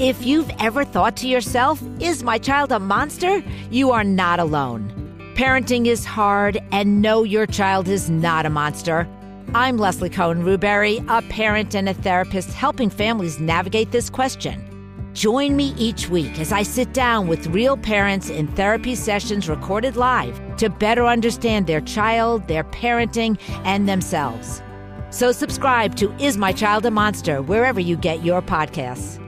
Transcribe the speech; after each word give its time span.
If 0.00 0.26
you've 0.26 0.50
ever 0.58 0.84
thought 0.84 1.16
to 1.18 1.28
yourself, 1.28 1.80
is 2.00 2.24
my 2.24 2.36
child 2.36 2.72
a 2.72 2.80
monster? 2.80 3.44
You 3.70 3.92
are 3.92 4.02
not 4.02 4.40
alone. 4.40 4.90
Parenting 5.36 5.86
is 5.86 6.04
hard, 6.04 6.60
and 6.72 7.00
no, 7.00 7.22
your 7.22 7.46
child 7.46 7.86
is 7.86 8.10
not 8.10 8.44
a 8.44 8.50
monster. 8.50 9.06
I'm 9.54 9.76
Leslie 9.76 10.10
Cohen 10.10 10.42
Ruberry, 10.42 11.04
a 11.08 11.22
parent 11.28 11.76
and 11.76 11.88
a 11.88 11.94
therapist 11.94 12.52
helping 12.54 12.90
families 12.90 13.38
navigate 13.38 13.92
this 13.92 14.10
question. 14.10 14.60
Join 15.12 15.54
me 15.54 15.72
each 15.78 16.08
week 16.08 16.40
as 16.40 16.50
I 16.50 16.64
sit 16.64 16.92
down 16.92 17.28
with 17.28 17.46
real 17.46 17.76
parents 17.76 18.30
in 18.30 18.48
therapy 18.48 18.96
sessions 18.96 19.48
recorded 19.48 19.94
live 19.94 20.56
to 20.56 20.70
better 20.70 21.06
understand 21.06 21.68
their 21.68 21.80
child, 21.80 22.48
their 22.48 22.64
parenting, 22.64 23.38
and 23.64 23.88
themselves. 23.88 24.60
So 25.10 25.30
subscribe 25.30 25.94
to 25.96 26.12
Is 26.20 26.36
My 26.36 26.50
Child 26.50 26.84
a 26.84 26.90
Monster 26.90 27.42
wherever 27.42 27.78
you 27.78 27.96
get 27.96 28.24
your 28.24 28.42
podcasts. 28.42 29.23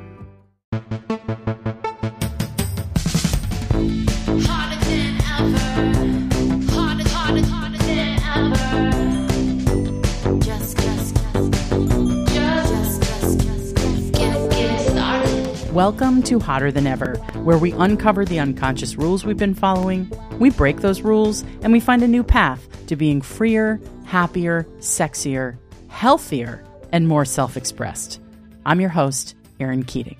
Welcome 15.76 16.22
to 16.22 16.38
Hotter 16.40 16.72
Than 16.72 16.86
Ever, 16.86 17.16
where 17.44 17.58
we 17.58 17.72
uncover 17.72 18.24
the 18.24 18.40
unconscious 18.40 18.96
rules 18.96 19.26
we've 19.26 19.36
been 19.36 19.52
following, 19.54 20.10
we 20.38 20.48
break 20.48 20.80
those 20.80 21.02
rules, 21.02 21.42
and 21.60 21.70
we 21.70 21.80
find 21.80 22.02
a 22.02 22.08
new 22.08 22.24
path 22.24 22.66
to 22.86 22.96
being 22.96 23.20
freer, 23.20 23.78
happier, 24.06 24.66
sexier, 24.78 25.58
healthier, 25.88 26.64
and 26.92 27.06
more 27.06 27.26
self 27.26 27.58
expressed. 27.58 28.22
I'm 28.64 28.80
your 28.80 28.88
host, 28.88 29.34
Erin 29.60 29.82
Keating. 29.82 30.16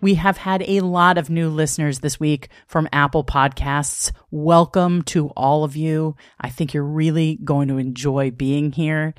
We 0.00 0.14
have 0.14 0.38
had 0.38 0.62
a 0.62 0.80
lot 0.80 1.18
of 1.18 1.28
new 1.28 1.50
listeners 1.50 1.98
this 1.98 2.18
week 2.18 2.48
from 2.66 2.88
Apple 2.90 3.24
Podcasts. 3.24 4.10
Welcome 4.30 5.02
to 5.02 5.28
all 5.36 5.64
of 5.64 5.76
you. 5.76 6.16
I 6.40 6.48
think 6.48 6.72
you're 6.72 6.82
really 6.82 7.38
going 7.44 7.68
to 7.68 7.76
enjoy 7.76 8.30
being 8.30 8.72
here. 8.72 9.12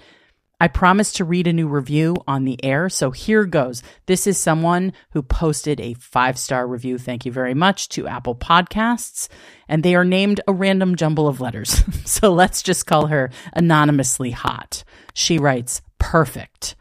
I 0.59 0.67
promised 0.67 1.15
to 1.15 1.25
read 1.25 1.47
a 1.47 1.53
new 1.53 1.67
review 1.67 2.17
on 2.27 2.43
the 2.43 2.63
air, 2.63 2.89
so 2.89 3.11
here 3.11 3.45
goes. 3.45 3.81
This 4.07 4.27
is 4.27 4.37
someone 4.37 4.91
who 5.11 5.21
posted 5.21 5.79
a 5.79 5.93
five 5.93 6.37
star 6.37 6.67
review. 6.67 6.97
Thank 6.97 7.25
you 7.25 7.31
very 7.31 7.53
much 7.53 7.87
to 7.89 8.07
Apple 8.07 8.35
Podcasts. 8.35 9.29
And 9.69 9.83
they 9.83 9.95
are 9.95 10.03
named 10.03 10.41
a 10.47 10.53
random 10.53 10.95
jumble 10.95 11.27
of 11.27 11.39
letters. 11.39 11.81
so 12.05 12.33
let's 12.33 12.61
just 12.61 12.85
call 12.85 13.07
her 13.07 13.29
anonymously 13.53 14.31
hot. 14.31 14.83
She 15.13 15.37
writes, 15.37 15.81
Perfect. 15.97 16.75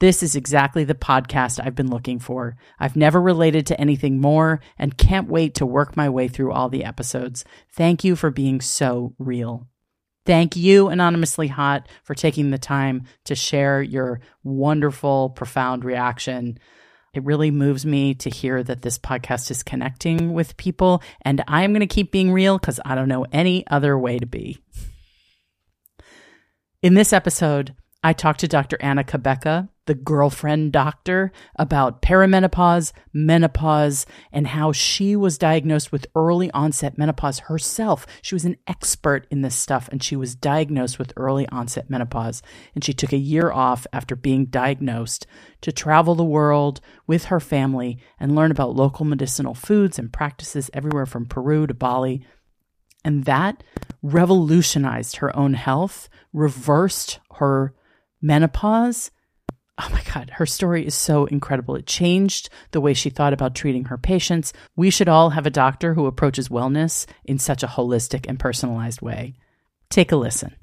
This 0.00 0.22
is 0.22 0.36
exactly 0.36 0.84
the 0.84 0.94
podcast 0.94 1.64
I've 1.64 1.74
been 1.74 1.90
looking 1.90 2.18
for. 2.18 2.56
I've 2.78 2.96
never 2.96 3.22
related 3.22 3.66
to 3.68 3.80
anything 3.80 4.20
more 4.20 4.60
and 4.76 4.98
can't 4.98 5.28
wait 5.28 5.54
to 5.54 5.66
work 5.66 5.96
my 5.96 6.10
way 6.10 6.28
through 6.28 6.52
all 6.52 6.68
the 6.68 6.84
episodes. 6.84 7.44
Thank 7.72 8.04
you 8.04 8.16
for 8.16 8.30
being 8.30 8.60
so 8.60 9.14
real. 9.18 9.68
Thank 10.26 10.56
you, 10.56 10.88
Anonymously 10.88 11.48
Hot, 11.48 11.86
for 12.02 12.14
taking 12.14 12.50
the 12.50 12.58
time 12.58 13.04
to 13.24 13.34
share 13.34 13.82
your 13.82 14.20
wonderful, 14.42 15.30
profound 15.30 15.84
reaction. 15.84 16.58
It 17.12 17.24
really 17.24 17.50
moves 17.50 17.84
me 17.84 18.14
to 18.14 18.30
hear 18.30 18.62
that 18.62 18.82
this 18.82 18.98
podcast 18.98 19.50
is 19.50 19.62
connecting 19.62 20.32
with 20.32 20.56
people, 20.56 21.02
and 21.22 21.44
I'm 21.46 21.72
going 21.72 21.86
to 21.86 21.86
keep 21.86 22.10
being 22.10 22.32
real 22.32 22.58
because 22.58 22.80
I 22.84 22.94
don't 22.94 23.08
know 23.08 23.26
any 23.32 23.66
other 23.66 23.98
way 23.98 24.18
to 24.18 24.26
be. 24.26 24.58
In 26.82 26.94
this 26.94 27.12
episode, 27.12 27.74
I 28.02 28.14
talked 28.14 28.40
to 28.40 28.48
Dr. 28.48 28.78
Anna 28.80 29.04
Cabeca, 29.04 29.68
the 29.86 29.94
girlfriend 29.94 30.72
doctor, 30.72 31.30
about 31.56 32.02
perimenopause, 32.02 32.92
menopause, 33.12 34.06
and 34.32 34.46
how 34.46 34.72
she 34.72 35.14
was 35.14 35.38
diagnosed 35.38 35.92
with 35.92 36.06
early 36.14 36.50
onset 36.52 36.96
menopause 36.96 37.40
herself. 37.40 38.06
She 38.22 38.34
was 38.34 38.44
an 38.44 38.56
expert 38.66 39.26
in 39.30 39.42
this 39.42 39.54
stuff 39.54 39.88
and 39.92 40.02
she 40.02 40.16
was 40.16 40.34
diagnosed 40.34 40.98
with 40.98 41.12
early 41.16 41.46
onset 41.48 41.90
menopause. 41.90 42.42
And 42.74 42.82
she 42.82 42.92
took 42.92 43.12
a 43.12 43.18
year 43.18 43.52
off 43.52 43.86
after 43.92 44.16
being 44.16 44.46
diagnosed 44.46 45.26
to 45.60 45.72
travel 45.72 46.14
the 46.14 46.24
world 46.24 46.80
with 47.06 47.24
her 47.26 47.40
family 47.40 47.98
and 48.18 48.34
learn 48.34 48.50
about 48.50 48.74
local 48.76 49.04
medicinal 49.04 49.54
foods 49.54 49.98
and 49.98 50.12
practices 50.12 50.70
everywhere 50.72 51.06
from 51.06 51.26
Peru 51.26 51.66
to 51.66 51.74
Bali. 51.74 52.26
And 53.04 53.24
that 53.24 53.62
revolutionized 54.02 55.16
her 55.16 55.34
own 55.36 55.54
health, 55.54 56.08
reversed 56.32 57.20
her 57.34 57.74
menopause. 58.22 59.10
Oh 59.76 59.88
my 59.90 60.02
God, 60.14 60.30
her 60.34 60.46
story 60.46 60.86
is 60.86 60.94
so 60.94 61.26
incredible. 61.26 61.74
It 61.74 61.86
changed 61.86 62.48
the 62.70 62.80
way 62.80 62.94
she 62.94 63.10
thought 63.10 63.32
about 63.32 63.56
treating 63.56 63.86
her 63.86 63.98
patients. 63.98 64.52
We 64.76 64.90
should 64.90 65.08
all 65.08 65.30
have 65.30 65.46
a 65.46 65.50
doctor 65.50 65.94
who 65.94 66.06
approaches 66.06 66.48
wellness 66.48 67.06
in 67.24 67.38
such 67.38 67.64
a 67.64 67.66
holistic 67.66 68.26
and 68.28 68.38
personalized 68.38 69.02
way. 69.02 69.34
Take 69.90 70.12
a 70.12 70.16
listen. 70.16 70.54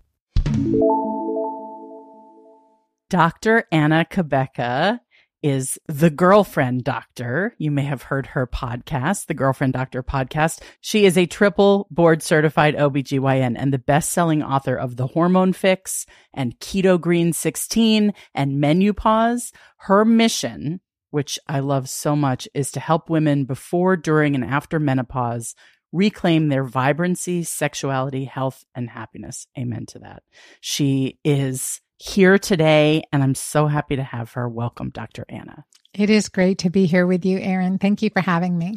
Dr. 3.10 3.66
Anna 3.74 4.06
Cabeca 4.10 5.02
is 5.44 5.80
the 5.88 6.10
girlfriend 6.10 6.84
doctor. 6.84 7.56
You 7.58 7.72
may 7.72 7.84
have 7.84 8.04
heard 8.04 8.28
her 8.28 8.46
podcast, 8.48 9.26
the 9.26 9.34
girlfriend 9.34 9.74
doctor 9.74 10.04
podcast. 10.04 10.62
She 10.82 11.06
is 11.06 11.18
a 11.18 11.26
triple 11.26 11.88
board 11.90 12.22
certified 12.22 12.76
OBGYN 12.76 13.56
and 13.58 13.74
the 13.74 13.80
best 13.80 14.12
selling 14.12 14.44
author 14.44 14.76
of 14.76 14.98
the 14.98 15.08
hormone 15.08 15.54
fix 15.54 16.06
and 16.34 16.60
keto 16.60 17.00
green 17.00 17.34
16 17.34 18.14
and 18.34 18.60
menopause. 18.60 19.52
Her 19.78 20.06
mission, 20.06 20.80
which 21.10 21.40
I 21.48 21.60
love 21.60 21.90
so 21.90 22.16
much 22.16 22.48
is 22.54 22.72
to 22.72 22.80
help 22.80 23.10
women 23.10 23.46
before, 23.46 23.98
during 23.98 24.36
and 24.36 24.46
after 24.46 24.80
menopause 24.80 25.56
reclaim 25.92 26.48
their 26.48 26.64
vibrancy, 26.64 27.44
sexuality, 27.44 28.26
health, 28.26 28.64
and 28.74 28.90
happiness. 28.90 29.48
Amen 29.58 29.86
to 29.88 30.00
that. 30.00 30.24
She 30.62 31.20
is 31.24 31.82
here 32.02 32.40
today, 32.40 33.04
and 33.14 33.22
I'm 33.22 33.36
so 33.36 33.68
happy 33.68 33.96
to 33.96 34.04
have 34.04 34.34
her. 34.34 34.50
Welcome, 34.50 34.90
Dr. 34.90 35.24
Anna. 35.30 35.66
It 35.94 36.10
is 36.10 36.30
great 36.30 36.60
to 36.60 36.70
be 36.70 36.88
here 36.88 37.06
with 37.06 37.26
you, 37.26 37.38
Erin. 37.38 37.78
Thank 37.78 38.02
you 38.02 38.10
for 38.10 38.22
having 38.22 38.58
me. 38.58 38.76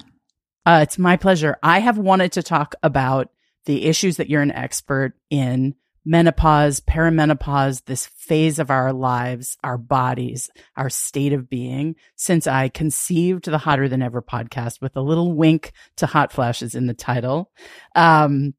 Uh, 0.66 0.80
it's 0.82 0.98
my 0.98 1.16
pleasure. 1.16 1.56
I 1.62 1.78
have 1.78 1.96
wanted 1.96 2.32
to 2.32 2.42
talk 2.42 2.74
about 2.82 3.30
the 3.64 3.86
issues 3.86 4.18
that 4.18 4.28
you're 4.28 4.42
an 4.42 4.52
expert 4.52 5.14
in 5.30 5.74
menopause, 6.04 6.80
perimenopause, 6.80 7.82
this 7.86 8.06
phase 8.06 8.58
of 8.58 8.70
our 8.70 8.92
lives, 8.92 9.56
our 9.64 9.78
bodies, 9.78 10.50
our 10.76 10.90
state 10.90 11.32
of 11.32 11.48
being 11.48 11.96
since 12.16 12.46
I 12.46 12.68
conceived 12.68 13.46
the 13.46 13.56
Hotter 13.56 13.88
Than 13.88 14.02
Ever 14.02 14.20
podcast 14.20 14.82
with 14.82 14.96
a 14.96 15.02
little 15.02 15.32
wink 15.32 15.72
to 15.96 16.06
hot 16.06 16.30
flashes 16.30 16.74
in 16.74 16.86
the 16.86 16.94
title. 16.94 17.50
Um, 17.94 18.52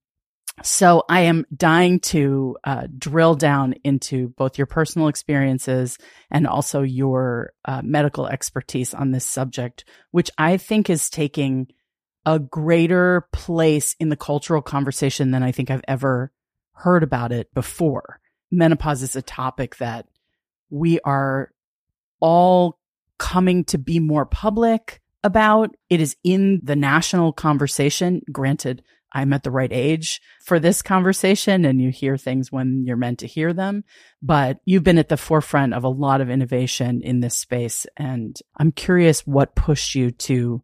so 0.64 1.04
I 1.10 1.22
am 1.22 1.46
dying 1.56 2.00
to 2.02 2.58
uh, 2.64 2.88
drill 2.98 3.36
down 3.36 3.74
into 3.84 4.30
both 4.30 4.58
your 4.58 4.68
personal 4.68 5.10
experiences 5.10 5.98
and 6.32 6.48
also 6.48 6.82
your 6.82 7.52
uh, 7.66 7.82
medical 7.84 8.28
expertise 8.28 8.94
on 8.94 9.12
this 9.12 9.26
subject, 9.26 9.84
which 10.12 10.32
I 10.38 10.58
think 10.58 10.90
is 10.90 11.10
taking 11.10 11.68
a 12.26 12.40
greater 12.40 13.28
place 13.34 13.96
in 14.00 14.10
the 14.10 14.16
cultural 14.16 14.62
conversation 14.62 15.32
than 15.32 15.44
I 15.44 15.52
think 15.52 15.70
I've 15.70 15.84
ever 15.88 16.32
heard 16.74 17.04
about 17.04 17.32
it 17.32 17.54
before. 17.54 18.20
Menopause 18.52 19.04
is 19.04 19.16
a 19.16 19.22
topic 19.22 19.78
that 19.78 20.08
we 20.70 21.00
are 21.02 21.52
all 22.20 22.80
coming 23.18 23.64
to 23.66 23.78
be 23.78 24.00
more 24.00 24.26
public 24.26 25.02
about. 25.24 25.76
It 25.90 26.02
is 26.02 26.16
in 26.24 26.62
the 26.64 26.76
national 26.76 27.34
conversation. 27.34 28.22
Granted, 28.32 28.84
I'm 29.16 29.32
at 29.34 29.44
the 29.44 29.50
right 29.52 29.72
age 29.72 30.20
for 30.44 30.60
this 30.60 30.82
conversation 30.82 31.64
and 31.64 31.82
you 31.82 31.90
hear 31.90 32.18
things 32.18 32.52
when 32.52 32.84
you're 32.86 32.98
meant 32.98 33.20
to 33.20 33.28
hear 33.28 33.54
them. 33.54 33.86
But 34.22 34.58
you've 34.66 34.84
been 34.84 34.98
at 34.98 35.08
the 35.10 35.18
forefront 35.18 35.74
of 35.74 35.86
a 35.86 35.90
lot 35.90 36.20
of 36.22 36.30
innovation 36.30 37.02
in 37.02 37.22
this 37.22 37.38
space. 37.38 37.88
And 37.96 38.36
I'm 38.58 38.72
curious 38.74 39.22
what 39.26 39.56
pushed 39.56 39.96
you 39.96 40.12
to 40.12 40.62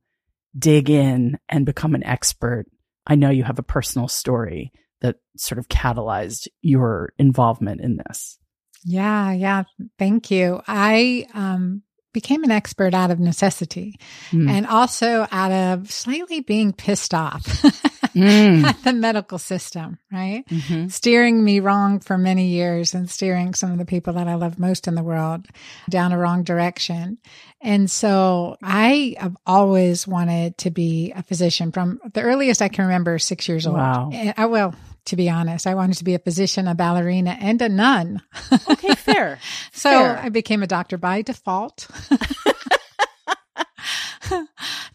dig 0.58 0.90
in 0.90 1.40
and 1.48 1.66
become 1.66 1.96
an 1.96 2.04
expert. 2.04 2.66
I 3.08 3.16
know 3.16 3.30
you 3.30 3.44
have 3.46 3.58
a 3.60 3.64
personal 3.64 4.10
story 4.10 4.72
that 5.00 5.16
sort 5.38 5.58
of 5.58 5.70
catalyzed 5.70 6.48
your 6.62 7.14
involvement 7.18 7.80
in 7.82 7.98
this. 8.06 8.38
Yeah, 8.84 9.32
yeah. 9.32 9.64
Thank 9.98 10.30
you. 10.30 10.62
I 10.68 11.26
um, 11.34 11.84
became 12.14 12.44
an 12.44 12.52
expert 12.52 12.94
out 12.94 13.12
of 13.12 13.20
necessity 13.20 13.96
Mm. 14.32 14.50
and 14.50 14.68
also 14.68 15.26
out 15.32 15.52
of 15.52 15.90
slightly 15.92 16.42
being 16.42 16.74
pissed 16.74 17.14
off 17.14 17.64
Mm. 18.14 18.64
at 18.64 18.84
the 18.84 18.94
medical 18.94 19.38
system, 19.38 20.00
right? 20.12 20.44
Mhm. 20.50 20.92
Steering 20.92 21.44
me 21.44 21.60
wrong 21.60 22.00
for 22.00 22.18
many 22.18 22.48
years 22.48 22.94
and 22.94 23.10
steering 23.10 23.54
some 23.54 23.72
of 23.72 23.78
the 23.78 23.86
people 23.86 24.14
that 24.14 24.28
I 24.28 24.36
love 24.36 24.60
most 24.60 24.88
in 24.88 24.96
the 24.96 25.04
world 25.04 25.48
down 25.90 26.12
a 26.12 26.18
wrong 26.18 26.44
direction. 26.44 27.18
And 27.62 27.90
so 27.90 28.58
I 28.64 29.16
have 29.20 29.36
always 29.46 30.08
wanted 30.08 30.58
to 30.60 30.72
be 30.72 31.14
a 31.16 31.24
physician 31.24 31.72
from 31.72 32.00
the 32.14 32.22
earliest 32.22 32.62
I 32.62 32.68
can 32.70 32.86
remember, 32.86 33.20
six 33.20 33.48
years 33.48 33.68
old. 33.68 33.78
Wow. 33.78 34.10
And 34.14 34.34
I, 34.38 34.46
well, 34.48 34.74
to 35.06 35.16
be 35.16 35.30
honest, 35.30 35.66
I 35.66 35.74
wanted 35.76 35.98
to 35.98 36.04
be 36.04 36.14
a 36.14 36.20
physician, 36.20 36.68
a 36.68 36.76
ballerina, 36.76 37.38
and 37.40 37.62
a 37.62 37.70
nun. 37.70 38.22
Okay, 38.70 38.94
fair. 38.96 39.40
So 39.74 39.90
Fair. 39.90 40.20
I 40.20 40.30
became 40.30 40.62
a 40.62 40.68
doctor 40.68 40.98
by 40.98 41.22
default. 41.24 41.88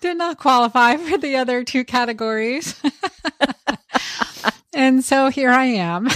did 0.00 0.16
not 0.16 0.38
qualify 0.38 0.96
for 1.08 1.18
the 1.18 1.36
other 1.36 1.64
two 1.64 1.84
categories. 1.84 2.80
and 4.74 5.04
so 5.04 5.28
here 5.28 5.50
I 5.50 5.64
am. 5.66 6.08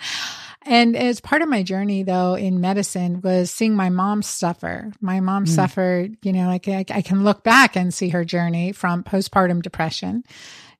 and 0.66 0.96
as 0.96 1.20
part 1.20 1.42
of 1.42 1.48
my 1.48 1.62
journey 1.62 2.02
though 2.02 2.34
in 2.34 2.60
medicine 2.60 3.20
was 3.20 3.50
seeing 3.50 3.74
my 3.74 3.90
mom 3.90 4.22
suffer. 4.22 4.92
My 5.00 5.20
mom 5.20 5.44
Mm. 5.44 5.48
suffered, 5.48 6.16
you 6.22 6.32
know, 6.32 6.46
like 6.46 6.68
I, 6.68 6.84
I 6.90 7.02
can 7.02 7.24
look 7.24 7.42
back 7.44 7.76
and 7.76 7.92
see 7.92 8.10
her 8.10 8.24
journey 8.24 8.72
from 8.72 9.02
postpartum 9.04 9.62
depression 9.62 10.22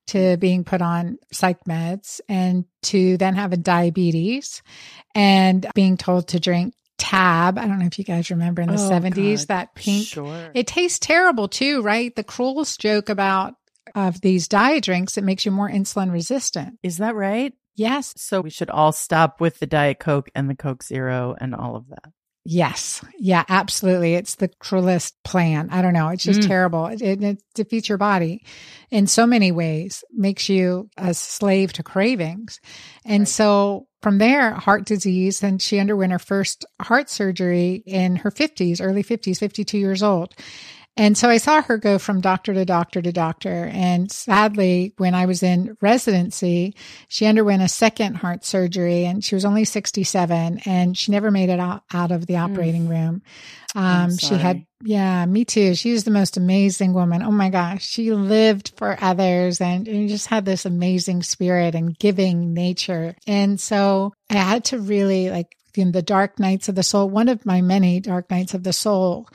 to 0.08 0.36
being 0.36 0.64
put 0.64 0.82
on 0.82 1.16
psych 1.32 1.64
meds 1.64 2.20
and 2.28 2.66
to 2.82 3.16
then 3.16 3.34
having 3.34 3.62
diabetes 3.62 4.62
and 5.14 5.66
being 5.74 5.96
told 5.96 6.28
to 6.28 6.38
drink 6.40 6.74
tab. 6.98 7.58
I 7.58 7.66
don't 7.66 7.78
know 7.78 7.86
if 7.86 7.98
you 7.98 8.04
guys 8.04 8.30
remember 8.30 8.62
in 8.62 8.68
the 8.68 8.74
Oh, 8.74 8.90
70s 8.90 9.40
God. 9.42 9.48
that 9.48 9.74
pink 9.74 10.06
Sure. 10.06 10.50
it 10.54 10.66
tastes 10.66 10.98
terrible 10.98 11.48
too, 11.48 11.82
right? 11.82 12.14
The 12.14 12.24
cruelest 12.24 12.80
joke 12.80 13.08
about 13.08 13.54
of 13.94 14.20
these 14.20 14.48
diet 14.48 14.84
drinks, 14.84 15.16
it 15.18 15.24
makes 15.24 15.44
you 15.44 15.50
more 15.52 15.68
insulin 15.70 16.10
resistant. 16.10 16.78
Is 16.82 16.98
that 16.98 17.14
right? 17.14 17.52
Yes. 17.76 18.14
So 18.16 18.40
we 18.40 18.50
should 18.50 18.70
all 18.70 18.92
stop 18.92 19.40
with 19.40 19.58
the 19.58 19.66
Diet 19.66 19.98
Coke 19.98 20.30
and 20.34 20.48
the 20.48 20.54
Coke 20.54 20.82
Zero 20.82 21.34
and 21.40 21.54
all 21.54 21.76
of 21.76 21.88
that. 21.88 22.12
Yes. 22.46 23.02
Yeah, 23.18 23.44
absolutely. 23.48 24.14
It's 24.14 24.34
the 24.34 24.48
cruelest 24.60 25.14
plan. 25.24 25.68
I 25.70 25.80
don't 25.80 25.94
know. 25.94 26.08
It's 26.10 26.24
just 26.24 26.42
Mm. 26.42 26.46
terrible. 26.46 26.86
It, 26.86 27.00
it, 27.00 27.22
it 27.22 27.42
defeats 27.54 27.88
your 27.88 27.96
body 27.96 28.44
in 28.90 29.06
so 29.06 29.26
many 29.26 29.50
ways, 29.50 30.04
makes 30.12 30.48
you 30.50 30.90
a 30.98 31.14
slave 31.14 31.72
to 31.74 31.82
cravings. 31.82 32.60
And 33.04 33.20
Right. 33.22 33.28
so 33.28 33.86
from 34.02 34.18
there, 34.18 34.52
heart 34.52 34.84
disease, 34.84 35.42
and 35.42 35.60
she 35.62 35.78
underwent 35.78 36.12
her 36.12 36.18
first 36.18 36.66
heart 36.82 37.08
surgery 37.08 37.82
in 37.86 38.16
her 38.16 38.30
50s, 38.30 38.78
early 38.82 39.02
50s, 39.02 39.38
52 39.38 39.78
years 39.78 40.02
old. 40.02 40.34
And 40.96 41.18
so 41.18 41.28
I 41.28 41.38
saw 41.38 41.60
her 41.62 41.76
go 41.76 41.98
from 41.98 42.20
doctor 42.20 42.54
to 42.54 42.64
doctor 42.64 43.02
to 43.02 43.10
doctor. 43.10 43.68
And 43.72 44.10
sadly, 44.12 44.94
when 44.96 45.14
I 45.14 45.26
was 45.26 45.42
in 45.42 45.76
residency, 45.80 46.76
she 47.08 47.26
underwent 47.26 47.62
a 47.62 47.68
second 47.68 48.16
heart 48.16 48.44
surgery 48.44 49.04
and 49.04 49.24
she 49.24 49.34
was 49.34 49.44
only 49.44 49.64
67 49.64 50.60
and 50.64 50.96
she 50.96 51.10
never 51.10 51.32
made 51.32 51.48
it 51.48 51.58
out, 51.58 51.82
out 51.92 52.12
of 52.12 52.26
the 52.26 52.36
operating 52.36 52.88
room. 52.88 53.22
Um, 53.74 54.16
she 54.16 54.36
had, 54.36 54.64
yeah, 54.82 55.26
me 55.26 55.44
too. 55.44 55.74
She 55.74 55.90
was 55.90 56.04
the 56.04 56.12
most 56.12 56.36
amazing 56.36 56.92
woman. 56.92 57.22
Oh 57.22 57.32
my 57.32 57.50
gosh. 57.50 57.84
She 57.84 58.12
lived 58.12 58.72
for 58.76 58.96
others 59.00 59.60
and, 59.60 59.88
and 59.88 60.08
just 60.08 60.28
had 60.28 60.44
this 60.44 60.64
amazing 60.64 61.24
spirit 61.24 61.74
and 61.74 61.98
giving 61.98 62.54
nature. 62.54 63.16
And 63.26 63.58
so 63.58 64.12
I 64.30 64.34
had 64.34 64.66
to 64.66 64.78
really 64.78 65.28
like 65.28 65.56
in 65.76 65.90
the 65.90 66.02
dark 66.02 66.38
nights 66.38 66.68
of 66.68 66.76
the 66.76 66.84
soul, 66.84 67.10
one 67.10 67.28
of 67.28 67.44
my 67.44 67.60
many 67.60 67.98
dark 67.98 68.30
nights 68.30 68.54
of 68.54 68.62
the 68.62 68.72
soul 68.72 69.28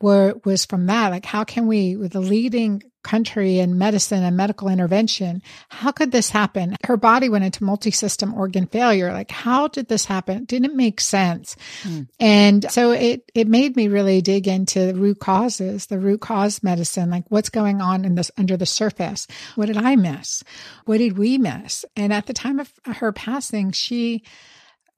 were, 0.00 0.34
was 0.44 0.64
from 0.64 0.86
that. 0.86 1.10
Like, 1.10 1.24
how 1.24 1.44
can 1.44 1.66
we, 1.66 1.96
with 1.96 2.12
the 2.12 2.20
leading 2.20 2.82
country 3.06 3.60
in 3.60 3.78
medicine 3.78 4.24
and 4.24 4.36
medical 4.36 4.68
intervention, 4.68 5.40
how 5.68 5.92
could 5.92 6.10
this 6.10 6.28
happen? 6.28 6.76
Her 6.84 6.96
body 6.96 7.28
went 7.28 7.44
into 7.44 7.62
multi-system 7.62 8.34
organ 8.34 8.66
failure. 8.66 9.12
Like, 9.12 9.30
how 9.30 9.68
did 9.68 9.86
this 9.86 10.04
happen? 10.04 10.38
It 10.38 10.48
didn't 10.48 10.76
make 10.76 11.00
sense. 11.00 11.56
Hmm. 11.84 12.02
And 12.18 12.68
so 12.70 12.90
it, 12.90 13.30
it 13.32 13.46
made 13.46 13.76
me 13.76 13.86
really 13.86 14.22
dig 14.22 14.48
into 14.48 14.86
the 14.86 14.94
root 14.96 15.20
causes, 15.20 15.86
the 15.86 16.00
root 16.00 16.20
cause 16.20 16.64
medicine, 16.64 17.08
like 17.08 17.24
what's 17.28 17.48
going 17.48 17.80
on 17.80 18.04
in 18.04 18.16
this 18.16 18.32
under 18.36 18.56
the 18.56 18.66
surface. 18.66 19.28
What 19.54 19.66
did 19.66 19.76
I 19.76 19.94
miss? 19.94 20.42
What 20.84 20.98
did 20.98 21.16
we 21.16 21.38
miss? 21.38 21.84
And 21.94 22.12
at 22.12 22.26
the 22.26 22.34
time 22.34 22.58
of 22.58 22.72
her 22.86 23.12
passing, 23.12 23.70
she 23.70 24.24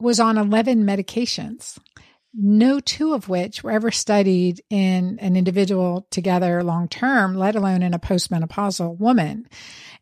was 0.00 0.20
on 0.20 0.38
11 0.38 0.84
medications, 0.84 1.76
no 2.40 2.78
two 2.78 3.14
of 3.14 3.28
which 3.28 3.64
were 3.64 3.72
ever 3.72 3.90
studied 3.90 4.62
in 4.70 5.18
an 5.20 5.36
individual 5.36 6.06
together 6.10 6.62
long 6.62 6.86
term, 6.88 7.34
let 7.34 7.56
alone 7.56 7.82
in 7.82 7.94
a 7.94 7.98
postmenopausal 7.98 8.96
woman. 8.98 9.48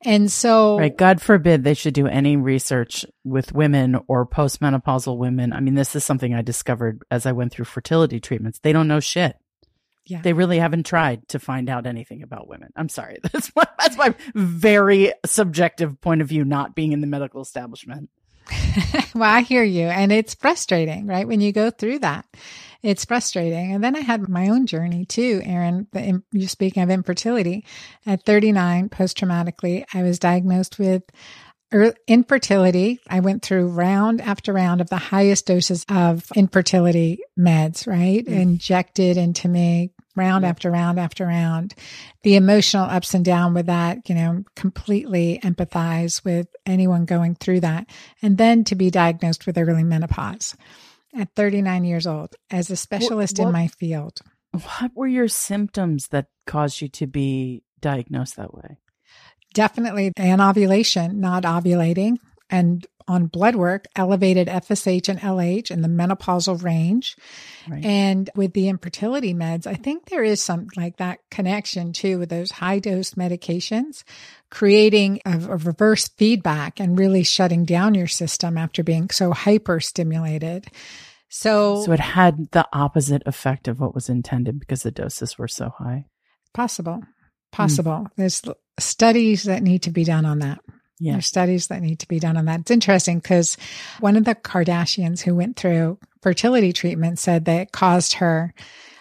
And 0.02 0.30
so, 0.30 0.78
Right. 0.78 0.94
God 0.96 1.22
forbid 1.22 1.64
they 1.64 1.72
should 1.74 1.94
do 1.94 2.06
any 2.06 2.36
research 2.36 3.06
with 3.24 3.54
women 3.54 3.98
or 4.06 4.26
postmenopausal 4.26 5.16
women. 5.16 5.52
I 5.54 5.60
mean, 5.60 5.74
this 5.74 5.96
is 5.96 6.04
something 6.04 6.34
I 6.34 6.42
discovered 6.42 7.02
as 7.10 7.24
I 7.24 7.32
went 7.32 7.52
through 7.52 7.64
fertility 7.64 8.20
treatments. 8.20 8.58
They 8.58 8.72
don't 8.74 8.88
know 8.88 9.00
shit. 9.00 9.36
yeah. 10.04 10.20
They 10.20 10.34
really 10.34 10.58
haven't 10.58 10.84
tried 10.86 11.26
to 11.28 11.38
find 11.38 11.70
out 11.70 11.86
anything 11.86 12.22
about 12.22 12.46
women. 12.48 12.68
I'm 12.76 12.90
sorry. 12.90 13.16
That's 13.32 13.50
my, 13.56 13.64
that's 13.78 13.96
my 13.96 14.14
very 14.34 15.12
subjective 15.24 16.00
point 16.00 16.20
of 16.20 16.28
view, 16.28 16.44
not 16.44 16.74
being 16.74 16.92
in 16.92 17.00
the 17.00 17.06
medical 17.06 17.40
establishment. 17.40 18.10
well, 19.14 19.30
I 19.30 19.40
hear 19.40 19.62
you. 19.62 19.86
And 19.86 20.12
it's 20.12 20.34
frustrating, 20.34 21.06
right? 21.06 21.26
When 21.26 21.40
you 21.40 21.52
go 21.52 21.70
through 21.70 22.00
that, 22.00 22.26
it's 22.82 23.04
frustrating. 23.04 23.72
And 23.72 23.82
then 23.82 23.96
I 23.96 24.00
had 24.00 24.28
my 24.28 24.48
own 24.48 24.66
journey 24.66 25.04
too, 25.04 25.42
Erin. 25.44 25.86
You're 26.32 26.48
speaking 26.48 26.82
of 26.82 26.90
infertility. 26.90 27.64
At 28.04 28.24
39, 28.24 28.88
post 28.88 29.18
traumatically, 29.18 29.84
I 29.92 30.02
was 30.02 30.18
diagnosed 30.18 30.78
with 30.78 31.02
infertility. 32.06 33.00
I 33.08 33.20
went 33.20 33.42
through 33.42 33.68
round 33.68 34.20
after 34.20 34.52
round 34.52 34.80
of 34.80 34.88
the 34.88 34.96
highest 34.96 35.46
doses 35.46 35.84
of 35.88 36.24
infertility 36.36 37.18
meds, 37.38 37.86
right? 37.86 38.24
Mm. 38.24 38.40
Injected 38.40 39.16
into 39.16 39.48
me 39.48 39.90
round 40.16 40.42
Yeah. 40.42 40.48
after 40.50 40.70
round 40.70 40.98
after 40.98 41.26
round. 41.26 41.74
The 42.22 42.34
emotional 42.36 42.84
ups 42.84 43.14
and 43.14 43.24
down 43.24 43.54
with 43.54 43.66
that, 43.66 44.08
you 44.08 44.14
know, 44.14 44.44
completely 44.56 45.38
empathize 45.42 46.24
with 46.24 46.48
anyone 46.64 47.04
going 47.04 47.34
through 47.36 47.60
that. 47.60 47.86
And 48.22 48.38
then 48.38 48.64
to 48.64 48.74
be 48.74 48.90
diagnosed 48.90 49.46
with 49.46 49.58
early 49.58 49.84
menopause 49.84 50.56
at 51.16 51.28
39 51.36 51.84
years 51.84 52.06
old 52.06 52.34
as 52.50 52.70
a 52.70 52.76
specialist 52.76 53.38
what- 53.38 53.46
in 53.46 53.52
my 53.52 53.68
field. 53.68 54.20
What 54.52 54.92
were 54.94 55.06
your 55.06 55.28
symptoms 55.28 56.08
that 56.08 56.26
caused 56.46 56.80
you 56.80 56.88
to 56.88 57.06
be 57.06 57.62
diagnosed 57.80 58.36
that 58.36 58.54
way? 58.54 58.78
Definitely 59.54 60.12
an 60.16 60.40
ovulation, 60.40 61.20
not 61.20 61.44
ovulating, 61.44 62.16
and 62.50 62.86
on 63.08 63.26
blood 63.26 63.54
work, 63.54 63.86
elevated 63.94 64.48
FSH 64.48 65.08
and 65.08 65.20
LH 65.20 65.70
in 65.70 65.82
the 65.82 65.88
menopausal 65.88 66.62
range. 66.62 67.16
Right. 67.68 67.84
And 67.84 68.30
with 68.34 68.52
the 68.52 68.68
infertility 68.68 69.32
meds, 69.32 69.66
I 69.66 69.74
think 69.74 70.06
there 70.06 70.24
is 70.24 70.42
some 70.42 70.66
like 70.76 70.96
that 70.96 71.20
connection 71.30 71.92
too 71.92 72.18
with 72.18 72.30
those 72.30 72.50
high 72.50 72.80
dose 72.80 73.12
medications, 73.12 74.02
creating 74.50 75.20
a, 75.24 75.34
a 75.34 75.56
reverse 75.56 76.08
feedback 76.08 76.80
and 76.80 76.98
really 76.98 77.22
shutting 77.22 77.64
down 77.64 77.94
your 77.94 78.08
system 78.08 78.58
after 78.58 78.82
being 78.82 79.10
so 79.10 79.32
hyper 79.32 79.78
stimulated. 79.78 80.66
So, 81.28 81.84
so 81.84 81.92
it 81.92 82.00
had 82.00 82.50
the 82.52 82.66
opposite 82.72 83.22
effect 83.26 83.68
of 83.68 83.80
what 83.80 83.94
was 83.94 84.08
intended 84.08 84.58
because 84.58 84.82
the 84.82 84.90
doses 84.90 85.38
were 85.38 85.48
so 85.48 85.70
high. 85.78 86.06
possible, 86.54 86.96
hmm. 86.96 87.10
possible. 87.52 88.06
There's 88.16 88.42
studies 88.78 89.44
that 89.44 89.62
need 89.62 89.82
to 89.82 89.90
be 89.90 90.04
done 90.04 90.24
on 90.24 90.40
that. 90.40 90.60
Yeah. 90.98 91.12
There's 91.12 91.26
studies 91.26 91.66
that 91.68 91.82
need 91.82 91.98
to 92.00 92.08
be 92.08 92.18
done 92.18 92.36
on 92.36 92.46
that. 92.46 92.60
It's 92.60 92.70
interesting 92.70 93.18
because 93.18 93.56
one 94.00 94.16
of 94.16 94.24
the 94.24 94.34
Kardashians 94.34 95.20
who 95.20 95.34
went 95.34 95.56
through 95.56 95.98
fertility 96.22 96.72
treatment 96.72 97.18
said 97.18 97.44
that 97.44 97.60
it 97.60 97.72
caused 97.72 98.14
her 98.14 98.54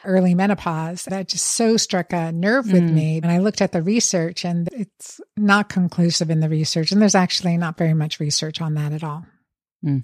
early 0.03 0.35
menopause. 0.35 1.03
That 1.05 1.27
just 1.27 1.45
so 1.45 1.77
struck 1.77 2.13
a 2.13 2.31
nerve 2.31 2.71
with 2.71 2.83
Mm. 2.83 2.93
me. 2.93 3.17
And 3.23 3.31
I 3.31 3.39
looked 3.39 3.61
at 3.61 3.71
the 3.71 3.81
research 3.81 4.45
and 4.45 4.69
it's 4.73 5.19
not 5.37 5.69
conclusive 5.69 6.29
in 6.29 6.41
the 6.41 6.49
research. 6.49 6.91
And 6.91 7.01
there's 7.01 7.15
actually 7.15 7.57
not 7.57 7.77
very 7.77 7.93
much 7.93 8.19
research 8.19 8.61
on 8.61 8.73
that 8.75 8.91
at 8.91 9.03
all. 9.03 9.25
Mm. 9.83 10.03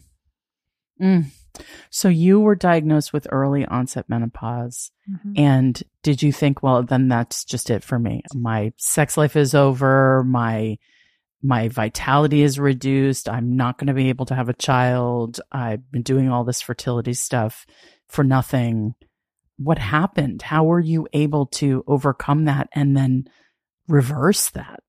So 1.89 2.07
you 2.07 2.39
were 2.39 2.55
diagnosed 2.55 3.11
with 3.11 3.27
early 3.31 3.65
onset 3.65 4.05
menopause. 4.07 4.91
Mhm. 5.09 5.39
And 5.39 5.83
did 6.03 6.23
you 6.23 6.31
think, 6.31 6.63
well, 6.63 6.83
then 6.83 7.07
that's 7.07 7.43
just 7.43 7.69
it 7.69 7.83
for 7.83 7.99
me? 7.99 8.21
My 8.33 8.71
sex 8.77 9.17
life 9.17 9.35
is 9.35 9.53
over. 9.53 10.23
My 10.23 10.77
my 11.43 11.67
vitality 11.69 12.41
is 12.41 12.59
reduced. 12.59 13.27
I'm 13.27 13.55
not 13.55 13.77
going 13.77 13.87
to 13.87 13.93
be 13.93 14.09
able 14.09 14.25
to 14.27 14.35
have 14.35 14.49
a 14.49 14.53
child. 14.53 15.41
I've 15.51 15.89
been 15.91 16.03
doing 16.03 16.29
all 16.29 16.43
this 16.43 16.61
fertility 16.61 17.13
stuff 17.13 17.65
for 18.07 18.23
nothing. 18.23 18.93
What 19.57 19.77
happened? 19.77 20.41
How 20.41 20.63
were 20.63 20.79
you 20.79 21.07
able 21.13 21.47
to 21.47 21.83
overcome 21.87 22.45
that 22.45 22.69
and 22.73 22.95
then 22.95 23.25
reverse 23.87 24.49
that? 24.51 24.81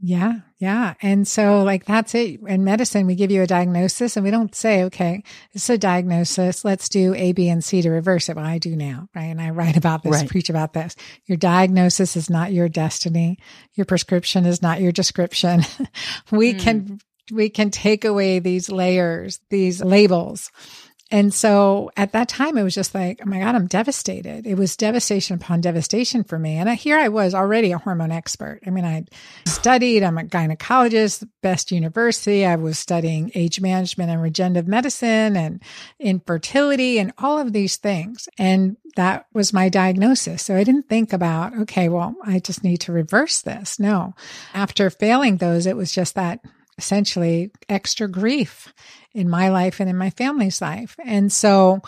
Yeah. 0.00 0.40
Yeah. 0.62 0.94
And 1.02 1.26
so 1.26 1.64
like 1.64 1.86
that's 1.86 2.14
it. 2.14 2.38
In 2.46 2.62
medicine, 2.62 3.08
we 3.08 3.16
give 3.16 3.32
you 3.32 3.42
a 3.42 3.48
diagnosis 3.48 4.16
and 4.16 4.22
we 4.22 4.30
don't 4.30 4.54
say, 4.54 4.84
okay, 4.84 5.24
it's 5.50 5.68
a 5.68 5.76
diagnosis. 5.76 6.64
Let's 6.64 6.88
do 6.88 7.14
A, 7.14 7.32
B, 7.32 7.48
and 7.48 7.64
C 7.64 7.82
to 7.82 7.90
reverse 7.90 8.28
it. 8.28 8.36
Well, 8.36 8.44
I 8.44 8.58
do 8.58 8.76
now, 8.76 9.08
right? 9.12 9.24
And 9.24 9.40
I 9.40 9.50
write 9.50 9.76
about 9.76 10.04
this, 10.04 10.12
Right. 10.12 10.28
preach 10.28 10.50
about 10.50 10.72
this. 10.72 10.94
Your 11.26 11.36
diagnosis 11.36 12.16
is 12.16 12.30
not 12.30 12.52
your 12.52 12.68
destiny. 12.68 13.38
Your 13.74 13.86
prescription 13.86 14.46
is 14.46 14.62
not 14.62 14.80
your 14.80 14.92
description. 14.92 15.62
we 16.30 16.54
Mm. 16.54 16.60
can, 16.60 17.00
we 17.32 17.48
can 17.50 17.70
take 17.72 18.04
away 18.04 18.38
these 18.38 18.70
layers, 18.70 19.40
these 19.50 19.82
labels 19.82 20.48
And 21.12 21.32
so 21.32 21.90
at 21.94 22.12
that 22.12 22.28
time, 22.28 22.56
it 22.56 22.62
was 22.62 22.74
just 22.74 22.94
like, 22.94 23.20
oh 23.22 23.28
my 23.28 23.40
God, 23.40 23.54
I'm 23.54 23.66
devastated. 23.66 24.46
It 24.46 24.54
was 24.54 24.78
devastation 24.78 25.36
upon 25.36 25.60
devastation 25.60 26.24
for 26.24 26.38
me. 26.38 26.56
And 26.56 26.70
here 26.70 26.98
I 26.98 27.08
was 27.08 27.34
already 27.34 27.70
a 27.70 27.78
hormone 27.78 28.10
expert. 28.10 28.60
I 28.66 28.70
mean, 28.70 28.86
I 28.86 29.04
studied, 29.46 30.02
I'm 30.02 30.16
a 30.16 30.24
gynecologist, 30.24 31.28
best 31.42 31.70
university. 31.70 32.46
I 32.46 32.56
was 32.56 32.78
studying 32.78 33.30
age 33.34 33.60
management 33.60 34.10
and 34.10 34.22
regenerative 34.22 34.66
medicine 34.66 35.36
and 35.36 35.62
infertility 36.00 36.98
and 36.98 37.12
all 37.18 37.38
of 37.38 37.52
these 37.52 37.76
things. 37.76 38.26
And 38.38 38.78
that 38.96 39.26
was 39.34 39.52
my 39.52 39.68
diagnosis. 39.68 40.42
So 40.42 40.56
I 40.56 40.64
didn't 40.64 40.88
think 40.88 41.12
about, 41.12 41.54
okay, 41.58 41.90
well, 41.90 42.14
I 42.24 42.38
just 42.38 42.64
need 42.64 42.78
to 42.78 42.92
reverse 42.92 43.42
this. 43.42 43.78
No. 43.78 44.14
After 44.54 44.88
failing 44.88 45.36
those, 45.36 45.66
it 45.66 45.76
was 45.76 45.92
just 45.92 46.14
that 46.14 46.40
essentially 46.82 47.52
extra 47.68 48.08
grief 48.08 48.72
in 49.14 49.30
my 49.30 49.48
life 49.48 49.78
and 49.80 49.88
in 49.88 49.96
my 49.96 50.10
family's 50.10 50.60
life. 50.60 50.96
And 51.04 51.32
so 51.32 51.80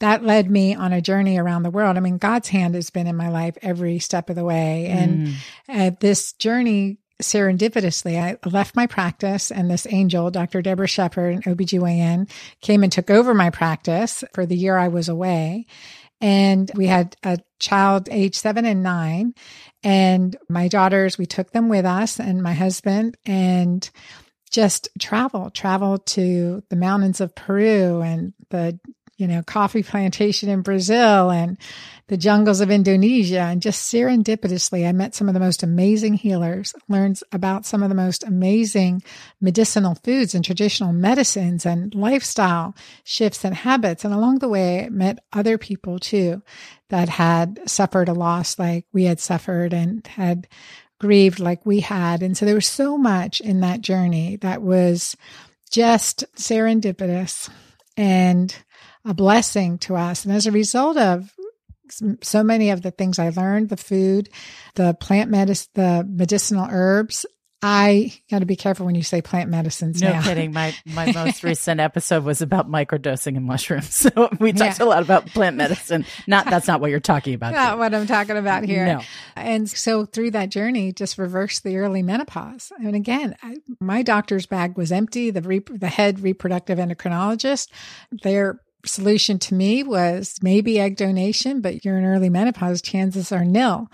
that 0.00 0.22
led 0.24 0.50
me 0.50 0.74
on 0.74 0.92
a 0.92 1.00
journey 1.00 1.38
around 1.38 1.62
the 1.62 1.70
world. 1.70 1.96
I 1.96 2.00
mean, 2.00 2.18
God's 2.18 2.48
hand 2.48 2.74
has 2.74 2.90
been 2.90 3.06
in 3.06 3.16
my 3.16 3.28
life 3.30 3.56
every 3.62 3.98
step 3.98 4.28
of 4.30 4.36
the 4.36 4.44
way. 4.44 4.86
And 4.86 5.26
Mm. 5.28 5.34
uh, 5.68 5.90
this 6.00 6.32
journey, 6.34 6.98
serendipitously, 7.22 8.18
I 8.20 8.36
left 8.48 8.76
my 8.76 8.86
practice 8.86 9.50
and 9.50 9.70
this 9.70 9.86
angel, 9.88 10.30
Dr. 10.30 10.60
Deborah 10.60 10.86
Shepard, 10.88 11.34
an 11.34 11.42
OBGYN, 11.42 12.28
came 12.60 12.82
and 12.82 12.92
took 12.92 13.10
over 13.10 13.32
my 13.32 13.50
practice 13.50 14.22
for 14.34 14.44
the 14.44 14.56
year 14.56 14.76
I 14.76 14.88
was 14.88 15.08
away. 15.08 15.66
And 16.20 16.70
we 16.74 16.86
had 16.86 17.16
a 17.24 17.38
child 17.58 18.08
age 18.10 18.36
seven 18.36 18.64
and 18.64 18.82
nine. 18.82 19.34
And 19.84 20.36
my 20.48 20.68
daughters, 20.68 21.18
we 21.18 21.26
took 21.26 21.50
them 21.52 21.68
with 21.68 21.84
us 21.84 22.20
and 22.20 22.42
my 22.42 22.54
husband 22.54 23.16
and 23.26 23.88
just 24.52 24.88
travel, 25.00 25.50
travel 25.50 25.98
to 25.98 26.62
the 26.68 26.76
mountains 26.76 27.20
of 27.20 27.34
Peru 27.34 28.02
and 28.02 28.34
the, 28.50 28.78
you 29.16 29.26
know, 29.26 29.42
coffee 29.42 29.82
plantation 29.82 30.48
in 30.48 30.62
Brazil 30.62 31.30
and 31.30 31.56
the 32.08 32.16
jungles 32.18 32.60
of 32.60 32.70
Indonesia. 32.70 33.40
And 33.40 33.62
just 33.62 33.90
serendipitously, 33.90 34.86
I 34.86 34.92
met 34.92 35.14
some 35.14 35.28
of 35.28 35.34
the 35.34 35.40
most 35.40 35.62
amazing 35.62 36.14
healers, 36.14 36.74
learned 36.88 37.20
about 37.32 37.64
some 37.64 37.82
of 37.82 37.88
the 37.88 37.94
most 37.94 38.24
amazing 38.24 39.02
medicinal 39.40 39.94
foods 39.94 40.34
and 40.34 40.44
traditional 40.44 40.92
medicines 40.92 41.64
and 41.64 41.94
lifestyle 41.94 42.74
shifts 43.04 43.44
and 43.44 43.54
habits. 43.54 44.04
And 44.04 44.12
along 44.12 44.40
the 44.40 44.48
way, 44.48 44.84
I 44.84 44.88
met 44.90 45.24
other 45.32 45.56
people 45.56 45.98
too 45.98 46.42
that 46.90 47.08
had 47.08 47.58
suffered 47.64 48.10
a 48.10 48.12
loss 48.12 48.58
like 48.58 48.84
we 48.92 49.04
had 49.04 49.18
suffered 49.18 49.72
and 49.72 50.06
had 50.06 50.46
grieved 51.02 51.40
like 51.40 51.66
we 51.66 51.80
had. 51.80 52.22
And 52.22 52.36
so 52.36 52.46
there 52.46 52.54
was 52.54 52.68
so 52.68 52.96
much 52.96 53.40
in 53.40 53.60
that 53.60 53.80
journey 53.80 54.36
that 54.36 54.62
was 54.62 55.16
just 55.70 56.24
serendipitous 56.36 57.50
and 57.96 58.54
a 59.04 59.12
blessing 59.12 59.78
to 59.78 59.96
us. 59.96 60.24
And 60.24 60.32
as 60.32 60.46
a 60.46 60.52
result 60.52 60.96
of 60.96 61.32
so 62.22 62.44
many 62.44 62.70
of 62.70 62.82
the 62.82 62.92
things 62.92 63.18
I 63.18 63.30
learned, 63.30 63.68
the 63.68 63.76
food, 63.76 64.28
the 64.76 64.94
plant 64.94 65.28
medicine, 65.28 65.70
the 65.74 66.06
medicinal 66.08 66.68
herbs, 66.70 67.26
I 67.64 68.12
got 68.28 68.40
to 68.40 68.46
be 68.46 68.56
careful 68.56 68.86
when 68.86 68.96
you 68.96 69.04
say 69.04 69.22
plant 69.22 69.48
medicines 69.48 70.02
No 70.02 70.10
now. 70.12 70.22
kidding. 70.24 70.52
My 70.52 70.74
my 70.84 71.12
most 71.12 71.44
recent 71.44 71.78
episode 71.80 72.24
was 72.24 72.42
about 72.42 72.68
microdosing 72.68 73.36
and 73.36 73.44
mushrooms. 73.46 73.94
So 74.12 74.28
we 74.40 74.52
talked 74.52 74.80
Yeah. 74.80 74.84
a 74.84 74.88
lot 74.88 75.02
about 75.02 75.26
plant 75.28 75.56
medicine. 75.56 76.04
Not 76.26 76.46
that's 76.46 76.66
not 76.66 76.80
what 76.80 76.90
you're 76.90 76.98
talking 77.00 77.34
about. 77.34 77.52
Not 77.52 77.70
Jen. 77.70 77.78
what 77.78 77.94
I'm 77.94 78.06
talking 78.08 78.36
about 78.36 78.64
here. 78.64 78.84
No. 78.86 79.00
And 79.36 79.70
so 79.70 80.06
through 80.06 80.32
that 80.32 80.48
journey, 80.48 80.92
just 80.92 81.18
reversed 81.18 81.62
the 81.62 81.76
early 81.76 82.02
menopause. 82.02 82.72
And 82.78 82.96
again, 82.96 83.36
I, 83.42 83.58
my 83.80 84.02
doctor's 84.02 84.46
bag 84.46 84.76
was 84.76 84.90
empty. 84.90 85.30
The 85.30 85.42
re, 85.42 85.60
the 85.70 85.88
head 85.88 86.18
reproductive 86.20 86.78
endocrinologist, 86.78 87.68
their 88.22 88.58
solution 88.84 89.38
to 89.38 89.54
me 89.54 89.84
was 89.84 90.38
maybe 90.42 90.80
egg 90.80 90.96
donation, 90.96 91.60
but 91.60 91.84
you're 91.84 91.96
in 91.96 92.04
early 92.04 92.28
menopause, 92.28 92.82
chances 92.82 93.30
are 93.30 93.44
nil. 93.44 93.88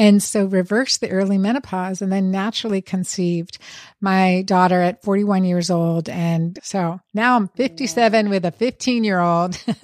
And 0.00 0.22
so 0.22 0.46
reversed 0.46 1.02
the 1.02 1.10
early 1.10 1.36
menopause 1.36 2.00
and 2.00 2.10
then 2.10 2.30
naturally 2.30 2.80
conceived 2.80 3.58
my 4.00 4.40
daughter 4.46 4.80
at 4.80 5.02
41 5.02 5.44
years 5.44 5.70
old. 5.70 6.08
And 6.08 6.58
so 6.62 7.00
now 7.12 7.36
I'm 7.36 7.48
57 7.48 8.30
with 8.30 8.46
a 8.46 8.50
15 8.50 9.04
year 9.04 9.20
old. 9.20 9.62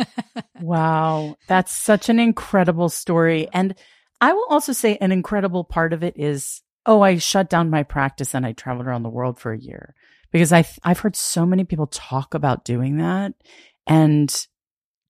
Wow. 0.63 1.37
That's 1.49 1.71
such 1.71 2.09
an 2.09 2.19
incredible 2.19 2.89
story. 2.89 3.47
And 3.53 3.75
I 4.23 4.33
will 4.33 4.47
also 4.49 4.73
say 4.73 4.97
an 4.97 5.13
incredible 5.13 5.65
part 5.65 5.93
of 5.93 6.03
it 6.03 6.15
is, 6.17 6.63
oh, 6.87 7.03
I 7.03 7.19
shut 7.19 7.51
down 7.51 7.69
my 7.69 7.83
practice 7.83 8.35
and 8.35 8.47
I 8.47 8.53
traveled 8.53 8.87
around 8.87 9.03
the 9.03 9.11
world 9.11 9.39
for 9.39 9.53
a 9.53 9.59
year 9.59 9.95
because 10.33 10.55
I, 10.55 10.67
I've 10.83 11.01
heard 11.01 11.15
so 11.15 11.45
many 11.45 11.65
people 11.65 11.89
talk 11.89 12.33
about 12.33 12.65
doing 12.65 12.97
that 12.97 13.35
and 13.87 14.47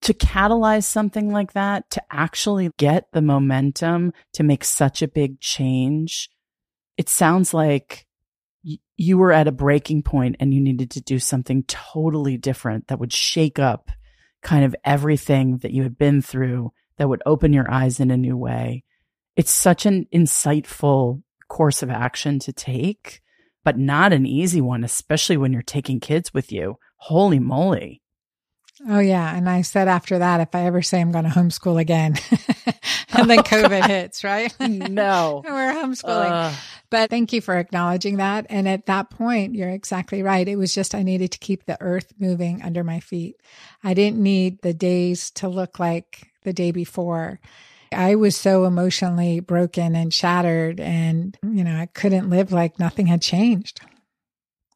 to 0.03 0.15
catalyze 0.15 0.85
something 0.85 1.33
like 1.33 1.53
that, 1.55 1.91
to 1.91 2.03
actually 2.11 2.71
get 2.79 3.07
the 3.13 3.23
momentum 3.23 4.13
to 4.35 4.43
make 4.43 4.65
such 4.65 5.03
a 5.03 5.09
big 5.09 5.41
change. 5.41 6.29
It 6.97 7.09
sounds 7.09 7.53
like 7.53 8.07
y- 8.65 8.79
you 8.97 9.19
were 9.19 9.33
at 9.33 9.49
a 9.49 9.53
breaking 9.53 10.03
point 10.03 10.37
and 10.39 10.53
you 10.53 10.61
needed 10.61 10.91
to 10.93 11.01
do 11.01 11.19
something 11.19 11.65
totally 11.65 12.37
different 12.37 12.89
that 12.89 12.99
would 12.99 13.13
shake 13.13 13.59
up 13.59 13.91
kind 14.43 14.65
of 14.65 14.77
everything 14.85 15.59
that 15.59 15.73
you 15.73 15.83
had 15.83 15.99
been 15.99 16.23
through 16.23 16.73
that 16.99 17.09
would 17.09 17.23
open 17.27 17.53
your 17.53 17.71
eyes 17.71 18.01
in 18.01 18.11
a 18.11 18.17
new 18.17 18.37
way. 18.37 18.85
It's 19.35 19.51
such 19.51 19.87
an 19.87 20.07
insightful 20.15 21.23
course 21.49 21.83
of 21.83 21.91
action 21.91 22.39
to 22.41 22.53
take, 22.53 23.21
but 23.65 23.79
not 23.79 24.13
an 24.13 24.27
easy 24.27 24.61
one, 24.61 24.85
especially 24.85 25.37
when 25.37 25.53
you're 25.53 25.63
taking 25.63 26.01
kids 26.01 26.33
with 26.33 26.53
you. 26.53 26.77
Holy 26.97 27.39
moly. 27.39 28.03
Oh 28.89 28.99
yeah. 28.99 29.35
And 29.35 29.49
I 29.49 29.63
said 29.63 29.89
after 29.89 30.19
that, 30.19 30.41
if 30.41 30.55
I 30.55 30.63
ever 30.67 30.83
say 30.83 31.01
I'm 31.01 31.11
going 31.13 31.25
to 31.25 31.31
homeschool 31.31 31.81
again, 31.81 32.15
and 33.15 33.31
then 33.31 33.39
Oh, 33.39 33.43
COVID 33.47 33.81
God. 33.81 33.91
hits, 33.91 34.23
right? 34.23 34.55
No. 34.61 35.43
We're 35.45 35.73
homeschooling. 35.73 36.31
Ugh. 36.51 36.55
but 36.91 37.09
thank 37.09 37.33
you 37.33 37.41
for 37.41 37.57
acknowledging 37.57 38.19
that. 38.19 38.47
And 38.51 38.69
at 38.69 38.87
that 38.87 39.09
point, 39.11 39.55
you're 39.55 39.71
exactly 39.71 40.23
right. 40.23 40.47
It 40.47 40.57
was 40.57 40.75
just, 40.75 40.95
I 40.95 41.03
needed 41.03 41.33
to 41.33 41.39
keep 41.39 41.65
the 41.65 41.81
earth 41.81 42.13
moving 42.19 42.61
under 42.63 42.85
my 42.85 43.01
feet. 43.01 43.37
I 43.83 43.95
didn't 43.95 44.23
need 44.23 44.61
the 44.61 44.75
days 44.75 45.31
to 45.33 45.49
look 45.49 45.79
like 45.79 46.31
the 46.43 46.53
day 46.53 46.71
before. 46.71 47.41
I 47.93 48.15
was 48.17 48.37
so 48.37 48.67
emotionally 48.67 49.41
broken 49.41 49.95
and 49.97 50.13
shattered 50.13 50.81
and, 50.81 51.37
you 51.43 51.65
know, 51.65 51.77
I 51.77 51.87
couldn't 51.87 52.29
live 52.29 52.53
like 52.53 52.79
nothing 52.79 53.07
had 53.07 53.23
changed. 53.23 53.81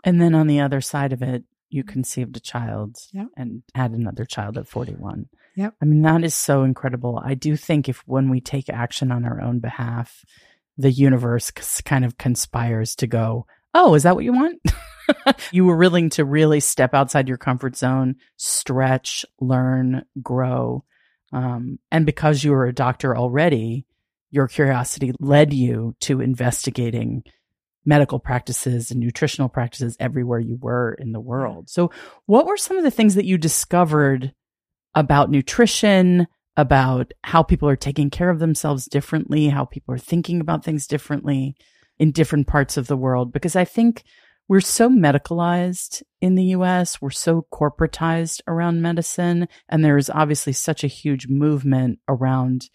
And 0.04 0.20
then 0.22 0.34
on 0.34 0.46
the 0.46 0.60
other 0.60 0.80
side 0.80 1.12
of 1.12 1.20
it, 1.20 1.44
you 1.70 1.84
conceived 1.84 2.36
a 2.36 2.40
child 2.40 2.96
Yep. 3.12 3.28
and 3.36 3.62
had 3.74 3.92
another 3.92 4.24
child 4.24 4.58
at 4.58 4.68
41. 4.68 5.26
Yep. 5.56 5.74
I 5.80 5.84
mean, 5.84 6.02
that 6.02 6.24
is 6.24 6.34
so 6.34 6.62
incredible. 6.64 7.20
I 7.24 7.34
do 7.34 7.56
think 7.56 7.88
if 7.88 8.02
when 8.06 8.28
we 8.30 8.40
take 8.40 8.68
action 8.68 9.10
on 9.12 9.24
our 9.24 9.40
own 9.40 9.60
behalf, 9.60 10.24
the 10.76 10.90
universe 10.90 11.50
kind 11.84 12.04
of 12.04 12.18
conspires 12.18 12.94
to 12.96 13.06
go, 13.06 13.46
Oh, 13.72 13.94
is 13.94 14.02
that 14.02 14.16
what 14.16 14.24
you 14.24 14.32
want? 14.32 14.60
you 15.52 15.64
were 15.64 15.76
willing 15.76 16.10
to 16.10 16.24
really 16.24 16.60
step 16.60 16.92
outside 16.94 17.28
your 17.28 17.36
comfort 17.36 17.76
zone, 17.76 18.16
stretch, 18.36 19.24
learn, 19.40 20.04
grow. 20.20 20.84
Um, 21.32 21.78
and 21.92 22.04
because 22.04 22.42
you 22.42 22.50
were 22.50 22.66
a 22.66 22.74
doctor 22.74 23.16
already, 23.16 23.86
your 24.30 24.48
curiosity 24.48 25.12
led 25.20 25.52
you 25.52 25.94
to 26.00 26.20
investigating 26.20 27.22
medical 27.84 28.18
practices 28.18 28.90
and 28.90 29.00
nutritional 29.00 29.48
practices 29.48 29.96
everywhere 29.98 30.38
you 30.38 30.58
were 30.60 30.94
in 30.94 31.12
the 31.12 31.20
world. 31.20 31.70
So, 31.70 31.90
what 32.26 32.46
were 32.46 32.56
some 32.56 32.76
of 32.76 32.84
the 32.84 32.90
things 32.90 33.14
that 33.14 33.24
you 33.24 33.38
discovered 33.38 34.34
about 34.94 35.30
nutrition, 35.30 36.26
about 36.56 37.12
how 37.22 37.42
people 37.42 37.68
are 37.68 37.76
taking 37.76 38.10
care 38.10 38.30
of 38.30 38.38
themselves 38.38 38.86
differently, 38.86 39.48
how 39.48 39.64
people 39.64 39.94
are 39.94 39.98
thinking 39.98 40.40
about 40.40 40.64
things 40.64 40.86
differently 40.86 41.54
in 41.98 42.12
different 42.12 42.46
parts 42.46 42.76
of 42.76 42.86
the 42.86 42.96
world? 42.96 43.32
Because 43.32 43.56
I 43.56 43.64
think 43.64 44.02
we're 44.48 44.60
so 44.60 44.88
medicalized 44.90 46.02
in 46.20 46.34
the 46.34 46.46
US, 46.56 47.00
we're 47.00 47.10
so 47.10 47.46
corporatized 47.52 48.40
around 48.48 48.82
medicine, 48.82 49.46
and 49.68 49.84
there 49.84 49.96
is 49.96 50.10
obviously 50.10 50.52
such 50.52 50.82
a 50.82 50.88
huge 50.88 51.28
movement 51.28 52.00
around 52.08 52.68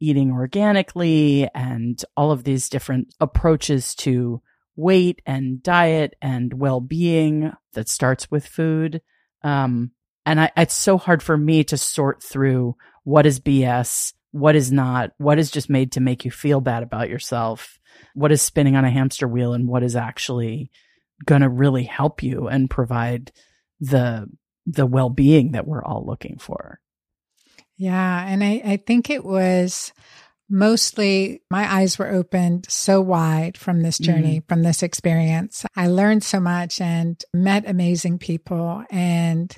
eating 0.00 0.32
organically 0.32 1.48
and 1.54 2.02
all 2.16 2.32
of 2.32 2.44
these 2.44 2.68
different 2.68 3.14
approaches 3.20 3.94
to 3.94 4.42
weight 4.76 5.20
and 5.26 5.62
diet 5.62 6.14
and 6.22 6.54
well-being 6.54 7.52
that 7.72 7.88
starts 7.88 8.30
with 8.30 8.46
food 8.46 9.00
um 9.42 9.90
and 10.26 10.40
I, 10.40 10.50
it's 10.56 10.74
so 10.74 10.98
hard 10.98 11.22
for 11.22 11.36
me 11.36 11.64
to 11.64 11.76
sort 11.76 12.22
through 12.22 12.76
what 13.04 13.26
is 13.26 13.40
bs 13.40 14.12
what 14.32 14.56
is 14.56 14.70
not 14.70 15.12
what 15.18 15.38
is 15.38 15.50
just 15.50 15.68
made 15.68 15.92
to 15.92 16.00
make 16.00 16.24
you 16.24 16.30
feel 16.30 16.60
bad 16.60 16.82
about 16.82 17.08
yourself 17.08 17.78
what 18.14 18.32
is 18.32 18.42
spinning 18.42 18.76
on 18.76 18.84
a 18.84 18.90
hamster 18.90 19.28
wheel 19.28 19.52
and 19.52 19.68
what 19.68 19.82
is 19.82 19.96
actually 19.96 20.70
going 21.24 21.42
to 21.42 21.48
really 21.48 21.84
help 21.84 22.22
you 22.22 22.48
and 22.48 22.70
provide 22.70 23.32
the 23.80 24.26
the 24.66 24.86
well-being 24.86 25.52
that 25.52 25.66
we're 25.66 25.84
all 25.84 26.04
looking 26.06 26.38
for 26.38 26.80
Yeah. 27.80 28.26
And 28.26 28.44
I, 28.44 28.60
I 28.62 28.76
think 28.76 29.08
it 29.08 29.24
was 29.24 29.94
mostly 30.50 31.42
my 31.50 31.72
eyes 31.72 31.98
were 31.98 32.08
opened 32.08 32.66
so 32.68 33.00
wide 33.00 33.56
from 33.56 33.82
this 33.82 33.98
mm-hmm. 33.98 34.12
journey, 34.12 34.42
from 34.48 34.62
this 34.62 34.82
experience. 34.82 35.64
I 35.76 35.86
learned 35.86 36.24
so 36.24 36.40
much 36.40 36.80
and 36.80 37.22
met 37.32 37.68
amazing 37.68 38.18
people. 38.18 38.84
And 38.90 39.56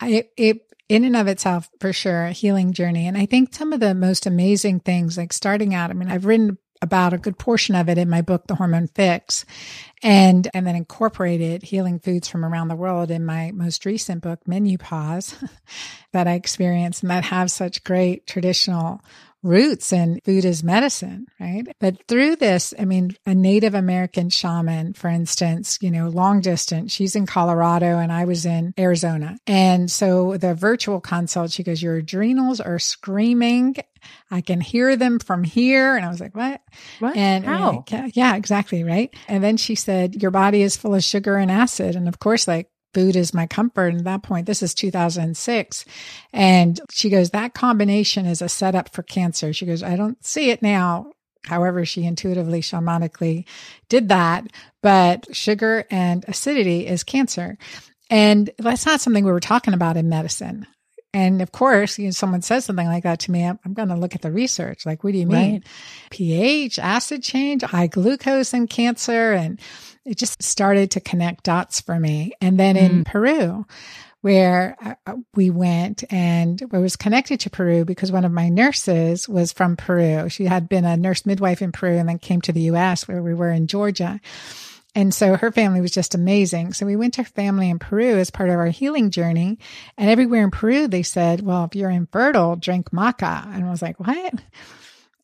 I, 0.00 0.28
it, 0.36 0.62
in 0.88 1.04
and 1.04 1.16
of 1.16 1.26
itself, 1.26 1.68
for 1.80 1.92
sure, 1.92 2.26
a 2.26 2.32
healing 2.32 2.72
journey. 2.72 3.06
And 3.06 3.16
I 3.16 3.26
think 3.26 3.54
some 3.54 3.72
of 3.72 3.80
the 3.80 3.94
most 3.94 4.26
amazing 4.26 4.80
things, 4.80 5.18
like 5.18 5.32
starting 5.32 5.74
out, 5.74 5.90
I 5.90 5.94
mean, 5.94 6.10
I've 6.10 6.24
written 6.24 6.58
about 6.80 7.12
a 7.12 7.18
good 7.18 7.38
portion 7.38 7.74
of 7.74 7.88
it 7.88 7.98
in 7.98 8.08
my 8.08 8.22
book, 8.22 8.46
The 8.46 8.54
Hormone 8.54 8.86
Fix, 8.86 9.44
and, 10.02 10.48
and 10.54 10.66
then 10.66 10.76
incorporated 10.76 11.64
healing 11.64 11.98
foods 11.98 12.28
from 12.28 12.44
around 12.44 12.68
the 12.68 12.76
world 12.76 13.10
in 13.10 13.26
my 13.26 13.50
most 13.52 13.84
recent 13.84 14.22
book, 14.22 14.40
MenuPause, 14.48 15.48
that 16.12 16.28
I 16.28 16.34
experienced 16.34 17.02
and 17.02 17.10
that 17.10 17.24
have 17.24 17.50
such 17.50 17.84
great 17.84 18.26
traditional 18.26 19.00
roots 19.42 19.92
in 19.92 20.20
food 20.24 20.44
as 20.44 20.64
medicine, 20.64 21.26
right? 21.38 21.66
But 21.80 22.06
through 22.08 22.36
this, 22.36 22.74
I 22.78 22.84
mean, 22.84 23.16
a 23.24 23.34
Native 23.34 23.74
American 23.74 24.30
shaman, 24.30 24.94
for 24.94 25.08
instance, 25.08 25.78
you 25.80 25.90
know, 25.90 26.08
long 26.08 26.40
distance, 26.40 26.92
she's 26.92 27.14
in 27.14 27.26
Colorado 27.26 27.98
and 27.98 28.12
I 28.12 28.24
was 28.24 28.44
in 28.46 28.74
Arizona. 28.78 29.38
And 29.46 29.90
so 29.90 30.36
the 30.36 30.54
virtual 30.54 31.00
consult, 31.00 31.50
she 31.50 31.62
goes, 31.62 31.82
your 31.82 31.96
adrenals 31.96 32.60
are 32.60 32.78
screaming. 32.78 33.76
I 34.30 34.40
can 34.40 34.60
hear 34.60 34.96
them 34.96 35.18
from 35.18 35.44
here. 35.44 35.96
And 35.96 36.04
I 36.04 36.08
was 36.08 36.20
like, 36.20 36.34
what? 36.34 36.60
What? 36.98 37.16
And 37.16 37.44
How? 37.44 37.84
yeah, 37.88 38.08
yeah, 38.12 38.36
exactly. 38.36 38.84
Right. 38.84 39.14
And 39.28 39.42
then 39.42 39.56
she 39.56 39.74
said, 39.74 40.20
your 40.20 40.30
body 40.30 40.62
is 40.62 40.76
full 40.76 40.94
of 40.94 41.04
sugar 41.04 41.36
and 41.36 41.50
acid. 41.50 41.96
And 41.96 42.08
of 42.08 42.18
course, 42.18 42.48
like 42.48 42.68
food 42.98 43.14
is 43.14 43.32
my 43.32 43.46
comfort. 43.46 43.88
And 43.88 43.98
at 43.98 44.04
that 44.04 44.22
point, 44.24 44.46
this 44.46 44.60
is 44.60 44.74
2006. 44.74 45.84
And 46.32 46.80
she 46.90 47.10
goes, 47.10 47.30
that 47.30 47.54
combination 47.54 48.26
is 48.26 48.42
a 48.42 48.48
setup 48.48 48.92
for 48.92 49.04
cancer. 49.04 49.52
She 49.52 49.66
goes, 49.66 49.84
I 49.84 49.94
don't 49.94 50.22
see 50.24 50.50
it 50.50 50.62
now. 50.62 51.12
However, 51.44 51.84
she 51.84 52.02
intuitively, 52.04 52.60
shamanically 52.60 53.46
did 53.88 54.08
that, 54.08 54.48
but 54.82 55.34
sugar 55.34 55.84
and 55.90 56.24
acidity 56.26 56.88
is 56.88 57.04
cancer. 57.04 57.56
And 58.10 58.50
that's 58.58 58.84
not 58.84 59.00
something 59.00 59.24
we 59.24 59.30
were 59.30 59.38
talking 59.38 59.74
about 59.74 59.96
in 59.96 60.08
medicine. 60.08 60.66
And 61.14 61.40
of 61.40 61.52
course, 61.52 61.98
you 61.98 62.06
know, 62.06 62.10
someone 62.10 62.42
says 62.42 62.64
something 62.64 62.86
like 62.86 63.04
that 63.04 63.20
to 63.20 63.30
me, 63.30 63.44
I'm, 63.44 63.58
I'm 63.64 63.74
going 63.74 63.88
to 63.88 63.96
look 63.96 64.14
at 64.14 64.22
the 64.22 64.32
research. 64.32 64.84
Like, 64.84 65.04
what 65.04 65.12
do 65.12 65.18
you 65.18 65.26
mean? 65.26 65.52
Right. 65.52 65.66
pH, 66.10 66.78
acid 66.80 67.22
change, 67.22 67.62
high 67.62 67.86
glucose 67.86 68.52
and 68.52 68.68
cancer. 68.68 69.32
And 69.32 69.60
it 70.08 70.16
just 70.16 70.42
started 70.42 70.92
to 70.92 71.00
connect 71.00 71.44
dots 71.44 71.80
for 71.80 71.98
me. 71.98 72.32
And 72.40 72.58
then 72.58 72.76
in 72.76 73.04
Peru, 73.04 73.66
where 74.20 74.76
uh, 75.06 75.14
we 75.34 75.50
went 75.50 76.04
and 76.10 76.62
I 76.72 76.78
was 76.78 76.96
connected 76.96 77.40
to 77.40 77.50
Peru 77.50 77.84
because 77.84 78.10
one 78.10 78.24
of 78.24 78.32
my 78.32 78.48
nurses 78.48 79.28
was 79.28 79.52
from 79.52 79.76
Peru. 79.76 80.28
She 80.28 80.46
had 80.46 80.68
been 80.68 80.84
a 80.84 80.96
nurse 80.96 81.24
midwife 81.24 81.62
in 81.62 81.72
Peru 81.72 81.96
and 81.96 82.08
then 82.08 82.18
came 82.18 82.40
to 82.42 82.52
the 82.52 82.62
US 82.62 83.06
where 83.06 83.22
we 83.22 83.34
were 83.34 83.50
in 83.50 83.66
Georgia. 83.66 84.20
And 84.94 85.14
so 85.14 85.36
her 85.36 85.52
family 85.52 85.80
was 85.80 85.92
just 85.92 86.14
amazing. 86.14 86.72
So 86.72 86.84
we 86.86 86.96
went 86.96 87.14
to 87.14 87.22
her 87.22 87.28
family 87.28 87.70
in 87.70 87.78
Peru 87.78 88.18
as 88.18 88.30
part 88.30 88.48
of 88.48 88.56
our 88.56 88.66
healing 88.66 89.10
journey. 89.10 89.58
And 89.96 90.10
everywhere 90.10 90.42
in 90.42 90.50
Peru, 90.50 90.88
they 90.88 91.04
said, 91.04 91.42
well, 91.42 91.64
if 91.64 91.76
you're 91.76 91.90
infertile, 91.90 92.56
drink 92.56 92.90
maca. 92.90 93.46
And 93.54 93.64
I 93.64 93.70
was 93.70 93.82
like, 93.82 94.00
what? 94.00 94.34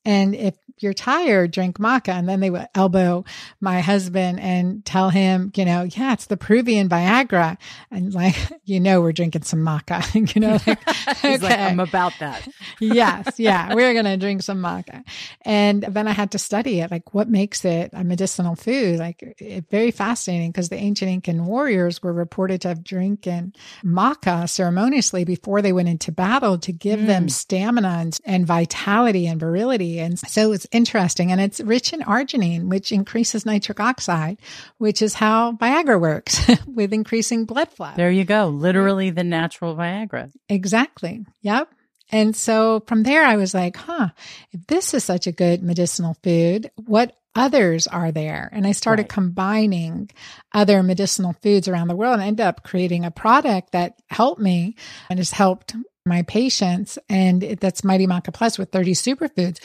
And 0.04 0.34
if 0.34 0.54
you're 0.78 0.94
tired, 0.94 1.50
drink 1.50 1.78
maca. 1.78 2.12
And 2.12 2.28
then 2.28 2.40
they 2.40 2.50
would 2.50 2.66
elbow 2.74 3.24
my 3.60 3.80
husband 3.80 4.40
and 4.40 4.84
tell 4.84 5.10
him, 5.10 5.52
you 5.54 5.64
know, 5.64 5.82
yeah, 5.82 6.12
it's 6.12 6.26
the 6.26 6.36
Peruvian 6.36 6.88
Viagra. 6.88 7.56
And 7.90 8.12
like, 8.12 8.36
you 8.64 8.80
know, 8.80 9.00
we're 9.00 9.12
drinking 9.12 9.42
some 9.42 9.60
maca, 9.60 10.02
you 10.34 10.40
know, 10.40 10.58
like, 10.66 10.78
He's 11.22 11.42
like, 11.42 11.58
I'm 11.58 11.80
about 11.80 12.12
that. 12.20 12.46
yes. 12.80 13.38
Yeah. 13.38 13.74
We're 13.74 13.92
going 13.92 14.04
to 14.04 14.16
drink 14.16 14.42
some 14.42 14.60
maca. 14.60 15.04
And 15.42 15.82
then 15.82 16.08
I 16.08 16.12
had 16.12 16.32
to 16.32 16.38
study 16.38 16.80
it. 16.80 16.90
Like 16.90 17.14
what 17.14 17.28
makes 17.28 17.64
it 17.64 17.90
a 17.92 18.04
medicinal 18.04 18.56
food? 18.56 18.98
Like 18.98 19.22
it, 19.38 19.70
very 19.70 19.90
fascinating 19.90 20.50
because 20.50 20.68
the 20.68 20.76
ancient 20.76 21.10
Incan 21.10 21.46
warriors 21.46 22.02
were 22.02 22.12
reported 22.12 22.60
to 22.62 22.68
have 22.68 22.84
drinking 22.84 23.54
maca 23.84 24.48
ceremoniously 24.48 25.24
before 25.24 25.62
they 25.62 25.72
went 25.72 25.88
into 25.88 26.12
battle 26.12 26.58
to 26.58 26.72
give 26.72 27.06
them 27.06 27.26
mm. 27.26 27.30
stamina 27.30 27.88
and, 28.00 28.18
and 28.24 28.46
vitality 28.46 29.26
and 29.26 29.40
virility. 29.40 30.00
And 30.00 30.18
so 30.18 30.52
it's 30.52 30.63
interesting. 30.72 31.32
And 31.32 31.40
it's 31.40 31.60
rich 31.60 31.92
in 31.92 32.00
arginine, 32.00 32.68
which 32.68 32.92
increases 32.92 33.44
nitric 33.46 33.80
oxide, 33.80 34.38
which 34.78 35.02
is 35.02 35.14
how 35.14 35.52
Viagra 35.52 36.00
works 36.00 36.40
with 36.66 36.92
increasing 36.92 37.44
blood 37.44 37.70
flow. 37.70 37.92
There 37.96 38.10
you 38.10 38.24
go. 38.24 38.48
Literally 38.48 39.10
the 39.10 39.24
natural 39.24 39.74
Viagra. 39.76 40.30
Exactly. 40.48 41.24
Yep. 41.42 41.68
And 42.12 42.36
so 42.36 42.80
from 42.86 43.02
there, 43.02 43.24
I 43.24 43.36
was 43.36 43.54
like, 43.54 43.76
huh, 43.76 44.08
if 44.52 44.66
this 44.66 44.92
is 44.94 45.02
such 45.04 45.26
a 45.26 45.32
good 45.32 45.62
medicinal 45.62 46.16
food, 46.22 46.70
what 46.76 47.16
others 47.34 47.86
are 47.86 48.12
there? 48.12 48.48
And 48.52 48.66
I 48.66 48.72
started 48.72 49.04
Right. 49.04 49.08
combining 49.08 50.10
other 50.52 50.82
medicinal 50.82 51.34
foods 51.42 51.66
around 51.66 51.88
the 51.88 51.96
world 51.96 52.14
and 52.14 52.22
ended 52.22 52.46
up 52.46 52.62
creating 52.62 53.04
a 53.04 53.10
product 53.10 53.72
that 53.72 53.94
helped 54.08 54.40
me 54.40 54.76
and 55.10 55.18
has 55.18 55.32
helped 55.32 55.74
my 56.06 56.22
patients. 56.22 56.98
And 57.08 57.42
it- 57.42 57.60
that's 57.60 57.82
Mighty 57.82 58.06
Maca 58.06 58.32
Plus 58.32 58.58
with 58.58 58.70
30 58.70 58.92
superfoods. 58.92 59.58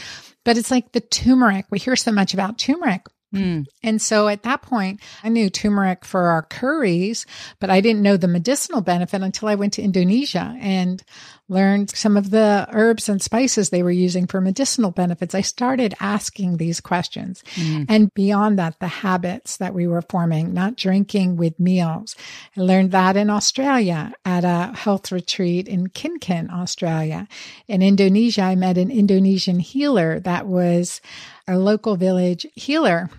But 0.46 0.58
it's 0.58 0.72
like 0.72 0.92
the 0.92 1.02
turmeric. 1.02 1.66
We 1.70 1.80
hear 1.80 1.96
so 1.96 2.12
much 2.12 2.34
about 2.34 2.58
turmeric. 2.58 3.06
Mm. 3.34 3.66
And 3.84 4.02
so 4.02 4.28
at 4.28 4.44
that 4.44 4.62
point, 4.64 5.02
I 5.24 5.30
knew 5.30 5.50
turmeric 5.50 6.04
for 6.04 6.28
our 6.28 6.42
curries, 6.42 7.26
but 7.60 7.70
I 7.70 7.80
didn't 7.82 8.02
know 8.02 8.18
the 8.18 8.28
medicinal 8.28 8.82
benefit 8.82 9.22
until 9.22 9.48
I 9.48 9.56
went 9.56 9.74
to 9.74 9.84
Indonesia 9.84 10.58
and 10.60 11.04
learned 11.48 11.90
some 11.90 12.16
of 12.16 12.30
the 12.30 12.68
herbs 12.72 13.10
and 13.10 13.22
spices 13.22 13.70
they 13.70 13.82
were 13.82 13.90
using 13.90 14.28
for 14.28 14.40
medicinal 14.40 14.92
benefits. 14.92 15.34
I 15.34 15.42
started 15.42 15.96
asking 16.00 16.58
these 16.58 16.80
questions. 16.80 17.44
And 17.90 18.14
beyond 18.14 18.60
that, 18.60 18.80
the 18.80 18.88
habits 18.88 19.58
that 19.58 19.74
we 19.74 19.88
were 19.88 20.04
forming, 20.04 20.54
not 20.54 20.76
drinking 20.76 21.38
with 21.38 21.60
meals. 21.60 22.16
I 22.56 22.62
learned 22.62 22.92
that 22.92 23.18
in 23.18 23.32
Australia 23.32 24.14
at 24.26 24.44
a 24.44 24.76
health 24.76 25.12
retreat 25.12 25.68
in 25.68 25.88
Kinkin, 25.88 26.52
Australia. 26.52 27.28
In 27.68 27.82
Indonesia, 27.82 28.44
I 28.44 28.56
met 28.56 28.78
an 28.78 28.92
Indonesian 28.92 29.60
healer 29.60 30.20
that 30.20 30.46
was 30.46 31.02
a 31.50 31.60
local 31.60 31.96
village 31.96 32.46
healer. 32.56 33.10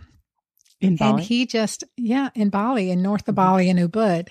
In 0.81 0.97
Bali. 0.97 1.12
And 1.12 1.21
he 1.21 1.47
just, 1.47 1.85
yeah, 1.97 2.31
in 2.35 2.49
Bali, 2.49 2.90
in 2.90 3.03
north 3.03 3.29
of 3.29 3.35
mm-hmm. 3.35 3.47
Bali 3.47 3.69
in 3.69 3.77
Ubud. 3.77 4.29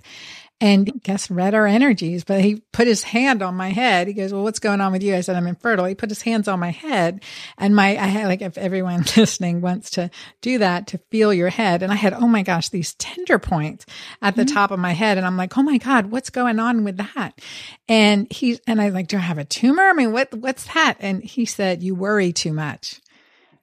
And 0.61 1.01
guess 1.03 1.31
read 1.31 1.53
our 1.53 1.65
energies, 1.65 2.25
but 2.25 2.41
he 2.41 2.61
put 2.73 2.85
his 2.85 3.01
hand 3.01 3.41
on 3.41 3.55
my 3.55 3.69
head. 3.69 4.07
He 4.07 4.13
goes, 4.13 4.33
well, 4.33 4.43
what's 4.43 4.59
going 4.59 4.81
on 4.81 4.91
with 4.91 5.01
you? 5.01 5.15
I 5.15 5.21
said, 5.21 5.37
I'm 5.37 5.47
infertile. 5.47 5.85
He 5.85 5.95
put 5.95 6.09
his 6.09 6.21
hands 6.21 6.49
on 6.49 6.59
my 6.59 6.71
head 6.71 7.23
and 7.57 7.73
my, 7.73 7.91
I 7.91 8.07
had 8.07 8.27
like, 8.27 8.41
if 8.41 8.57
everyone 8.57 9.05
listening 9.15 9.61
wants 9.61 9.91
to 9.91 10.09
do 10.41 10.57
that, 10.57 10.87
to 10.87 10.97
feel 11.11 11.33
your 11.33 11.47
head. 11.47 11.81
And 11.81 11.93
I 11.93 11.95
had, 11.95 12.11
oh 12.11 12.27
my 12.27 12.43
gosh, 12.43 12.67
these 12.67 12.93
tender 12.95 13.39
points 13.39 13.85
at 14.21 14.35
the 14.35 14.43
mm-hmm. 14.43 14.53
top 14.53 14.71
of 14.71 14.79
my 14.79 14.91
head. 14.91 15.17
And 15.17 15.25
I'm 15.25 15.37
like, 15.37 15.57
oh 15.57 15.63
my 15.63 15.77
God, 15.77 16.07
what's 16.07 16.29
going 16.29 16.59
on 16.59 16.83
with 16.83 16.97
that? 16.97 17.39
And 17.87 18.29
he, 18.29 18.59
and 18.67 18.81
I 18.81 18.89
like, 18.89 19.07
do 19.07 19.15
I 19.15 19.21
have 19.21 19.37
a 19.37 19.45
tumor? 19.45 19.83
I 19.83 19.93
mean, 19.93 20.11
what, 20.11 20.33
what's 20.33 20.65
that? 20.73 20.97
And 20.99 21.23
he 21.23 21.45
said, 21.45 21.83
you 21.83 21.95
worry 21.95 22.33
too 22.33 22.51
much. 22.51 22.99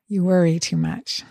You 0.08 0.24
worry 0.24 0.58
too 0.58 0.76
much. 0.76 1.22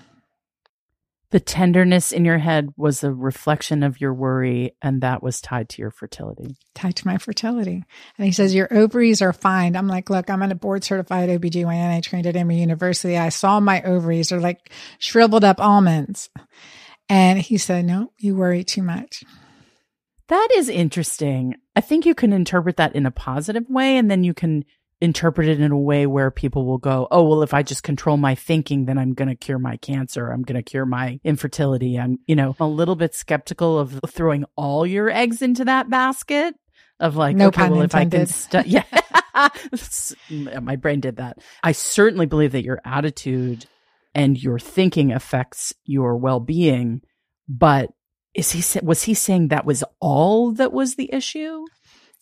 the 1.31 1.39
tenderness 1.41 2.11
in 2.13 2.23
your 2.23 2.37
head 2.37 2.69
was 2.77 3.03
a 3.03 3.11
reflection 3.11 3.83
of 3.83 3.99
your 3.99 4.13
worry, 4.13 4.73
and 4.81 5.01
that 5.01 5.21
was 5.21 5.41
tied 5.41 5.67
to 5.69 5.81
your 5.81 5.91
fertility. 5.91 6.55
tied 6.73 6.95
to 6.95 7.07
my 7.07 7.17
fertility. 7.17 7.83
And 8.17 8.25
he 8.25 8.31
says, 8.31 8.55
Your 8.55 8.73
ovaries 8.73 9.21
are 9.21 9.33
fine. 9.33 9.75
I'm 9.75 9.87
like, 9.87 10.09
Look, 10.09 10.29
I'm 10.29 10.41
a 10.41 10.55
board 10.55 10.83
certified 10.85 11.29
OBGYN. 11.29 11.93
I 11.97 11.99
trained 11.99 12.27
at 12.27 12.35
Emory 12.37 12.57
University. 12.57 13.17
I 13.17 13.29
saw 13.29 13.59
my 13.59 13.81
ovaries 13.81 14.31
are 14.31 14.39
like 14.39 14.71
shriveled 14.99 15.43
up 15.43 15.59
almonds. 15.59 16.29
And 17.09 17.39
he 17.39 17.57
said, 17.57 17.85
No, 17.85 18.11
you 18.17 18.35
worry 18.35 18.63
too 18.63 18.83
much. 18.83 19.23
That 20.27 20.47
is 20.55 20.69
interesting. 20.69 21.55
I 21.75 21.81
think 21.81 22.05
you 22.05 22.15
can 22.15 22.33
interpret 22.33 22.77
that 22.77 22.95
in 22.95 23.05
a 23.05 23.11
positive 23.11 23.69
way, 23.69 23.97
and 23.97 24.09
then 24.09 24.23
you 24.23 24.33
can 24.33 24.63
interpret 25.01 25.47
it 25.47 25.59
in 25.59 25.71
a 25.71 25.77
way 25.77 26.07
where 26.07 26.31
people 26.31 26.65
will 26.65 26.77
go, 26.77 27.07
Oh, 27.11 27.23
well, 27.23 27.43
if 27.43 27.53
I 27.53 27.63
just 27.63 27.83
control 27.83 28.17
my 28.17 28.35
thinking, 28.35 28.85
then 28.85 28.97
I'm 28.97 29.13
going 29.13 29.27
to 29.27 29.35
cure 29.35 29.59
my 29.59 29.77
cancer. 29.77 30.31
I'm 30.31 30.43
going 30.43 30.55
to 30.55 30.63
cure 30.63 30.85
my 30.85 31.19
infertility. 31.23 31.99
I'm, 31.99 32.17
you 32.27 32.35
know, 32.35 32.55
a 32.59 32.67
little 32.67 32.95
bit 32.95 33.13
skeptical 33.13 33.77
of 33.77 33.99
throwing 34.07 34.45
all 34.55 34.85
your 34.85 35.09
eggs 35.09 35.41
into 35.41 35.65
that 35.65 35.89
basket 35.89 36.55
of 36.99 37.15
like, 37.15 37.35
No 37.35 37.47
okay, 37.47 37.69
well, 37.69 37.81
if 37.81 37.93
I 37.93 38.05
can, 38.05 38.21
intended. 38.21 38.29
stu- 38.29 38.63
yeah, 40.29 40.59
my 40.59 40.75
brain 40.77 41.01
did 41.01 41.17
that. 41.17 41.39
I 41.63 41.73
certainly 41.73 42.25
believe 42.25 42.53
that 42.53 42.63
your 42.63 42.79
attitude 42.85 43.65
and 44.13 44.41
your 44.41 44.59
thinking 44.59 45.11
affects 45.11 45.73
your 45.83 46.15
well-being, 46.17 47.01
but 47.49 47.89
is 48.33 48.51
he 48.51 48.79
was 48.81 49.03
he 49.03 49.13
saying 49.13 49.49
that 49.49 49.65
was 49.65 49.83
all 49.99 50.51
that 50.53 50.71
was 50.71 50.95
the 50.95 51.13
issue? 51.13 51.65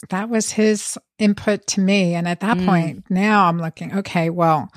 That 0.09 0.29
was 0.29 0.51
his 0.51 0.97
input 1.19 1.67
to 1.67 1.79
me. 1.79 2.15
And 2.15 2.27
at 2.27 2.39
that 2.41 2.57
Mm. 2.57 2.65
point, 2.65 3.03
now 3.09 3.45
I'm 3.45 3.59
looking, 3.59 3.93
okay, 3.95 4.29
well, 4.29 4.69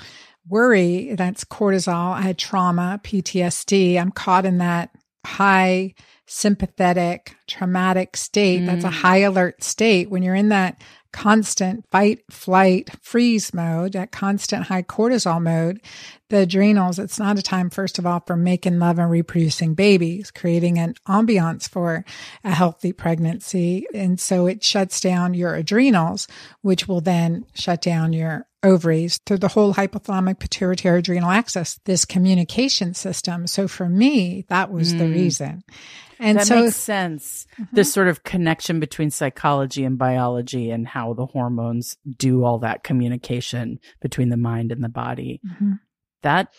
worry, 0.48 1.14
that's 1.14 1.44
cortisol. 1.44 2.14
I 2.14 2.22
had 2.22 2.38
trauma, 2.38 3.00
PTSD. 3.02 3.98
I'm 3.98 4.10
caught 4.12 4.44
in 4.44 4.58
that 4.58 4.90
high 5.24 5.94
sympathetic 6.26 7.34
traumatic 7.46 8.16
state. 8.16 8.64
That's 8.66 8.84
a 8.84 8.88
Mm. 8.88 8.92
high 9.02 9.18
alert 9.18 9.62
state. 9.62 10.10
When 10.10 10.22
you're 10.22 10.34
in 10.34 10.48
that 10.50 10.80
constant 11.12 11.84
fight, 11.90 12.20
flight, 12.30 12.90
freeze 13.00 13.54
mode, 13.54 13.92
that 13.92 14.12
constant 14.12 14.66
high 14.66 14.82
cortisol 14.82 15.42
mode, 15.42 15.80
the 16.28 16.38
adrenals, 16.38 16.98
it's 16.98 17.18
not 17.18 17.38
a 17.38 17.42
time, 17.42 17.70
first 17.70 17.98
of 17.98 18.06
all, 18.06 18.20
for 18.26 18.36
making 18.36 18.78
love 18.78 18.98
and 18.98 19.10
reproducing 19.10 19.74
babies, 19.74 20.30
creating 20.30 20.78
an 20.78 20.94
ambiance 21.06 21.68
for 21.68 22.04
a 22.42 22.52
healthy 22.52 22.92
pregnancy. 22.92 23.86
And 23.94 24.18
so 24.18 24.46
it 24.46 24.64
shuts 24.64 25.00
down 25.00 25.34
your 25.34 25.54
adrenals, 25.54 26.26
which 26.62 26.88
will 26.88 27.00
then 27.00 27.46
shut 27.54 27.80
down 27.82 28.12
your 28.12 28.46
ovaries 28.62 29.20
through 29.24 29.38
the 29.38 29.48
whole 29.48 29.74
hypothalamic 29.74 30.40
pituitary 30.40 30.98
adrenal 30.98 31.30
axis, 31.30 31.78
this 31.84 32.04
communication 32.04 32.94
system. 32.94 33.46
So 33.46 33.68
for 33.68 33.88
me, 33.88 34.44
that 34.48 34.72
was 34.72 34.94
the 34.96 35.04
Mm. 35.04 35.12
reason. 35.14 35.62
And 36.18 36.38
that 36.38 36.46
so 36.46 36.62
makes 36.62 36.76
sense. 36.76 37.46
Mhm. 37.60 37.68
This 37.72 37.92
sort 37.92 38.08
of 38.08 38.24
connection 38.24 38.80
between 38.80 39.10
psychology 39.10 39.84
and 39.84 39.98
biology 39.98 40.70
and 40.70 40.88
how 40.88 41.12
the 41.12 41.26
hormones 41.26 41.96
do 42.18 42.42
all 42.42 42.58
that 42.60 42.82
communication 42.82 43.78
between 44.00 44.30
the 44.30 44.36
mind 44.38 44.72
and 44.72 44.82
the 44.82 44.88
body. 44.88 45.40
Mhm. 45.46 45.78
That 46.22 46.52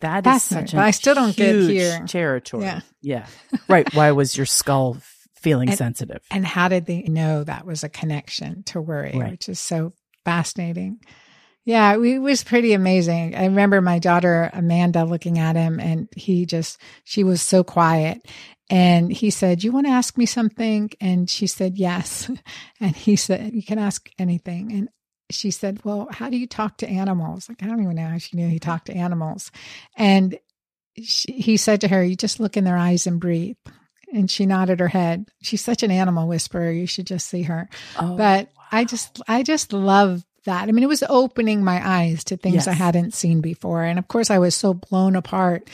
that 0.00 0.26
is 0.26 0.42
such 0.42 0.74
a 0.74 0.78
I 0.78 0.90
still 0.90 1.14
don't 1.14 1.34
get 1.36 1.54
huge 1.54 1.70
here. 1.70 2.04
territory. 2.06 2.64
Yeah. 2.64 2.80
yeah. 3.00 3.26
Right. 3.68 3.92
Why 3.94 4.12
was 4.12 4.36
your 4.36 4.46
skull 4.46 4.98
feeling 5.40 5.68
And- 5.70 5.78
sensitive? 5.78 6.22
And 6.30 6.46
how 6.46 6.68
did 6.68 6.86
they 6.86 7.02
know 7.02 7.44
that 7.44 7.64
was 7.66 7.84
a 7.84 7.88
connection 7.88 8.62
to 8.64 8.80
worry, 8.80 9.12
Right. 9.16 9.30
which 9.32 9.48
is 9.48 9.60
so 9.60 9.92
fascinating. 10.24 11.00
Yeah, 11.64 11.96
we- 11.96 12.14
it 12.14 12.18
was 12.18 12.44
pretty 12.44 12.72
amazing. 12.74 13.34
I 13.34 13.44
remember 13.46 13.80
my 13.80 13.98
daughter 13.98 14.50
Amanda 14.52 15.04
looking 15.04 15.38
at 15.38 15.56
him 15.56 15.80
and 15.80 16.08
he 16.16 16.46
just, 16.46 16.80
she 17.04 17.24
was 17.24 17.40
so 17.42 17.62
quiet. 17.64 18.20
And 18.70 19.10
he 19.10 19.30
said, 19.30 19.64
You 19.64 19.72
want 19.72 19.86
to 19.86 19.92
ask 19.92 20.18
me 20.18 20.26
something? 20.26 20.90
And 21.00 21.28
she 21.30 21.46
said, 21.46 21.78
Yes. 21.78 22.30
And 22.80 22.94
he 22.94 23.16
said, 23.16 23.52
You 23.54 23.62
can 23.62 23.78
ask 23.78 24.08
anything. 24.18 24.72
And 24.72 24.88
she 25.30 25.50
said, 25.50 25.80
Well, 25.84 26.08
how 26.10 26.30
do 26.30 26.36
you 26.36 26.46
talk 26.46 26.78
to 26.78 26.88
animals? 26.88 27.48
Like, 27.48 27.62
I 27.62 27.66
don't 27.66 27.82
even 27.82 27.96
know 27.96 28.06
how 28.06 28.18
she 28.18 28.36
knew 28.36 28.48
he 28.48 28.56
mm-hmm. 28.56 28.70
talked 28.70 28.86
to 28.86 28.94
animals. 28.94 29.50
And 29.96 30.38
she, 31.02 31.32
he 31.32 31.56
said 31.56 31.80
to 31.82 31.88
her, 31.88 32.02
You 32.02 32.16
just 32.16 32.40
look 32.40 32.56
in 32.56 32.64
their 32.64 32.76
eyes 32.76 33.06
and 33.06 33.20
breathe. 33.20 33.56
And 34.12 34.30
she 34.30 34.46
nodded 34.46 34.80
her 34.80 34.88
head. 34.88 35.28
She's 35.42 35.62
such 35.62 35.82
an 35.82 35.90
animal 35.90 36.28
whisperer. 36.28 36.70
You 36.70 36.86
should 36.86 37.06
just 37.06 37.28
see 37.28 37.42
her. 37.42 37.68
Oh, 37.98 38.16
But 38.16 38.48
I 38.72 38.84
just, 38.84 39.20
I 39.28 39.42
just 39.42 39.74
love 39.74 40.24
that. 40.44 40.68
I 40.68 40.72
mean, 40.72 40.82
it 40.82 40.88
was 40.88 41.04
opening 41.08 41.62
my 41.62 41.86
eyes 41.86 42.24
to 42.24 42.38
things 42.38 42.66
I 42.66 42.72
hadn't 42.72 43.12
seen 43.12 43.42
before. 43.42 43.82
And 43.82 43.98
of 43.98 44.08
course, 44.08 44.30
I 44.30 44.38
was 44.38 44.54
so 44.54 44.72
blown 44.72 45.14
apart 45.14 45.68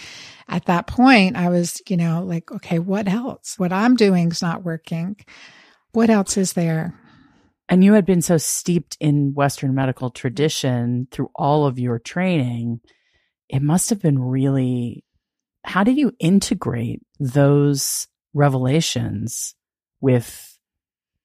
at 0.48 0.66
that 0.66 0.88
point. 0.88 1.36
I 1.36 1.48
was, 1.48 1.80
you 1.88 1.96
know, 1.96 2.24
like, 2.24 2.50
okay, 2.50 2.80
what 2.80 3.06
else? 3.06 3.54
What 3.56 3.72
I'm 3.72 3.94
doing 3.94 4.32
is 4.32 4.42
not 4.42 4.64
working. 4.64 5.16
What 5.92 6.10
else 6.10 6.36
is 6.36 6.54
there? 6.54 6.98
And 7.74 7.82
you 7.82 7.94
had 7.94 8.06
been 8.06 8.22
so 8.22 8.38
steeped 8.38 8.96
in 9.00 9.34
Western 9.34 9.74
medical 9.74 10.08
tradition 10.08 11.08
through 11.10 11.32
all 11.34 11.66
of 11.66 11.76
your 11.76 11.98
training. 11.98 12.78
It 13.48 13.62
must 13.62 13.90
have 13.90 14.00
been 14.00 14.16
really, 14.16 15.02
how 15.64 15.82
did 15.82 15.96
you 15.96 16.12
integrate 16.20 17.02
those 17.18 18.06
revelations 18.32 19.56
with 20.00 20.53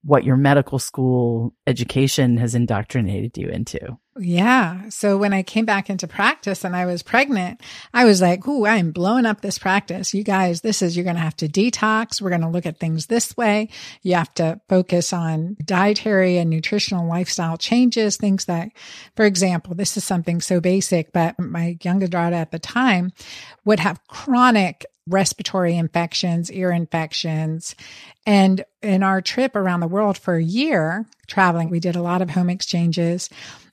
what 0.04 0.24
your 0.24 0.38
medical 0.38 0.80
school 0.80 1.54
education 1.68 2.38
has 2.38 2.56
indoctrinated 2.56 3.38
you 3.38 3.50
into? 3.50 3.98
Yeah. 4.22 4.90
So 4.90 5.18
when 5.18 5.34
I 5.34 5.44
came 5.44 5.64
back 5.64 5.90
into 5.90 6.08
practice 6.08 6.66
and 6.66 6.76
I 6.76 6.86
was 6.86 7.04
pregnant, 7.04 7.62
I 7.94 8.04
was 8.04 8.22
like, 8.22 8.46
Ooh, 8.48 8.66
I'm 8.66 8.92
blowing 8.92 9.26
up 9.26 9.40
this 9.40 9.58
practice. 9.58 10.14
You 10.14 10.24
guys, 10.24 10.60
this 10.60 10.82
is, 10.82 10.98
you're 10.98 11.06
going 11.06 11.16
to 11.16 11.22
have 11.22 11.38
to 11.38 11.48
detox. 11.48 12.22
We're 12.22 12.30
going 12.30 12.42
to 12.42 12.50
look 12.50 12.66
at 12.66 12.80
things 12.80 13.06
this 13.06 13.38
way. 13.38 13.70
You 14.02 14.16
have 14.16 14.34
to 14.36 14.60
focus 14.68 15.14
on 15.14 15.56
dietary 15.64 16.38
and 16.38 16.50
nutritional 16.50 17.08
lifestyle 17.08 17.58
changes, 17.58 18.18
things 18.18 18.46
that, 18.46 18.70
for 19.16 19.26
example, 19.26 19.74
this 19.74 19.96
is 19.96 20.04
something 20.04 20.42
so 20.42 20.60
basic, 20.60 21.14
but 21.14 21.40
my 21.40 21.78
younger 21.82 22.08
daughter 22.08 22.36
at 22.36 22.52
the 22.52 22.60
time 22.60 23.12
would 23.64 23.80
have 23.80 24.06
chronic 24.08 24.86
respiratory 25.10 25.76
infections, 25.76 26.52
ear 26.52 26.72
infections. 26.72 27.76
And 28.26 28.64
in 28.82 29.04
our 29.04 29.22
trip 29.22 29.56
around 29.56 29.80
the 29.82 29.88
world 29.88 30.18
for 30.18 30.36
a 30.36 30.44
year 30.44 31.06
traveling, 31.28 31.70
we 31.70 31.80
did 31.80 31.96
a 31.96 32.02
lot 32.02 32.22
of 32.22 32.30
home 32.32 32.50
exchanges 32.50 33.30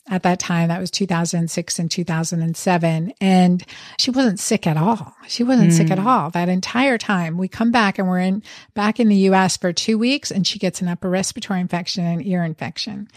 at 0.08 0.22
that 0.22 0.38
time. 0.38 0.68
That 0.68 0.78
was 0.80 0.90
2006 0.92 1.78
and 1.80 1.90
2007. 1.90 3.12
And 3.20 3.64
she 3.98 4.10
wasn't 4.12 4.38
sick 4.38 4.66
at 4.66 4.76
all. 4.76 5.14
She 5.26 5.42
wasn't 5.42 5.72
sick 5.72 5.90
at 5.90 5.98
Mm. 5.98 6.06
all 6.06 6.30
that 6.30 6.48
entire 6.48 6.96
time. 6.96 7.38
We 7.38 7.48
come 7.48 7.72
back 7.72 7.98
and 7.98 8.06
we're 8.08 8.20
in 8.20 8.42
back 8.74 9.00
in 9.00 9.08
the 9.08 9.16
US 9.30 9.56
for 9.56 9.72
two 9.72 9.98
weeks 9.98 10.30
and 10.30 10.46
she 10.46 10.58
gets 10.60 10.80
an 10.80 10.88
upper 10.88 11.10
respiratory 11.10 11.60
infection 11.60 12.04
and 12.04 12.24
ear 12.24 12.44
infection. 12.44 13.08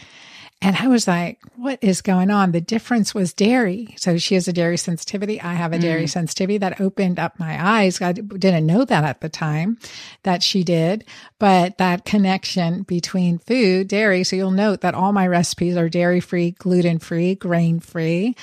And 0.61 0.75
I 0.75 0.89
was 0.89 1.07
like, 1.07 1.39
what 1.55 1.79
is 1.81 2.01
going 2.01 2.29
on? 2.29 2.51
The 2.51 2.59
difference 2.59 3.15
was 3.15 3.33
dairy. 3.33 3.93
So 3.97 4.17
she 4.17 4.35
has 4.35 4.49
a 4.49 4.53
dairy 4.53 4.75
sensitivity. 4.75 5.39
I 5.39 5.53
have 5.53 5.71
a 5.71 5.77
mm. 5.77 5.81
dairy 5.81 6.07
sensitivity 6.07 6.57
that 6.57 6.81
opened 6.81 7.17
up 7.17 7.39
my 7.39 7.57
eyes. 7.65 8.01
I 8.01 8.11
didn't 8.11 8.65
know 8.65 8.83
that 8.83 9.05
at 9.05 9.21
the 9.21 9.29
time 9.29 9.77
that 10.23 10.43
she 10.43 10.65
did, 10.65 11.05
but 11.39 11.77
that 11.77 12.03
connection 12.03 12.83
between 12.83 13.37
food, 13.37 13.87
dairy. 13.87 14.25
So 14.25 14.35
you'll 14.35 14.51
note 14.51 14.81
that 14.81 14.95
all 14.95 15.13
my 15.13 15.27
recipes 15.27 15.77
are 15.77 15.87
dairy 15.87 16.19
free, 16.19 16.51
gluten 16.51 16.99
free, 16.99 17.35
grain 17.35 17.79
free, 17.79 18.35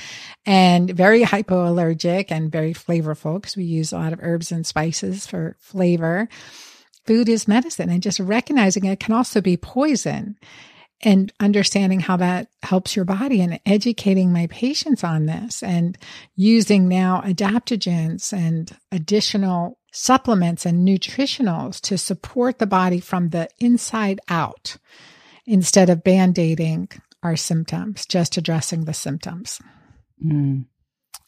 and 0.47 0.89
very 0.89 1.23
hypoallergic 1.23 2.27
and 2.31 2.51
very 2.51 2.73
flavorful 2.73 3.43
because 3.43 3.59
we 3.59 3.65
use 3.65 3.93
a 3.93 3.99
lot 3.99 4.15
of 4.15 4.21
herbs 4.23 4.51
and 4.51 4.67
spices 4.67 5.27
for 5.27 5.55
flavor. 5.61 6.31
Food 7.05 7.29
is 7.29 7.47
medicine 7.47 7.91
and 7.91 8.03
just 8.03 8.21
recognizing 8.21 8.87
it 8.87 9.01
can 9.01 9.13
also 9.13 9.43
be 9.43 9.59
poison 9.59 10.39
and 11.03 11.33
understanding 11.41 12.01
how 12.01 12.17
that 12.17 12.49
helps 12.63 12.97
your 12.97 13.05
body 13.05 13.41
and 13.43 13.61
educating 13.67 14.33
my 14.33 14.47
patients 14.47 15.05
on 15.05 15.27
this 15.27 15.63
and 15.63 15.99
using 16.35 16.89
now 16.89 17.21
adaptogens 17.21 18.33
and 18.33 18.77
additional 18.91 19.79
supplements 19.93 20.65
and 20.65 20.87
nutritionals 20.87 21.81
to 21.81 21.99
support 21.99 22.59
the 22.59 22.67
body 22.67 23.01
from 23.01 23.29
the 23.31 23.49
inside 23.59 24.21
out 24.29 24.77
instead 25.47 25.91
of 25.91 26.03
band-aiding 26.03 26.89
our 27.23 27.37
symptoms, 27.37 28.07
just 28.07 28.37
addressing 28.37 28.85
the 28.85 28.95
symptoms. 28.95 29.61
Mm. 30.25 30.67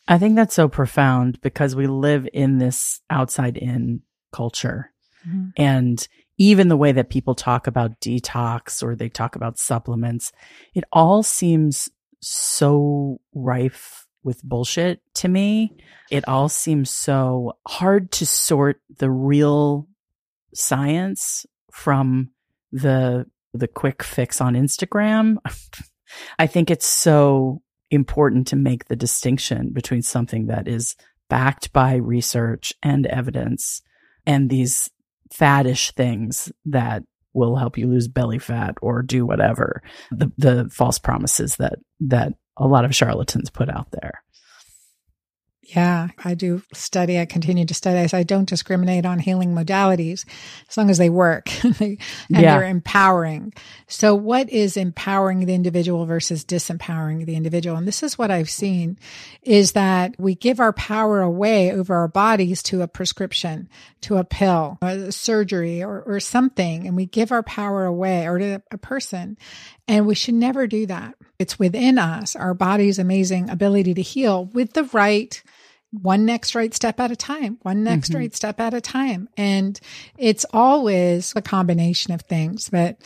I 0.07 0.19
think 0.19 0.37
that's 0.37 0.55
so 0.55 0.69
profound 0.69 1.41
because 1.41 1.77
we 1.77 1.87
live 1.87 2.27
in 2.33 2.59
this 2.59 3.01
outside 3.11 3.57
in 3.57 4.01
culture. 4.33 4.93
Mhm. 5.27 5.53
And 5.57 6.09
even 6.39 6.69
the 6.69 6.77
way 6.77 6.93
that 6.93 7.11
people 7.11 7.35
talk 7.35 7.67
about 7.67 8.01
detox 8.01 8.83
or 8.83 8.95
they 8.95 9.09
talk 9.09 9.37
about 9.37 9.59
supplements, 9.59 10.33
it 10.75 10.85
all 10.93 11.23
seems 11.23 11.91
so 12.21 13.21
rife 13.35 14.07
with 14.23 14.43
bullshit 14.43 15.01
to 15.15 15.29
me. 15.29 15.73
It 16.11 16.27
all 16.29 16.49
seems 16.49 16.91
so 16.91 17.59
hard 17.67 18.13
to 18.13 18.27
sort 18.27 18.81
the 18.99 19.11
real 19.11 19.89
science 20.55 21.45
from 21.71 22.31
the 22.73 23.27
the 23.55 23.69
quick 23.69 24.03
fix 24.03 24.41
on 24.41 24.55
Instagram. 24.55 25.37
I 26.39 26.47
think 26.47 26.71
it's 26.71 26.87
so 26.87 27.63
important 27.91 28.47
to 28.49 28.57
make 28.57 28.87
the 28.87 28.97
distinction 28.97 29.71
between 29.73 30.03
something 30.03 30.47
that 30.47 30.69
is 30.69 30.97
backed 31.29 31.73
by 31.73 31.95
research 31.97 32.73
and 32.83 33.07
evidence 33.07 33.83
and 34.27 34.51
these 34.51 34.91
faddish 35.35 35.93
things 35.93 36.51
that 36.67 37.03
will 37.35 37.57
help 37.57 37.79
you 37.79 37.87
lose 37.87 38.09
belly 38.09 38.39
fat 38.39 38.75
or 38.83 39.03
do 39.03 39.25
whatever 39.25 39.83
the 40.11 40.33
the 40.39 40.69
false 40.71 40.99
promises 40.99 41.57
that 41.57 41.79
that 42.01 42.33
a 42.59 42.67
lot 42.67 42.85
of 42.85 42.95
charlatans 42.95 43.51
put 43.51 43.69
out 43.69 43.91
there. 43.93 44.23
Yeah, 45.77 46.09
I 46.25 46.33
do 46.33 46.63
study. 46.73 47.21
I 47.21 47.27
continue 47.27 47.67
to 47.67 47.75
study. 47.75 48.09
I 48.15 48.23
don't 48.23 48.49
discriminate 48.49 49.05
on 49.05 49.19
healing 49.19 49.55
modalities 49.55 50.25
as 50.67 50.77
long 50.79 50.89
as 50.89 50.97
they 50.97 51.11
work 51.11 51.47
and 51.81 51.99
Yeah. 52.31 52.59
they're 52.59 52.65
empowering. 52.65 53.53
So, 53.87 54.15
what 54.15 54.49
is 54.49 54.79
empowering 54.79 55.41
the 55.45 55.53
individual 55.55 56.07
versus 56.07 56.43
disempowering 56.43 57.27
the 57.27 57.35
individual? 57.37 57.77
And 57.77 57.87
this 57.87 58.03
is 58.03 58.17
what 58.17 58.31
I've 58.31 58.49
seen 58.49 58.99
is 59.43 59.73
that 59.73 60.15
we 60.19 60.35
give 60.35 60.59
our 60.59 60.73
power 60.73 61.21
away 61.21 61.71
over 61.71 61.95
our 61.97 62.09
bodies 62.09 62.63
to 62.65 62.81
a 62.81 62.89
prescription, 62.89 63.69
to 64.03 64.17
a 64.17 64.25
pill, 64.25 64.79
a 64.81 65.13
surgery, 65.13 65.83
or, 65.83 66.01
or 66.01 66.19
something, 66.19 66.87
and 66.87 66.97
we 66.97 67.05
give 67.05 67.31
our 67.31 67.43
power 67.43 67.85
away 67.85 68.27
or 68.27 68.39
to 68.39 68.63
a 68.71 68.79
person. 68.79 69.37
And 69.87 70.07
we 70.07 70.15
should 70.15 70.35
never 70.35 70.67
do 70.67 70.87
that. 70.87 71.15
It's 71.39 71.59
within 71.59 71.99
us, 71.99 72.35
our 72.37 72.55
body's 72.55 72.99
amazing 72.99 73.51
ability 73.51 73.93
to 73.95 74.03
heal 74.03 74.47
with 74.47 74.73
the 74.73 74.85
right 74.85 75.43
one 75.91 76.27
next 76.27 76.55
right 76.55 76.75
step 76.75 77.01
at 77.01 77.11
a 77.11 77.17
time, 77.17 77.59
one 77.63 77.83
next 77.83 78.11
mm-hmm. 78.11 78.19
right 78.19 78.35
step 78.35 78.61
at 78.61 78.75
a 78.75 78.81
time. 78.81 79.29
And 79.37 79.79
it's 80.17 80.45
always 80.53 81.33
a 81.35 81.43
combination 81.43 82.13
of 82.13 82.23
things, 82.23 82.69
but 82.69 82.99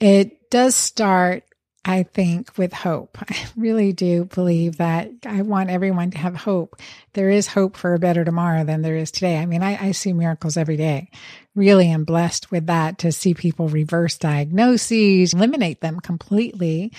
it 0.00 0.50
does 0.50 0.74
start 0.74 1.44
I 1.88 2.02
think, 2.02 2.58
with 2.58 2.72
hope. 2.72 3.16
I 3.30 3.46
really 3.56 3.92
do 3.92 4.24
believe 4.24 4.78
that 4.78 5.08
I 5.24 5.42
want 5.42 5.70
everyone 5.70 6.10
to 6.10 6.18
have 6.18 6.34
hope. 6.34 6.76
There 7.12 7.30
is 7.30 7.46
hope 7.46 7.76
for 7.76 7.94
a 7.94 7.98
better 7.98 8.24
tomorrow 8.24 8.64
than 8.64 8.82
there 8.82 8.96
is 8.96 9.12
today. 9.12 9.38
I 9.38 9.46
mean, 9.46 9.62
I, 9.62 9.80
I 9.80 9.92
see 9.92 10.12
miracles 10.12 10.56
every 10.56 10.76
day. 10.76 11.10
Really 11.54 11.88
am 11.88 12.04
blessed 12.04 12.50
with 12.50 12.66
that 12.66 12.98
to 12.98 13.12
see 13.12 13.34
people 13.34 13.68
reverse 13.68 14.18
diagnoses, 14.18 15.32
eliminate 15.32 15.80
them 15.80 16.00
completely 16.00 16.92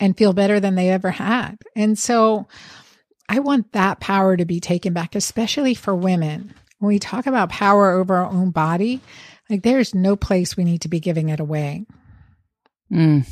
and 0.00 0.18
feel 0.18 0.32
better 0.32 0.58
than 0.58 0.74
they 0.74 0.90
ever 0.90 1.12
had. 1.12 1.56
And 1.76 1.96
so 1.96 2.48
I 3.28 3.38
want 3.38 3.72
that 3.72 4.00
power 4.00 4.36
to 4.36 4.44
be 4.44 4.60
taken 4.60 4.92
back, 4.92 5.14
especially 5.14 5.74
for 5.74 5.94
women. 5.94 6.54
When 6.78 6.88
we 6.88 6.98
talk 6.98 7.26
about 7.26 7.48
power 7.48 7.92
over 7.92 8.16
our 8.16 8.30
own 8.30 8.50
body, 8.50 9.00
like 9.48 9.62
there's 9.62 9.94
no 9.94 10.16
place 10.16 10.56
we 10.56 10.64
need 10.64 10.82
to 10.82 10.88
be 10.88 11.00
giving 11.00 11.28
it 11.28 11.40
away. 11.40 11.86
Mm, 12.92 13.26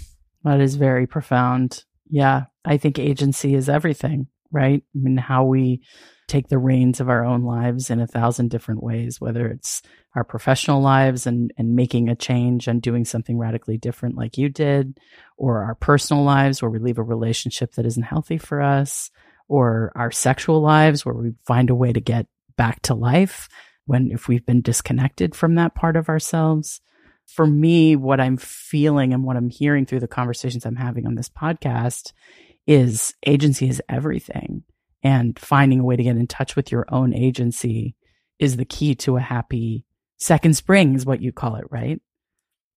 that 0.45 0.61
is 0.61 0.77
very 0.77 1.07
profound. 1.07 1.85
Yeah. 2.09 2.45
I 2.65 2.77
think 2.77 2.99
agency 2.99 3.55
is 3.55 3.69
everything, 3.69 4.29
right? 4.51 4.83
I 4.95 4.99
mean, 4.99 5.17
how 5.17 5.45
we 5.45 5.83
take 6.29 6.49
the 6.49 6.59
reins 6.59 7.01
of 7.01 7.09
our 7.09 7.25
own 7.25 7.43
lives 7.43 7.91
in 7.91 8.01
a 8.01 8.07
thousand 8.07 8.51
different 8.51 8.83
ways, 8.83 9.21
whether 9.21 9.49
it's 9.49 9.83
our 10.15 10.25
professional 10.25 10.81
lives 10.81 11.27
and, 11.27 11.53
and 11.59 11.75
making 11.75 12.09
a 12.09 12.15
change 12.15 12.69
and 12.69 12.81
doing 12.81 13.05
something 13.05 13.37
radically 13.37 13.79
different 13.79 14.17
like 14.17 14.39
you 14.39 14.49
did, 14.49 14.99
or 15.37 15.65
our 15.65 15.75
personal 15.75 16.23
lives 16.23 16.63
where 16.63 16.71
we 16.71 16.79
leave 16.79 16.99
a 16.99 17.03
relationship 17.03 17.73
that 17.75 17.87
isn't 17.87 18.05
healthy 18.05 18.39
for 18.39 18.61
us, 18.61 19.11
or 19.51 19.91
our 19.97 20.13
sexual 20.13 20.61
lives 20.61 21.05
where 21.05 21.15
we 21.15 21.33
find 21.45 21.71
a 21.71 21.75
way 21.75 21.93
to 21.93 22.01
get 22.01 22.27
back 22.57 22.81
to 22.83 22.95
life 22.95 23.49
when 23.85 24.11
if 24.13 24.29
we've 24.29 24.47
been 24.47 24.63
disconnected 24.63 25.35
from 25.35 25.57
that 25.57 25.75
part 25.75 25.97
of 25.97 26.09
ourselves 26.09 26.81
for 27.27 27.47
me, 27.47 27.97
what 27.97 28.21
I'm 28.21 28.37
feeling 28.37 29.13
and 29.13 29.25
what 29.25 29.37
I'm 29.37 29.51
hearing 29.51 29.87
through 29.87 30.01
the 30.01 30.09
conversations 30.09 30.65
I'm 30.65 30.77
having 30.77 31.07
on 31.07 31.15
this 31.15 31.29
podcast 31.29 32.13
is 32.67 33.15
agency 33.27 33.69
is 33.69 33.83
everything. 33.89 34.63
And 35.03 35.39
finding 35.39 35.81
a 35.81 35.85
way 35.85 35.97
to 35.97 36.03
get 36.03 36.17
in 36.17 36.27
touch 36.27 36.57
with 36.57 36.71
your 36.71 36.87
own 36.89 37.15
agency 37.15 37.97
is 38.39 38.57
the 38.57 38.65
key 38.65 38.95
to 38.97 39.17
a 39.17 39.21
happy 39.21 39.85
second 40.19 40.55
spring, 40.55 40.95
is 40.95 41.07
what 41.07 41.23
you 41.23 41.33
call 41.33 41.57
it, 41.57 41.65
right? 41.71 42.01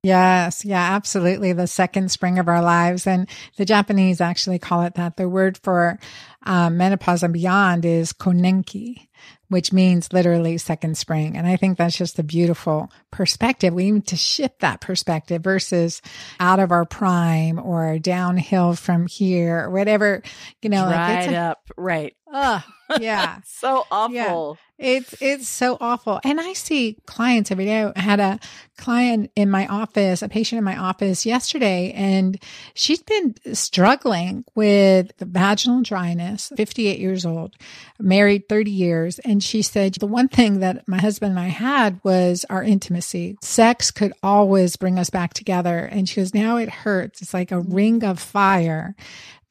Yes, 0.03 0.65
yeah, 0.65 0.95
absolutely. 0.95 1.53
The 1.53 1.65
second 1.65 2.11
spring 2.11 2.37
of 2.37 2.49
our 2.49 2.61
lives. 2.61 3.07
And 3.07 3.29
the 3.55 3.63
Japanese 3.63 4.19
actually 4.19 4.59
call 4.59 4.81
it 4.81 4.95
that. 4.95 5.15
The 5.15 5.29
word 5.29 5.57
for 5.57 5.97
um, 6.45 6.75
menopause 6.75 7.23
and 7.23 7.33
beyond 7.33 7.85
is 7.85 8.11
konenki, 8.11 9.07
which 9.47 9.71
means 9.71 10.11
literally 10.11 10.57
second 10.57 10.97
spring. 10.97 11.37
And 11.37 11.47
I 11.47 11.55
think 11.55 11.77
that's 11.77 11.97
just 11.97 12.19
a 12.19 12.23
beautiful 12.23 12.91
perspective. 13.11 13.73
We 13.73 13.91
need 13.91 14.07
to 14.07 14.17
shift 14.17 14.59
that 14.59 14.81
perspective 14.81 15.41
versus 15.41 16.01
out 16.37 16.59
of 16.59 16.73
our 16.73 16.83
prime 16.83 17.57
or 17.57 17.97
downhill 17.97 18.75
from 18.75 19.07
here 19.07 19.61
or 19.61 19.69
whatever, 19.69 20.21
you 20.61 20.69
know, 20.69 20.83
Dried 20.83 21.27
like 21.27 21.35
up, 21.37 21.69
right. 21.77 22.13
uh, 22.29 22.59
yeah. 22.99 23.39
so 23.45 23.85
awful. 23.89 24.57
It's 24.79 25.13
it's 25.21 25.47
so 25.47 25.77
awful. 25.79 26.19
And 26.23 26.41
I 26.41 26.53
see 26.53 26.97
clients 27.05 27.51
every 27.51 27.65
day. 27.65 27.91
I 27.95 27.99
had 27.99 28.19
a 28.19 28.39
client 28.75 29.31
in 29.35 29.49
my 29.49 29.67
office, 29.67 30.23
a 30.23 30.27
patient 30.29 30.57
in 30.57 30.63
my 30.63 30.75
office 30.75 31.25
yesterday, 31.25 31.91
and 31.91 32.41
she's 32.73 33.03
been 33.03 33.35
struggling 33.53 34.43
with 34.55 35.11
vaginal 35.19 35.83
dryness, 35.83 36.51
58 36.57 36.99
years 36.99 37.23
old, 37.23 37.55
married 37.99 38.49
30 38.49 38.71
years. 38.71 39.19
And 39.19 39.43
she 39.43 39.61
said, 39.61 39.93
the 39.95 40.07
one 40.07 40.27
thing 40.27 40.59
that 40.59 40.87
my 40.87 40.99
husband 40.99 41.31
and 41.31 41.39
I 41.39 41.49
had 41.49 41.99
was 42.03 42.45
our 42.49 42.63
intimacy. 42.63 43.37
Sex 43.41 43.91
could 43.91 44.13
always 44.23 44.75
bring 44.75 44.97
us 44.97 45.11
back 45.11 45.35
together. 45.35 45.79
And 45.79 46.09
she 46.09 46.19
goes, 46.19 46.33
now 46.33 46.57
it 46.57 46.69
hurts. 46.69 47.21
It's 47.21 47.33
like 47.33 47.51
a 47.51 47.61
ring 47.61 48.03
of 48.03 48.19
fire 48.19 48.95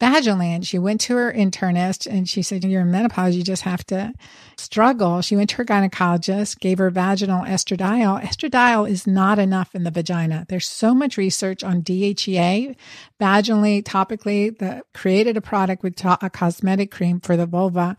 vaginally. 0.03 0.47
And 0.47 0.67
she 0.67 0.79
went 0.79 1.01
to 1.03 1.15
her 1.15 1.33
internist 1.33 2.13
and 2.13 2.29
she 2.29 2.43
said, 2.43 2.65
You're 2.65 2.81
in 2.83 2.91
menopause. 2.91 3.37
You 3.37 3.45
just 3.45 3.63
have 3.63 3.85
to 3.87 4.13
struggle. 4.57 5.12
She 5.21 5.37
went 5.37 5.51
to 5.51 5.57
her 5.57 5.65
gynecologist, 5.65 6.61
gave 6.61 6.79
her 6.79 6.89
vaginal 6.91 7.43
estradiol. 7.45 8.23
Estradiol 8.23 8.89
is 8.89 9.07
not 9.07 9.39
enough 9.39 9.75
in 9.75 9.83
the 9.85 9.91
vagina. 9.91 10.47
There's 10.49 10.67
so 10.69 10.95
much 10.95 11.17
research 11.17 11.63
on 11.65 11.83
DHEA 11.83 12.77
vaginally, 13.21 13.83
topically, 13.83 14.57
that 14.59 14.85
created 14.95 15.37
a 15.37 15.41
product 15.41 15.83
with 15.83 15.97
to- 15.97 16.19
a 16.25 16.31
cosmetic 16.31 16.91
cream 16.91 17.21
for 17.21 17.37
the 17.37 17.47
vulva 17.47 17.97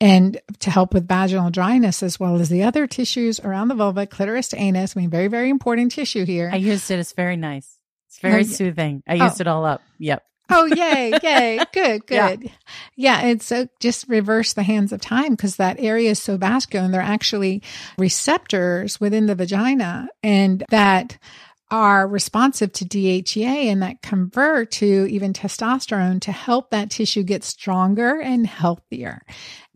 and 0.00 0.40
to 0.60 0.70
help 0.70 0.94
with 0.94 1.06
vaginal 1.06 1.50
dryness 1.50 2.02
as 2.02 2.18
well 2.18 2.40
as 2.40 2.48
the 2.48 2.62
other 2.62 2.86
tissues 2.86 3.38
around 3.40 3.68
the 3.68 3.74
vulva, 3.74 4.06
clitoris 4.06 4.48
to 4.48 4.56
anus. 4.56 4.96
I 4.96 5.00
mean, 5.00 5.10
very, 5.10 5.28
very 5.28 5.50
important 5.50 5.92
tissue 5.92 6.24
here. 6.24 6.48
I 6.52 6.56
used 6.56 6.90
it. 6.90 6.98
It's 6.98 7.12
very 7.12 7.36
nice. 7.36 7.76
It's 8.08 8.18
very 8.18 8.44
soothing. 8.44 9.02
I 9.06 9.14
used 9.14 9.40
Oh. 9.40 9.42
it 9.42 9.46
all 9.46 9.64
up. 9.66 9.82
Yep. 9.98 10.22
Oh, 10.50 10.64
yay, 10.66 11.12
yay. 11.22 11.60
Good, 11.72 12.06
good. 12.06 12.50
Yeah. 12.96 13.22
it's 13.26 13.46
so 13.46 13.68
just 13.80 14.08
reverse 14.08 14.52
the 14.52 14.62
hands 14.62 14.92
of 14.92 15.00
time 15.00 15.30
because 15.30 15.56
that 15.56 15.78
area 15.78 16.10
is 16.10 16.18
so 16.18 16.36
vascular 16.36 16.84
and 16.84 16.92
they're 16.92 17.00
actually 17.00 17.62
receptors 17.98 19.00
within 19.00 19.26
the 19.26 19.34
vagina 19.34 20.08
and 20.22 20.64
that 20.70 21.18
are 21.70 22.06
responsive 22.08 22.72
to 22.72 22.84
DHEA 22.84 23.70
and 23.70 23.82
that 23.82 24.02
convert 24.02 24.72
to 24.72 25.06
even 25.08 25.32
testosterone 25.32 26.20
to 26.22 26.32
help 26.32 26.70
that 26.70 26.90
tissue 26.90 27.22
get 27.22 27.44
stronger 27.44 28.20
and 28.20 28.46
healthier. 28.46 29.22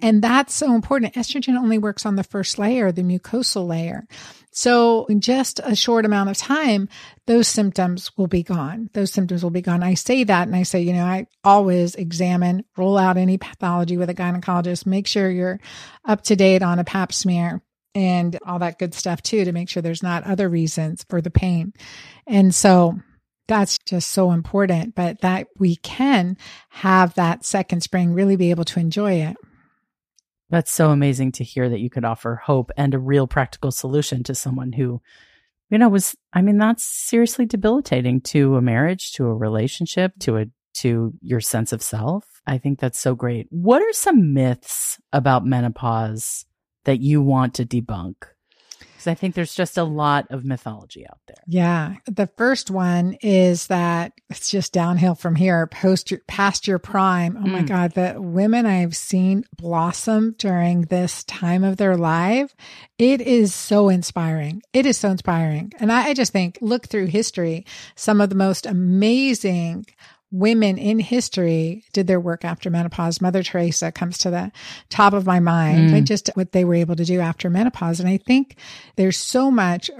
And 0.03 0.21
that's 0.21 0.55
so 0.55 0.75
important. 0.75 1.15
Estrogen 1.15 1.57
only 1.57 1.79
works 1.79 2.05
on 2.05 2.17
the 2.17 2.25
first 2.25 2.59
layer, 2.59 2.91
the 2.91 3.03
mucosal 3.03 3.69
layer. 3.69 4.09
So 4.57 5.05
in 5.07 5.21
just 5.21 5.61
a 5.65 5.75
short 5.75 6.05
amount 6.05 6.31
of 6.31 6.37
time, 6.37 6.89
those 7.27 7.49
symptoms 7.49 8.17
will 8.17 8.29
be 8.29 8.45
gone. 8.45 8.89
Those 8.93 9.13
symptoms 9.13 9.43
will 9.43 9.51
be 9.51 9.61
gone. 9.61 9.83
I 9.83 9.95
say 9.95 10.23
that 10.23 10.47
and 10.47 10.55
I 10.55 10.63
say, 10.63 10.81
you 10.81 10.93
know, 10.93 11.05
I 11.05 11.27
always 11.43 11.97
examine, 11.97 12.65
roll 12.77 12.97
out 12.97 13.17
any 13.17 13.37
pathology 13.37 13.97
with 13.97 14.11
a 14.11 14.15
gynecologist, 14.15 14.87
make 14.87 15.09
sure 15.09 15.29
you're 15.29 15.59
up 16.05 16.23
to 16.23 16.37
date 16.37 16.63
on 16.63 16.79
a 16.79 16.85
pap 16.85 17.13
smear 17.13 17.63
and 17.97 18.39
all 18.47 18.61
that 18.61 18.79
good 18.79 18.95
stuff 18.95 19.23
too, 19.23 19.45
to 19.45 19.51
make 19.51 19.69
sure 19.69 19.83
there's 19.83 20.05
not 20.05 20.23
other 20.23 20.49
reasons 20.49 21.05
for 21.09 21.21
the 21.21 21.33
pain. 21.33 21.73
And 22.25 22.55
so 22.55 23.01
that's 23.49 23.79
just 23.79 24.13
so 24.13 24.31
important, 24.31 24.95
but 24.95 25.21
that 25.23 25.49
we 25.59 25.75
can 25.77 26.37
have 26.69 27.15
that 27.15 27.45
second 27.45 27.83
spring 27.83 28.15
really 28.15 28.37
be 28.37 28.51
able 28.51 28.65
to 28.67 28.79
enjoy 28.79 29.15
it. 29.15 29.37
That's 30.55 30.71
so 30.71 30.91
amazing 30.91 31.33
to 31.33 31.43
hear 31.43 31.69
that 31.69 31.81
you 31.81 31.91
could 31.91 32.05
offer 32.05 32.37
hope 32.37 32.71
and 32.77 32.95
a 32.95 32.99
real 33.01 33.27
practical 33.27 33.73
solution 33.73 34.23
to 34.23 34.37
someone 34.37 34.71
who, 34.71 35.03
you 35.69 35.79
know, 35.79 35.89
was, 35.89 36.15
I 36.33 36.43
mean, 36.43 36.59
that's 36.59 36.85
seriously 36.85 37.45
debilitating 37.45 38.21
to 38.21 38.55
a 38.55 38.63
marriage, 38.63 39.15
to 39.15 39.25
a 39.25 39.35
relationship, 39.35 40.13
to 40.21 40.37
a, 40.37 40.47
to 40.75 41.13
your 41.21 41.41
sense 41.41 41.73
of 41.73 41.83
self. 41.83 42.25
I 42.47 42.59
think 42.59 42.79
that's 42.79 43.01
so 43.01 43.17
great. 43.17 43.49
What 43.51 43.83
are 43.83 43.93
some 43.93 44.33
myths 44.33 44.97
about 45.13 45.45
menopause 45.45 46.47
that 46.85 47.01
you 47.01 47.21
want 47.21 47.55
to 47.55 47.67
debunk? 47.67 48.15
Because 49.05 49.13
I 49.19 49.21
think 49.21 49.35
there's 49.35 49.55
just 49.55 49.77
a 49.77 49.85
lot 49.85 50.27
of 50.31 50.45
mythology 50.47 51.07
out 51.07 51.19
there. 51.27 51.37
Yeah. 51.47 51.97
The 52.07 52.27
first 52.39 52.71
one 52.71 53.19
is 53.21 53.67
that 53.67 54.13
it's 54.31 54.49
just 54.51 54.73
downhill 54.73 55.15
from 55.15 55.35
here, 55.35 55.67
post 55.67 56.11
your, 56.11 56.21
past 56.27 56.67
your 56.67 56.79
prime. 56.79 57.37
Oh 57.37 57.47
my 57.47 57.63
Mm. 57.63 57.69
God. 57.69 57.93
The 57.93 58.15
women 58.19 58.65
I've 58.65 58.97
seen 58.97 59.45
blossom 59.57 60.35
during 60.39 60.83
this 60.83 61.23
time 61.25 61.65
of 61.65 61.77
their 61.77 61.97
life, 61.97 62.55
it 62.99 63.21
is 63.21 63.55
so 63.55 63.89
inspiring. 63.91 64.63
It 64.73 64.87
is 64.87 64.97
so 64.97 65.11
inspiring. 65.11 65.73
And 65.79 65.93
I, 65.93 66.09
I 66.09 66.15
just 66.15 66.33
think, 66.33 66.59
look 66.63 66.87
through 66.89 67.07
history, 67.07 67.67
some 67.97 68.21
of 68.23 68.31
the 68.31 68.37
most 68.37 68.65
amazing 68.67 69.87
women 70.35 70.79
in 70.79 70.99
history 70.99 71.85
did 71.93 72.09
their 72.09 72.19
work 72.19 72.45
after 72.45 72.69
menopause. 72.69 73.21
Mother 73.21 73.45
Teresa 73.45 73.93
comes 73.93 74.19
to 74.19 74.31
the 74.31 74.51
top 74.91 75.13
of 75.13 75.25
my 75.27 75.39
mind, 75.39 75.91
Mm. 75.91 76.05
just 76.05 76.29
what 76.35 76.51
they 76.51 76.65
were 76.65 76.75
able 76.75 76.97
to 76.97 77.05
do 77.05 77.21
after 77.21 77.49
menopause. 77.49 78.01
And 78.01 78.09
I 78.09 78.17
think 78.19 78.57
there's 78.97 79.17
so 79.17 79.49
much 79.51 79.91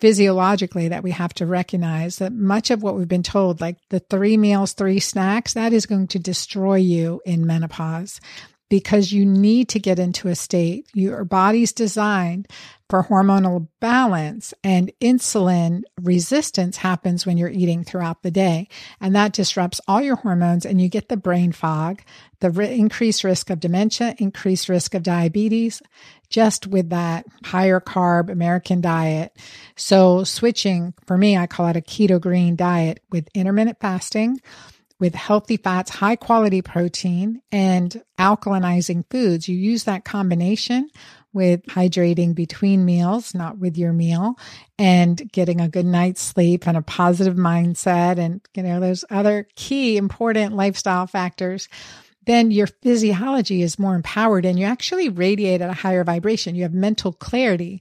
physiologically 0.00 0.88
that 0.88 1.02
we 1.02 1.12
have 1.12 1.32
to 1.34 1.46
recognize 1.46 2.16
that 2.16 2.32
much 2.32 2.70
of 2.70 2.82
what 2.82 2.96
we've 2.96 3.06
been 3.08 3.22
told, 3.22 3.60
like 3.60 3.76
the 3.90 4.00
three 4.00 4.36
meals, 4.36 4.72
three 4.72 4.98
snacks, 5.00 5.54
that 5.54 5.72
is 5.72 5.86
going 5.86 6.08
to 6.08 6.18
destroy 6.18 6.76
you 6.76 7.20
in 7.24 7.46
menopause 7.46 8.20
because 8.68 9.12
you 9.12 9.24
need 9.24 9.68
to 9.70 9.78
get 9.78 9.98
into 9.98 10.28
a 10.28 10.34
state. 10.34 10.86
Your 10.94 11.24
body's 11.24 11.72
designed 11.72 12.48
for 12.88 13.04
hormonal 13.04 13.68
balance 13.80 14.54
and 14.64 14.90
insulin 15.00 15.82
resistance 16.00 16.78
happens 16.78 17.26
when 17.26 17.36
you're 17.36 17.50
eating 17.50 17.84
throughout 17.84 18.22
the 18.22 18.30
day. 18.30 18.68
And 19.00 19.14
that 19.14 19.34
disrupts 19.34 19.80
all 19.86 20.00
your 20.00 20.16
hormones 20.16 20.64
and 20.64 20.80
you 20.80 20.88
get 20.88 21.08
the 21.08 21.16
brain 21.16 21.52
fog, 21.52 22.02
the 22.40 22.50
ri- 22.50 22.78
increased 22.78 23.24
risk 23.24 23.50
of 23.50 23.60
dementia, 23.60 24.14
increased 24.18 24.68
risk 24.68 24.94
of 24.94 25.02
diabetes, 25.02 25.82
just 26.30 26.66
with 26.66 26.88
that 26.90 27.26
higher 27.44 27.80
carb 27.80 28.30
American 28.30 28.80
diet. 28.80 29.36
So 29.76 30.24
switching 30.24 30.94
for 31.06 31.18
me, 31.18 31.36
I 31.36 31.46
call 31.46 31.68
it 31.68 31.76
a 31.76 31.82
keto 31.82 32.20
green 32.20 32.56
diet 32.56 33.02
with 33.10 33.28
intermittent 33.34 33.80
fasting 33.80 34.40
with 35.00 35.14
healthy 35.14 35.56
fats, 35.56 35.90
high 35.90 36.16
quality 36.16 36.60
protein 36.60 37.40
and 37.52 38.02
alkalinizing 38.18 39.04
foods. 39.10 39.48
You 39.48 39.56
use 39.56 39.84
that 39.84 40.04
combination 40.04 40.90
with 41.32 41.64
hydrating 41.66 42.34
between 42.34 42.84
meals, 42.84 43.34
not 43.34 43.58
with 43.58 43.76
your 43.76 43.92
meal, 43.92 44.36
and 44.78 45.30
getting 45.30 45.60
a 45.60 45.68
good 45.68 45.86
night's 45.86 46.20
sleep 46.20 46.66
and 46.66 46.76
a 46.76 46.82
positive 46.82 47.36
mindset 47.36 48.18
and, 48.18 48.40
you 48.54 48.62
know, 48.62 48.80
those 48.80 49.04
other 49.10 49.46
key 49.54 49.96
important 49.96 50.56
lifestyle 50.56 51.06
factors, 51.06 51.68
then 52.26 52.50
your 52.50 52.66
physiology 52.66 53.62
is 53.62 53.78
more 53.78 53.94
empowered 53.94 54.44
and 54.44 54.58
you 54.58 54.66
actually 54.66 55.08
radiate 55.08 55.60
at 55.60 55.70
a 55.70 55.74
higher 55.74 56.04
vibration. 56.04 56.54
You 56.54 56.62
have 56.62 56.74
mental 56.74 57.12
clarity. 57.12 57.80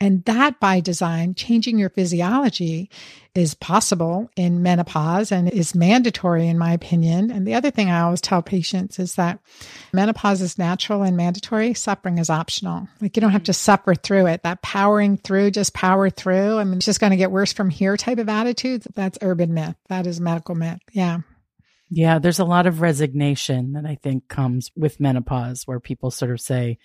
And 0.00 0.24
that 0.24 0.60
by 0.60 0.80
design, 0.80 1.34
changing 1.34 1.78
your 1.78 1.90
physiology 1.90 2.90
is 3.34 3.54
possible 3.54 4.30
in 4.36 4.62
menopause 4.62 5.32
and 5.32 5.50
is 5.50 5.74
mandatory 5.74 6.46
in 6.48 6.58
my 6.58 6.72
opinion. 6.72 7.30
And 7.30 7.46
the 7.46 7.54
other 7.54 7.70
thing 7.70 7.90
I 7.90 8.00
always 8.00 8.20
tell 8.20 8.42
patients 8.42 8.98
is 8.98 9.14
that 9.14 9.38
menopause 9.92 10.42
is 10.42 10.58
natural 10.58 11.02
and 11.02 11.16
mandatory. 11.16 11.72
Suffering 11.72 12.18
is 12.18 12.28
optional. 12.28 12.88
Like 13.00 13.16
you 13.16 13.20
don't 13.20 13.32
have 13.32 13.44
to 13.44 13.52
mm-hmm. 13.52 13.56
suffer 13.56 13.94
through 13.94 14.26
it. 14.26 14.42
That 14.42 14.62
powering 14.62 15.16
through, 15.16 15.52
just 15.52 15.72
power 15.72 16.10
through. 16.10 16.58
I 16.58 16.64
mean, 16.64 16.76
it's 16.76 16.86
just 16.86 17.00
going 17.00 17.12
to 17.12 17.16
get 17.16 17.30
worse 17.30 17.52
from 17.52 17.70
here 17.70 17.96
type 17.96 18.18
of 18.18 18.28
attitude. 18.28 18.84
That's 18.94 19.18
urban 19.22 19.54
myth. 19.54 19.76
That 19.88 20.06
is 20.06 20.20
medical 20.20 20.54
myth. 20.54 20.80
Yeah. 20.92 21.20
Yeah, 21.94 22.18
there's 22.18 22.38
a 22.38 22.44
lot 22.44 22.66
of 22.66 22.80
resignation 22.80 23.72
that 23.72 23.84
I 23.84 23.96
think 23.96 24.26
comes 24.26 24.70
with 24.74 24.98
menopause 24.98 25.64
where 25.66 25.78
people 25.78 26.10
sort 26.10 26.30
of 26.30 26.40
say, 26.40 26.78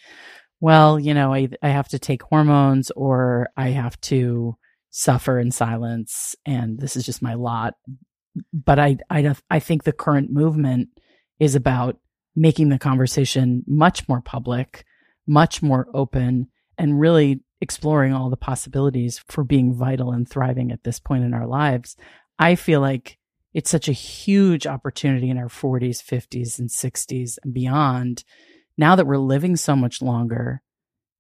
well, 0.60 1.00
you 1.00 1.14
know, 1.14 1.34
I, 1.34 1.50
I 1.62 1.70
have 1.70 1.88
to 1.90 2.00
take 2.00 2.24
hormones 2.24 2.92
or 2.92 3.50
I 3.56 3.70
have 3.70 4.00
to 4.02 4.58
suffer 4.90 5.40
in 5.40 5.52
silence 5.52 6.36
and 6.46 6.80
this 6.80 6.96
is 6.96 7.06
just 7.06 7.22
my 7.22 7.36
lot. 7.36 7.76
But 8.54 8.80
I, 8.80 8.98
I, 9.10 9.36
I 9.50 9.60
think 9.60 9.84
the 9.84 9.92
current 9.92 10.32
movement 10.32 10.90
is 11.40 11.56
about 11.56 12.00
making 12.36 12.70
the 12.70 12.80
conversation 12.80 13.64
much 13.68 14.08
more 14.08 14.22
public, 14.22 14.86
much 15.28 15.62
more 15.62 15.88
open, 15.94 16.48
and 16.78 17.00
really 17.00 17.42
exploring 17.62 18.14
all 18.14 18.30
the 18.30 18.38
possibilities 18.38 19.24
for 19.28 19.44
being 19.44 19.74
vital 19.74 20.12
and 20.12 20.30
thriving 20.30 20.72
at 20.72 20.84
this 20.84 21.00
point 21.00 21.24
in 21.24 21.34
our 21.34 21.48
lives. 21.48 21.96
I 22.38 22.56
feel 22.56 22.82
like 22.82 23.18
it's 23.54 23.72
such 23.72 23.88
a 23.88 23.94
huge 23.94 24.68
opportunity 24.68 25.30
in 25.32 25.38
our 25.38 25.48
40s, 25.48 26.04
50s, 26.04 26.60
and 26.60 26.70
60s 26.70 27.38
and 27.44 27.54
beyond 27.54 28.24
now 28.78 28.96
that 28.96 29.08
we're 29.08 29.18
living 29.18 29.56
so 29.56 29.76
much 29.76 30.02
longer 30.02 30.62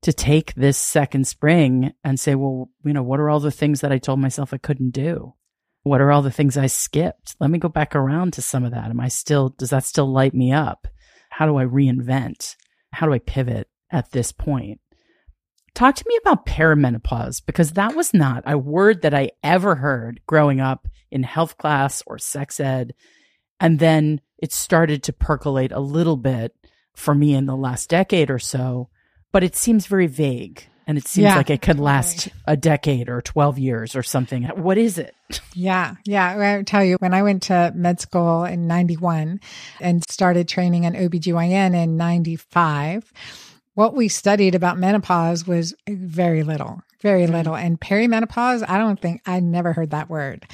to 0.04 0.13
take 0.13 0.54
this 0.54 0.78
second 0.78 1.28
spring 1.28 1.93
and 2.04 2.20
say, 2.20 2.36
well, 2.36 2.70
you 2.86 2.93
know, 2.93 3.04
what 3.04 3.20
are 3.20 3.30
all 3.30 3.39
the 3.39 3.52
things 3.52 3.82
that 3.82 3.91
I 3.91 3.98
told 3.98 4.20
myself 4.20 4.54
I 4.54 4.58
couldn't 4.58 4.91
do? 4.91 5.34
What 5.84 6.02
are 6.02 6.12
all 6.12 6.22
the 6.22 6.32
things 6.32 6.58
I 6.58 6.67
skipped? 6.67 7.36
Let 7.39 7.50
me 7.50 7.60
go 7.60 7.70
back 7.70 7.96
around 7.96 8.34
to 8.34 8.41
some 8.41 8.63
of 8.63 8.72
that. 8.72 8.89
Am 8.89 9.00
I 9.00 9.08
still, 9.08 9.50
does 9.50 9.72
that 9.72 9.86
still 9.86 10.12
light 10.12 10.34
me 10.34 10.52
up? 10.52 10.88
How 11.30 11.46
do 11.46 11.58
I 11.58 11.65
reinvent? 11.65 12.56
How 12.91 13.08
do 13.08 13.13
I 13.13 13.20
pivot 13.20 13.67
at 13.91 14.12
this 14.12 14.32
point? 14.32 14.82
Talk 15.74 15.96
to 15.96 16.06
me 16.08 16.17
about 16.22 16.46
perimenopause 16.46 17.41
because 17.46 17.74
that 17.74 17.96
was 17.96 18.13
not 18.13 18.43
a 18.46 18.58
word 18.58 19.02
that 19.04 19.13
I 19.13 19.32
ever 19.43 19.76
heard 19.76 20.22
growing 20.26 20.60
up 20.60 20.88
in 21.12 21.24
health 21.24 21.58
class 21.58 22.04
or 22.08 22.17
sex 22.17 22.60
ed. 22.60 22.93
And 23.60 23.80
then 23.80 24.22
it 24.39 24.52
started 24.52 25.04
to 25.04 25.13
percolate 25.13 25.72
a 25.72 25.80
little 25.80 26.17
bit 26.17 26.56
for 26.97 27.13
me 27.13 27.33
in 27.36 27.45
the 27.45 27.55
last 27.55 27.89
decade 27.89 28.31
or 28.31 28.39
so, 28.39 28.89
but 29.31 29.43
it 29.43 29.55
seems 29.55 29.86
very 29.86 30.07
vague 30.07 30.67
and 30.88 30.97
it 30.97 31.07
seems 31.07 31.25
Yeah, 31.25 31.36
like 31.36 31.49
it 31.49 31.62
could 31.62 31.73
totally. 31.73 31.86
last 31.86 32.29
a 32.47 32.57
decade 32.57 33.07
or 33.07 33.21
12 33.21 33.60
years 33.60 33.95
or 33.95 34.01
something. 34.01 34.43
What 34.43 34.77
is 34.77 34.97
it? 34.97 35.13
Yeah. 35.53 35.95
Yeah. 36.05 36.57
I 36.60 36.63
tell 36.63 36.83
you, 36.83 36.95
when 36.99 37.13
I 37.13 37.21
went 37.21 37.43
to 37.43 37.73
med 37.75 37.99
school 37.99 38.45
in 38.45 38.65
91 38.65 39.41
and 39.81 40.10
started 40.10 40.47
training 40.47 40.86
in 40.86 40.93
OBGYN 40.93 41.75
in 41.75 41.97
95, 41.97 43.12
what 43.73 43.93
we 43.93 44.07
studied 44.07 44.55
about 44.55 44.77
menopause 44.77 45.45
was 45.45 45.75
very 45.89 46.43
little, 46.43 46.81
very 47.01 47.23
mm-hmm. 47.23 47.33
little. 47.33 47.55
And 47.55 47.79
perimenopause, 47.79 48.63
I 48.67 48.77
don't 48.77 49.01
think 49.01 49.21
I 49.25 49.41
never 49.41 49.73
heard 49.73 49.89
that 49.89 50.10
word. 50.10 50.47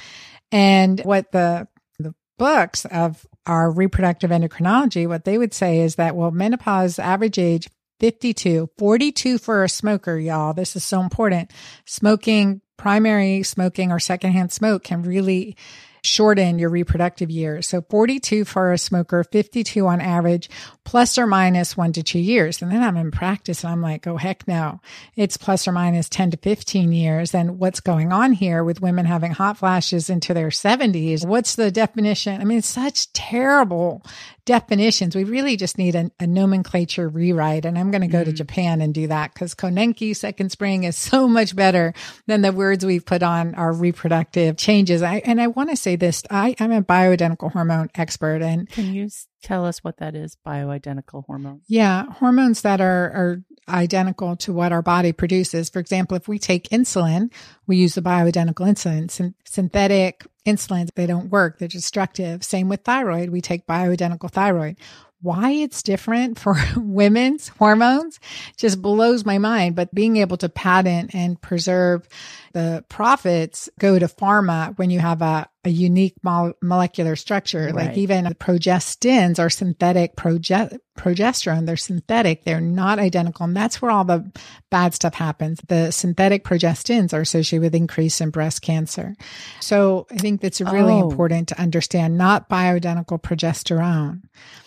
And 0.52 1.00
what 1.02 1.32
the, 1.32 1.68
the 2.00 2.16
books 2.40 2.86
of 2.86 3.26
our 3.46 3.72
reproductive 3.72 4.32
endocrinology, 4.32 5.08
what 5.08 5.26
they 5.26 5.38
would 5.38 5.54
say 5.54 5.80
is 5.80 5.96
that, 5.96 6.16
well, 6.16 6.32
menopause 6.32 7.00
average 7.00 7.38
age 7.38 7.70
52, 8.00 8.70
42 8.78 9.38
for 9.38 9.64
a 9.64 9.70
smoker, 9.70 10.18
y'all. 10.18 10.54
This 10.54 10.76
is 10.76 10.84
so 10.84 11.02
important. 11.02 11.52
Smoking, 11.86 12.62
primary 12.78 13.44
smoking 13.44 13.92
or 13.92 14.00
secondhand 14.00 14.52
smoke 14.52 14.84
can 14.84 15.04
really 15.04 15.56
shorten 16.04 16.60
your 16.60 16.70
reproductive 16.70 17.32
years. 17.32 17.68
So 17.68 17.82
42 17.82 18.46
for 18.46 18.74
a 18.74 18.78
smoker, 18.78 19.24
52 19.24 19.88
on 19.88 20.02
average, 20.02 20.50
plus 20.84 21.18
or 21.18 21.26
minus 21.26 21.78
one 21.78 21.94
to 21.94 22.04
two 22.04 22.20
years. 22.20 22.62
And 22.62 22.72
then 22.72 22.84
I'm 22.84 22.98
in 22.98 23.10
practice 23.10 23.64
and 23.64 23.72
I'm 23.72 23.82
like, 23.82 24.06
oh, 24.06 24.18
heck 24.18 24.46
no. 24.48 24.82
It's 25.16 25.38
plus 25.38 25.68
or 25.68 25.72
minus 25.72 26.10
10 26.10 26.32
to 26.32 26.38
15 26.38 26.92
years. 26.92 27.34
And 27.34 27.58
what's 27.58 27.80
going 27.80 28.12
on 28.12 28.34
here 28.34 28.64
with 28.64 28.82
women 28.82 29.06
having 29.06 29.32
hot 29.32 29.58
flashes 29.58 30.10
into 30.10 30.34
their 30.34 30.50
70s? 30.50 31.26
What's 31.26 31.56
the 31.56 31.72
definition? 31.72 32.42
I 32.42 32.44
mean, 32.44 32.58
it's 32.58 32.68
such 32.68 33.12
terrible 33.14 34.04
definitions. 34.46 35.16
We 35.16 35.24
really 35.24 35.56
just 35.56 35.78
need 35.78 35.96
a, 35.96 36.12
a 36.20 36.28
nomenclature 36.28 37.08
rewrite. 37.08 37.66
And 37.66 37.78
I'm 37.78 37.92
going 37.92 38.02
to 38.02 38.08
go 38.08 38.24
to 38.24 38.32
mm. 38.32 38.36
Japan 38.36 38.82
and 38.82 38.94
do 38.94 39.08
that 39.08 39.34
because 39.34 39.56
Konenki 39.56 40.16
second 40.16 40.52
spring 40.52 40.84
is 40.84 40.98
so 40.98 41.28
much 41.28 41.56
better 41.56 41.94
than 42.28 42.42
the 42.42 42.52
words 42.52 42.86
we've 42.86 43.06
put 43.06 43.24
on 43.24 43.56
our 43.56 43.72
reproductive 43.72 44.58
changes. 44.58 45.02
I, 45.02 45.22
and 45.26 45.40
I 45.40 45.48
want 45.48 45.70
to 45.70 45.78
say 45.78 45.93
this. 45.96 46.24
I, 46.30 46.56
I'm 46.60 46.72
a 46.72 46.82
bioidentical 46.82 47.52
hormone 47.52 47.90
expert 47.96 48.42
and 48.42 48.70
Can 48.70 48.94
you 48.94 49.10
tell 49.42 49.66
us 49.66 49.84
what 49.84 49.98
that 49.98 50.16
is? 50.16 50.38
Bioidentical 50.46 51.26
hormone. 51.26 51.62
yeah, 51.68 52.06
hormones 52.06 52.62
that 52.62 52.82
are, 52.82 53.12
are 53.12 53.44
identical 53.70 54.36
to 54.38 54.52
what 54.54 54.72
our 54.74 54.82
body 54.82 55.12
produces. 55.14 55.70
For 55.70 55.80
example, 55.80 56.18
if 56.18 56.28
we 56.28 56.38
take 56.40 56.68
insulin, 56.70 57.32
we 57.66 57.78
use 57.78 57.96
the 57.96 58.02
bioidentical 58.02 58.68
insulin. 58.68 59.10
Syn- 59.10 59.36
synthetic 59.46 60.26
insulins, 60.46 60.90
they 60.96 61.06
don't 61.06 61.30
work. 61.30 61.60
They're 61.60 61.68
destructive. 61.70 62.44
Same 62.44 62.68
with 62.68 62.82
thyroid. 62.84 63.30
We 63.30 63.40
take 63.42 63.66
bioidentical 63.66 64.30
thyroid. 64.30 64.78
Why 65.22 65.52
it's 65.52 65.82
different 65.82 66.38
for 66.44 66.56
women's 66.76 67.48
hormones 67.48 68.20
just 68.58 68.82
blows 68.82 69.24
my 69.26 69.38
mind. 69.38 69.78
But 69.78 69.96
being 69.96 70.18
able 70.18 70.36
to 70.38 70.50
patent 70.50 71.16
and 71.16 71.42
preserve 71.42 72.06
the 72.52 72.84
profits 72.90 73.70
go 73.80 73.98
to 73.98 74.08
pharma 74.08 74.78
when 74.78 74.90
you 74.90 75.00
have 75.00 75.22
a, 75.22 75.48
a 75.66 75.70
unique 75.70 76.16
mol- 76.24 76.54
molecular 76.62 77.16
structure. 77.16 77.72
Like 77.72 77.98
even 77.98 78.26
progestins 78.36 79.40
are 79.40 79.50
synthetic 79.50 80.16
proge- 80.18 80.78
progesterone. 80.98 81.66
They're 81.66 81.78
synthetic. 81.78 82.44
They're 82.44 82.60
not 82.60 83.00
identical. 83.00 83.46
And 83.46 83.56
that's 83.56 83.82
where 83.82 83.90
all 83.90 84.04
the 84.04 84.30
bad 84.70 84.94
stuff 84.94 85.14
happens. 85.14 85.62
The 85.68 85.92
synthetic 85.92 86.44
progestins 86.44 87.14
are 87.14 87.22
associated 87.22 87.64
with 87.64 87.76
increase 87.76 88.20
in 88.20 88.30
breast 88.30 88.62
cancer. 88.62 89.16
So 89.62 90.06
I 90.12 90.18
think 90.18 90.42
that's 90.42 90.60
really 90.60 90.94
Oh. 90.96 91.10
important 91.10 91.48
to 91.50 91.60
understand, 91.62 92.18
not 92.18 92.50
bioidentical 92.50 93.22
progesterone. 93.22 94.22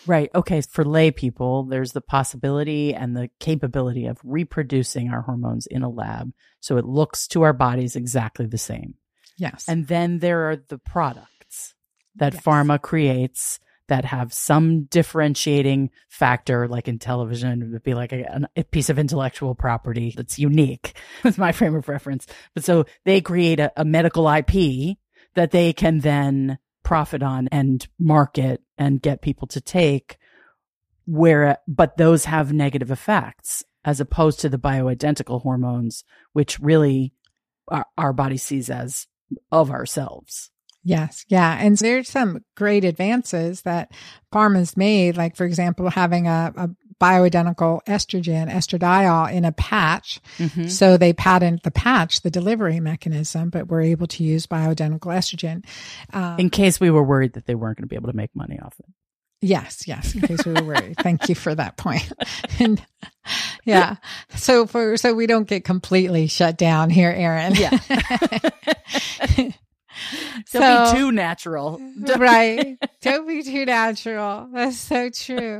Right. 0.07 0.29
Okay. 0.33 0.61
For 0.61 0.83
lay 0.83 1.11
people, 1.11 1.63
there's 1.63 1.91
the 1.91 2.01
possibility 2.01 2.93
and 2.93 3.15
the 3.15 3.29
capability 3.39 4.07
of 4.07 4.17
reproducing 4.23 5.09
our 5.09 5.21
hormones 5.21 5.67
in 5.67 5.83
a 5.83 5.89
lab. 5.89 6.31
So 6.59 6.77
it 6.77 6.85
looks 6.85 7.27
to 7.29 7.43
our 7.43 7.53
bodies 7.53 7.95
exactly 7.95 8.47
the 8.47 8.57
same. 8.57 8.95
Yes. 9.37 9.65
And 9.67 9.87
then 9.87 10.19
there 10.19 10.49
are 10.49 10.55
the 10.55 10.77
products 10.77 11.75
that 12.15 12.33
Yes. 12.33 12.43
pharma 12.43 12.81
creates 12.81 13.59
that 13.87 14.05
have 14.05 14.33
some 14.33 14.83
differentiating 14.85 15.89
factor, 16.09 16.67
like 16.67 16.87
in 16.87 16.99
television, 16.99 17.61
it 17.61 17.69
would 17.71 17.83
be 17.83 17.93
like 17.93 18.11
a, 18.11 18.47
a 18.55 18.63
piece 18.65 18.89
of 18.89 18.99
intellectual 18.99 19.55
property 19.55 20.13
that's 20.15 20.37
unique. 20.37 20.97
That's 21.23 21.37
my 21.37 21.53
frame 21.53 21.75
of 21.75 21.87
reference. 21.87 22.27
But 22.53 22.65
so 22.65 22.85
they 23.05 23.21
create 23.21 23.59
a, 23.61 23.71
a 23.77 23.85
medical 23.85 24.27
IP 24.29 24.97
that 25.35 25.51
they 25.51 25.71
can 25.71 25.99
then 25.99 26.57
profit 26.83 27.23
on 27.23 27.47
and 27.49 27.87
market 27.97 28.61
and 28.77 29.01
get 29.01 29.21
people 29.21 29.47
to 29.49 29.61
take 29.61 30.17
where, 31.05 31.57
but 31.67 31.95
those 31.95 32.25
have 32.25 32.51
negative 32.51 32.91
effects 32.91 33.63
as 33.85 34.01
opposed 34.01 34.41
to 34.41 34.49
the 34.49 34.59
bioidentical 34.59 35.41
hormones, 35.41 36.03
which 36.33 36.59
really 36.59 37.13
our, 37.69 37.85
our 37.97 38.11
body 38.11 38.37
sees 38.37 38.69
as 38.69 39.07
of 39.51 39.71
ourselves. 39.71 40.49
Yes. 40.83 41.25
Yeah. 41.27 41.57
And 41.59 41.77
there's 41.77 42.09
some 42.09 42.43
great 42.55 42.85
advances 42.85 43.63
that 43.63 43.91
pharma's 44.33 44.77
made, 44.77 45.17
like, 45.17 45.35
for 45.35 45.45
example, 45.45 45.89
having 45.89 46.27
a, 46.27 46.53
a 46.55 46.69
bioidentical 47.03 47.81
estrogen, 47.85 48.49
estradiol 48.49 49.31
in 49.31 49.43
a 49.45 49.51
patch. 49.51 50.19
Mhm. 50.37 50.69
So 50.71 50.95
they 50.97 51.11
patent 51.13 51.63
the 51.63 51.71
patch, 51.71 52.21
the 52.21 52.31
delivery 52.31 52.79
mechanism, 52.79 53.49
but 53.49 53.67
we're 53.67 53.81
able 53.81 54.07
to 54.07 54.23
use 54.23 54.47
bioidentical 54.47 55.11
estrogen. 55.13 55.65
Um, 56.13 56.39
In 56.39 56.49
case 56.49 56.79
we 56.79 56.89
were 56.89 57.03
worried 57.03 57.33
that 57.33 57.45
they 57.45 57.55
weren't 57.55 57.77
going 57.77 57.83
to 57.83 57.89
be 57.89 57.97
able 57.97 58.09
to 58.11 58.15
make 58.17 58.33
money 58.35 58.57
off 58.59 58.79
it. 58.79 58.85
Yes, 59.41 59.87
yes, 59.87 60.15
in 60.15 60.21
case 60.21 60.43
we 60.45 60.53
were 60.53 60.63
worried. 60.63 60.95
Thank 60.99 61.29
you 61.29 61.35
for 61.35 61.53
that 61.53 61.77
point. 61.77 62.11
And 62.59 62.83
yeah. 63.67 63.95
So 64.35 64.65
for 64.65 64.97
so 64.97 65.13
we 65.13 65.27
don't 65.27 65.47
get 65.47 65.63
completely 65.63 66.27
shut 66.27 66.57
down 66.57 66.89
here, 66.89 67.11
Erin. 67.11 67.55
Yeah. 67.55 67.77
Don't 70.53 70.93
be 70.93 70.99
too 70.99 71.11
natural. 71.11 71.81
right. 72.17 72.77
Don't 73.01 73.27
be 73.27 73.41
too 73.43 73.65
natural. 73.65 74.47
That's 74.53 74.77
so 74.77 75.09
true. 75.09 75.59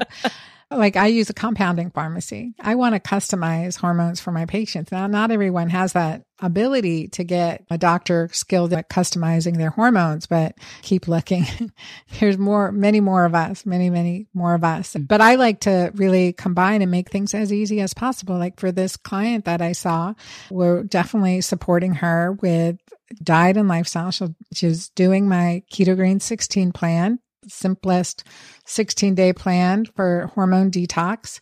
Like 0.70 0.98
I 0.98 1.08
use 1.08 1.30
a 1.30 1.34
compounding 1.34 1.92
pharmacy. 1.92 2.54
I 2.60 2.76
want 2.76 2.94
to 2.94 3.00
customize 3.00 3.78
hormones 3.78 4.20
for 4.20 4.32
my 4.32 4.46
patients. 4.46 4.92
Now, 4.92 5.08
not 5.08 5.32
everyone 5.32 5.70
has 5.70 5.94
that 5.94 6.24
ability 6.40 7.08
to 7.08 7.24
get 7.24 7.64
a 7.70 7.78
doctor 7.78 8.30
skilled 8.32 8.74
at 8.74 8.90
customizing 8.90 9.58
their 9.58 9.70
hormones, 9.70 10.28
but 10.28 10.56
keep 10.82 11.08
looking. 11.08 11.46
There's 12.20 12.38
more, 12.38 12.72
many 12.72 13.00
more 13.00 13.26
of 13.26 13.34
us, 13.34 13.66
many, 13.66 13.90
many 13.90 14.28
more 14.34 14.54
of 14.54 14.64
us. 14.64 14.96
But 15.00 15.22
I 15.22 15.36
like 15.36 15.62
to 15.62 15.92
really 15.96 16.34
combine 16.34 16.82
and 16.82 16.92
make 16.92 17.10
things 17.10 17.34
as 17.34 17.54
easy 17.54 17.80
as 17.80 17.94
possible. 17.94 18.38
Like 18.38 18.60
for 18.60 18.72
this 18.72 18.98
client 18.98 19.46
that 19.46 19.62
I 19.62 19.72
saw, 19.72 20.14
we're 20.52 20.84
definitely 20.84 21.42
supporting 21.42 21.94
her 21.96 22.34
with 22.34 22.78
diet 23.24 23.58
and 23.58 23.70
lifestyle. 23.70 24.12
She's 24.54 24.90
doing 24.90 25.30
my 25.30 25.64
keto 25.72 25.96
green 25.96 26.20
16 26.20 26.72
plan, 26.74 27.20
simplest 27.48 28.24
16 28.68 29.16
day 29.16 29.34
plan 29.34 29.86
for 29.86 30.32
hormone 30.36 30.72
detox 30.72 31.40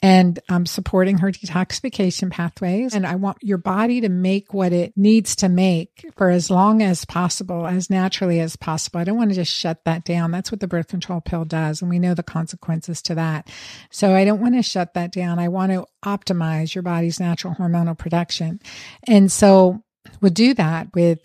and 0.00 0.38
I'm 0.48 0.64
supporting 0.64 1.18
her 1.18 1.32
detoxification 1.32 2.30
pathways. 2.30 2.94
And 2.94 3.04
I 3.04 3.16
want 3.16 3.38
your 3.42 3.58
body 3.58 4.00
to 4.02 4.08
make 4.08 4.54
what 4.54 4.72
it 4.72 4.92
needs 4.96 5.34
to 5.36 5.48
make 5.48 6.04
for 6.16 6.30
as 6.30 6.50
long 6.50 6.82
as 6.82 7.04
possible, 7.04 7.66
as 7.66 7.90
naturally 7.90 8.38
as 8.38 8.54
possible. 8.54 9.00
I 9.00 9.04
don't 9.04 9.16
want 9.16 9.30
to 9.30 9.34
just 9.34 9.52
shut 9.52 9.84
that 9.86 10.04
down. 10.04 10.30
That's 10.30 10.52
what 10.52 10.60
the 10.60 10.68
birth 10.68 10.86
control 10.86 11.20
pill 11.20 11.44
does. 11.44 11.82
And 11.82 11.90
we 11.90 11.98
know 11.98 12.14
the 12.14 12.22
consequences 12.22 13.02
to 13.02 13.16
that. 13.16 13.50
So 13.90 14.14
I 14.14 14.24
don't 14.24 14.40
want 14.40 14.54
to 14.54 14.62
shut 14.62 14.94
that 14.94 15.10
down. 15.10 15.40
I 15.40 15.48
want 15.48 15.72
to 15.72 15.84
optimize 16.04 16.74
your 16.74 16.82
body's 16.82 17.18
natural 17.18 17.54
hormonal 17.54 17.98
production. 17.98 18.60
And 19.04 19.32
so 19.32 19.82
we'll 20.20 20.30
do 20.30 20.54
that 20.54 20.94
with 20.94 21.18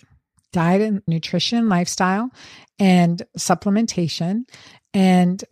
diet 0.51 0.81
and 0.81 1.03
nutrition, 1.05 1.69
lifestyle 1.69 2.31
and 2.79 3.21
supplementation. 3.37 4.45
And 4.93 5.43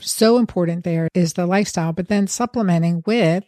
so 0.00 0.38
important 0.38 0.84
there 0.84 1.08
is 1.14 1.32
the 1.32 1.46
lifestyle, 1.46 1.92
but 1.92 2.08
then 2.08 2.26
supplementing 2.26 3.02
with 3.06 3.44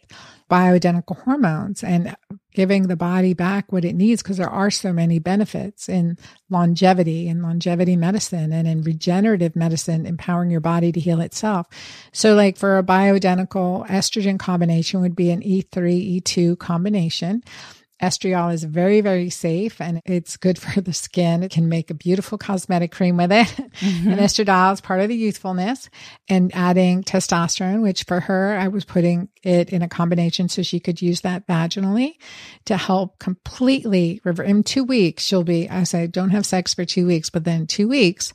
bioidentical 0.49 1.17
hormones 1.23 1.83
and 1.83 2.15
giving 2.53 2.87
the 2.87 2.97
body 2.97 3.33
back 3.33 3.71
what 3.71 3.85
it 3.85 3.95
needs 3.95 4.21
because 4.21 4.35
there 4.35 4.49
are 4.49 4.69
so 4.69 4.91
many 4.91 5.17
benefits 5.19 5.87
in 5.87 6.17
longevity 6.49 7.29
and 7.29 7.41
longevity 7.41 7.95
medicine 7.95 8.51
and 8.51 8.67
in 8.67 8.81
regenerative 8.81 9.55
medicine, 9.55 10.05
empowering 10.05 10.51
your 10.51 10.59
body 10.59 10.91
to 10.91 10.99
heal 10.99 11.21
itself. 11.21 11.67
So 12.11 12.35
like 12.35 12.57
for 12.57 12.77
a 12.77 12.83
bioidentical 12.83 13.87
estrogen 13.87 14.37
combination 14.37 14.99
would 15.01 15.15
be 15.15 15.31
an 15.31 15.41
E3, 15.41 16.21
E2 16.21 16.59
combination. 16.59 17.43
Estriol 18.01 18.53
is 18.53 18.63
very, 18.63 19.01
very 19.01 19.29
safe 19.29 19.79
and 19.79 20.01
it's 20.05 20.37
good 20.37 20.57
for 20.57 20.81
the 20.81 20.93
skin. 20.93 21.43
It 21.43 21.51
can 21.51 21.69
make 21.69 21.89
a 21.89 21.93
beautiful 21.93 22.37
cosmetic 22.37 22.91
cream 22.91 23.17
with 23.17 23.31
it. 23.31 23.47
Mm-hmm. 23.47 24.11
And 24.11 24.19
estradiol 24.19 24.73
is 24.73 24.81
part 24.81 25.01
of 25.01 25.09
the 25.09 25.15
youthfulness 25.15 25.89
and 26.27 26.51
adding 26.53 27.03
testosterone, 27.03 27.81
which 27.81 28.03
for 28.03 28.19
her, 28.21 28.57
I 28.57 28.67
was 28.67 28.85
putting 28.85 29.29
it 29.43 29.69
in 29.69 29.81
a 29.81 29.89
combination 29.89 30.49
so 30.49 30.61
she 30.61 30.79
could 30.79 31.01
use 31.01 31.21
that 31.21 31.47
vaginally 31.47 32.15
to 32.65 32.77
help 32.77 33.19
completely 33.19 34.21
revert. 34.23 34.47
In 34.47 34.63
two 34.63 34.83
weeks, 34.83 35.23
she'll 35.23 35.43
be, 35.43 35.69
I 35.69 35.83
say, 35.83 36.07
don't 36.07 36.31
have 36.31 36.45
sex 36.45 36.73
for 36.73 36.85
two 36.85 37.05
weeks, 37.07 37.29
but 37.29 37.43
then 37.43 37.67
two 37.67 37.87
weeks, 37.87 38.33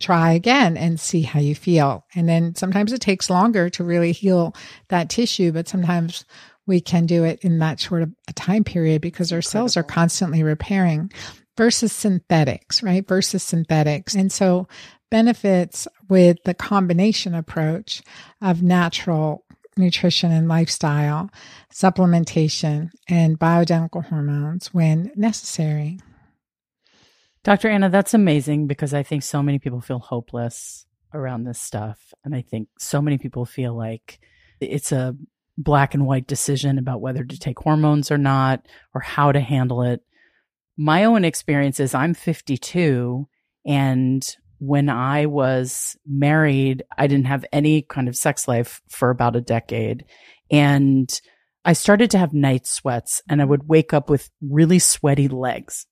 try 0.00 0.32
again 0.32 0.76
and 0.76 1.00
see 1.00 1.22
how 1.22 1.40
you 1.40 1.54
feel. 1.54 2.04
And 2.14 2.28
then 2.28 2.54
sometimes 2.54 2.92
it 2.92 3.00
takes 3.00 3.30
longer 3.30 3.68
to 3.70 3.84
really 3.84 4.12
heal 4.12 4.54
that 4.88 5.10
tissue, 5.10 5.52
but 5.52 5.68
sometimes 5.68 6.24
we 6.68 6.80
can 6.80 7.06
do 7.06 7.24
it 7.24 7.40
in 7.40 7.58
that 7.58 7.80
short 7.80 8.02
of 8.02 8.12
a 8.28 8.32
time 8.34 8.62
period 8.62 9.00
because 9.00 9.32
our 9.32 9.42
cells 9.42 9.76
are 9.76 9.82
constantly 9.82 10.42
repairing 10.42 11.10
versus 11.56 11.92
synthetics, 11.92 12.82
right? 12.82 13.08
Versus 13.08 13.42
synthetics. 13.42 14.14
And 14.14 14.30
so 14.30 14.68
benefits 15.10 15.88
with 16.08 16.36
the 16.44 16.54
combination 16.54 17.34
approach 17.34 18.02
of 18.40 18.62
natural 18.62 19.44
nutrition 19.76 20.30
and 20.30 20.46
lifestyle, 20.46 21.30
supplementation, 21.72 22.90
and 23.08 23.38
bioidentical 23.38 24.04
hormones 24.04 24.72
when 24.74 25.10
necessary. 25.16 25.98
Dr. 27.44 27.68
Anna, 27.68 27.88
that's 27.88 28.14
amazing 28.14 28.66
because 28.66 28.92
I 28.92 29.02
think 29.02 29.22
so 29.22 29.42
many 29.42 29.58
people 29.58 29.80
feel 29.80 30.00
hopeless 30.00 30.84
around 31.14 31.44
this 31.44 31.60
stuff. 31.60 32.12
And 32.24 32.34
I 32.34 32.42
think 32.42 32.68
so 32.78 33.00
many 33.00 33.16
people 33.16 33.46
feel 33.46 33.74
like 33.74 34.20
it's 34.60 34.92
a 34.92 35.16
black 35.58 35.92
and 35.92 36.06
white 36.06 36.26
decision 36.26 36.78
about 36.78 37.00
whether 37.00 37.24
to 37.24 37.38
take 37.38 37.58
hormones 37.58 38.10
or 38.10 38.16
not 38.16 38.64
or 38.94 39.00
how 39.00 39.32
to 39.32 39.40
handle 39.40 39.82
it. 39.82 40.00
My 40.76 41.04
own 41.04 41.24
experience 41.24 41.80
is 41.80 41.94
I'm 41.94 42.14
52 42.14 43.28
and 43.66 44.36
when 44.60 44.88
I 44.88 45.26
was 45.26 45.96
married, 46.06 46.82
I 46.96 47.06
didn't 47.06 47.26
have 47.26 47.44
any 47.52 47.82
kind 47.82 48.08
of 48.08 48.16
sex 48.16 48.48
life 48.48 48.80
for 48.88 49.10
about 49.10 49.36
a 49.36 49.40
decade. 49.40 50.04
And 50.50 51.20
I 51.64 51.74
started 51.74 52.10
to 52.12 52.18
have 52.18 52.32
night 52.32 52.66
sweats 52.66 53.22
and 53.28 53.42
I 53.42 53.44
would 53.44 53.68
wake 53.68 53.92
up 53.92 54.08
with 54.08 54.30
really 54.40 54.78
sweaty 54.78 55.28
legs 55.28 55.86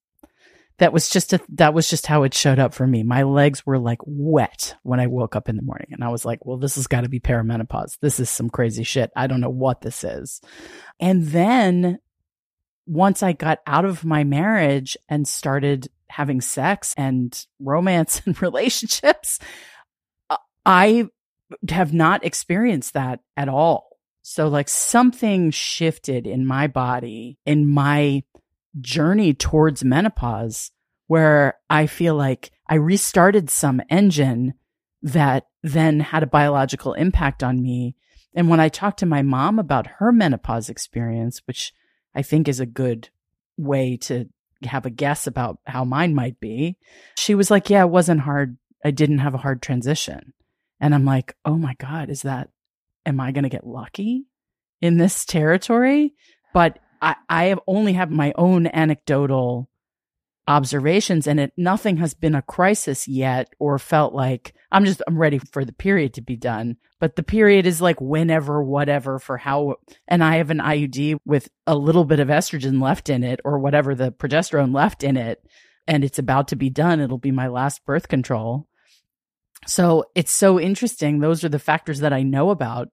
that 0.78 0.92
was 0.92 1.08
just 1.08 1.32
a, 1.32 1.40
that 1.50 1.72
was 1.72 1.88
just 1.88 2.06
how 2.06 2.24
it 2.24 2.34
showed 2.34 2.58
up 2.58 2.74
for 2.74 2.86
me. 2.86 3.02
My 3.02 3.22
legs 3.22 3.64
were 3.64 3.78
like 3.78 3.98
wet 4.04 4.74
when 4.82 5.00
I 5.00 5.06
woke 5.06 5.34
up 5.34 5.48
in 5.48 5.56
the 5.56 5.62
morning 5.62 5.88
and 5.92 6.04
I 6.04 6.08
was 6.08 6.24
like, 6.24 6.44
well, 6.44 6.58
this 6.58 6.74
has 6.76 6.86
got 6.86 7.02
to 7.02 7.08
be 7.08 7.20
perimenopause. 7.20 7.98
This 8.00 8.20
is 8.20 8.28
some 8.28 8.50
crazy 8.50 8.84
shit. 8.84 9.10
I 9.16 9.26
don't 9.26 9.40
know 9.40 9.50
what 9.50 9.80
this 9.80 10.04
is. 10.04 10.40
And 11.00 11.26
then 11.26 11.98
once 12.86 13.22
I 13.22 13.32
got 13.32 13.60
out 13.66 13.84
of 13.84 14.04
my 14.04 14.24
marriage 14.24 14.96
and 15.08 15.26
started 15.26 15.88
having 16.08 16.40
sex 16.40 16.94
and 16.96 17.46
romance 17.58 18.20
and 18.26 18.40
relationships, 18.42 19.38
uh, 20.28 20.36
I 20.64 21.08
have 21.70 21.94
not 21.94 22.24
experienced 22.24 22.94
that 22.94 23.20
at 23.36 23.48
all. 23.48 23.96
So 24.22 24.48
like 24.48 24.68
something 24.68 25.52
shifted 25.52 26.26
in 26.26 26.44
my 26.44 26.66
body, 26.66 27.38
in 27.46 27.66
my 27.66 28.24
journey 28.80 29.34
towards 29.34 29.84
menopause 29.84 30.70
where 31.06 31.58
I 31.70 31.86
feel 31.86 32.14
like 32.14 32.50
I 32.68 32.74
restarted 32.74 33.50
some 33.50 33.80
engine 33.88 34.54
that 35.02 35.46
then 35.62 36.00
had 36.00 36.22
a 36.22 36.28
biological 36.28 36.94
impact 36.94 37.42
on 37.42 37.62
me. 37.62 37.96
And 38.34 38.48
when 38.48 38.60
I 38.60 38.68
talked 38.68 38.98
to 39.00 39.06
my 39.06 39.22
mom 39.22 39.58
about 39.58 39.86
her 39.98 40.12
menopause 40.12 40.68
experience, 40.68 41.40
which 41.46 41.72
I 42.14 42.22
think 42.22 42.48
is 42.48 42.60
a 42.60 42.66
good 42.66 43.08
way 43.56 43.96
to 43.98 44.28
have 44.64 44.86
a 44.86 44.90
guess 44.90 45.26
about 45.26 45.58
how 45.66 45.84
mine 45.84 46.14
might 46.14 46.40
be, 46.40 46.76
she 47.16 47.34
was 47.34 47.50
like, 47.50 47.70
Yeah, 47.70 47.82
it 47.82 47.90
wasn't 47.90 48.20
hard. 48.22 48.56
I 48.84 48.90
didn't 48.90 49.18
have 49.18 49.34
a 49.34 49.38
hard 49.38 49.62
transition. 49.62 50.32
And 50.80 50.94
I'm 50.94 51.04
like, 51.04 51.36
Oh 51.44 51.56
my 51.56 51.74
God, 51.74 52.10
is 52.10 52.22
that, 52.22 52.50
am 53.04 53.20
I 53.20 53.32
going 53.32 53.44
to 53.44 53.48
get 53.48 53.66
lucky 53.66 54.24
in 54.80 54.98
this 54.98 55.24
territory? 55.24 56.14
But 56.52 56.78
I, 57.00 57.16
I 57.28 57.44
have 57.46 57.60
only 57.66 57.94
have 57.94 58.10
my 58.10 58.32
own 58.36 58.66
anecdotal 58.66 59.68
observations 60.48 61.26
and 61.26 61.40
it 61.40 61.52
nothing 61.56 61.96
has 61.96 62.14
been 62.14 62.34
a 62.34 62.42
crisis 62.42 63.08
yet 63.08 63.48
or 63.58 63.78
felt 63.78 64.14
like 64.14 64.54
I'm 64.70 64.84
just 64.84 65.02
I'm 65.06 65.18
ready 65.18 65.38
for 65.38 65.64
the 65.64 65.72
period 65.72 66.14
to 66.14 66.22
be 66.22 66.36
done. 66.36 66.76
But 67.00 67.16
the 67.16 67.22
period 67.22 67.66
is 67.66 67.80
like 67.80 68.00
whenever, 68.00 68.62
whatever 68.62 69.18
for 69.18 69.38
how 69.38 69.76
and 70.06 70.22
I 70.22 70.36
have 70.36 70.50
an 70.50 70.58
IUD 70.58 71.18
with 71.24 71.48
a 71.66 71.74
little 71.74 72.04
bit 72.04 72.20
of 72.20 72.28
estrogen 72.28 72.80
left 72.80 73.08
in 73.08 73.24
it 73.24 73.40
or 73.44 73.58
whatever 73.58 73.94
the 73.94 74.12
progesterone 74.12 74.74
left 74.74 75.02
in 75.02 75.16
it, 75.16 75.42
and 75.86 76.04
it's 76.04 76.18
about 76.18 76.48
to 76.48 76.56
be 76.56 76.70
done. 76.70 77.00
It'll 77.00 77.18
be 77.18 77.32
my 77.32 77.48
last 77.48 77.84
birth 77.84 78.08
control. 78.08 78.66
So 79.66 80.04
it's 80.14 80.32
so 80.32 80.60
interesting. 80.60 81.18
Those 81.18 81.44
are 81.44 81.48
the 81.48 81.58
factors 81.58 82.00
that 82.00 82.12
I 82.12 82.22
know 82.22 82.50
about, 82.50 82.88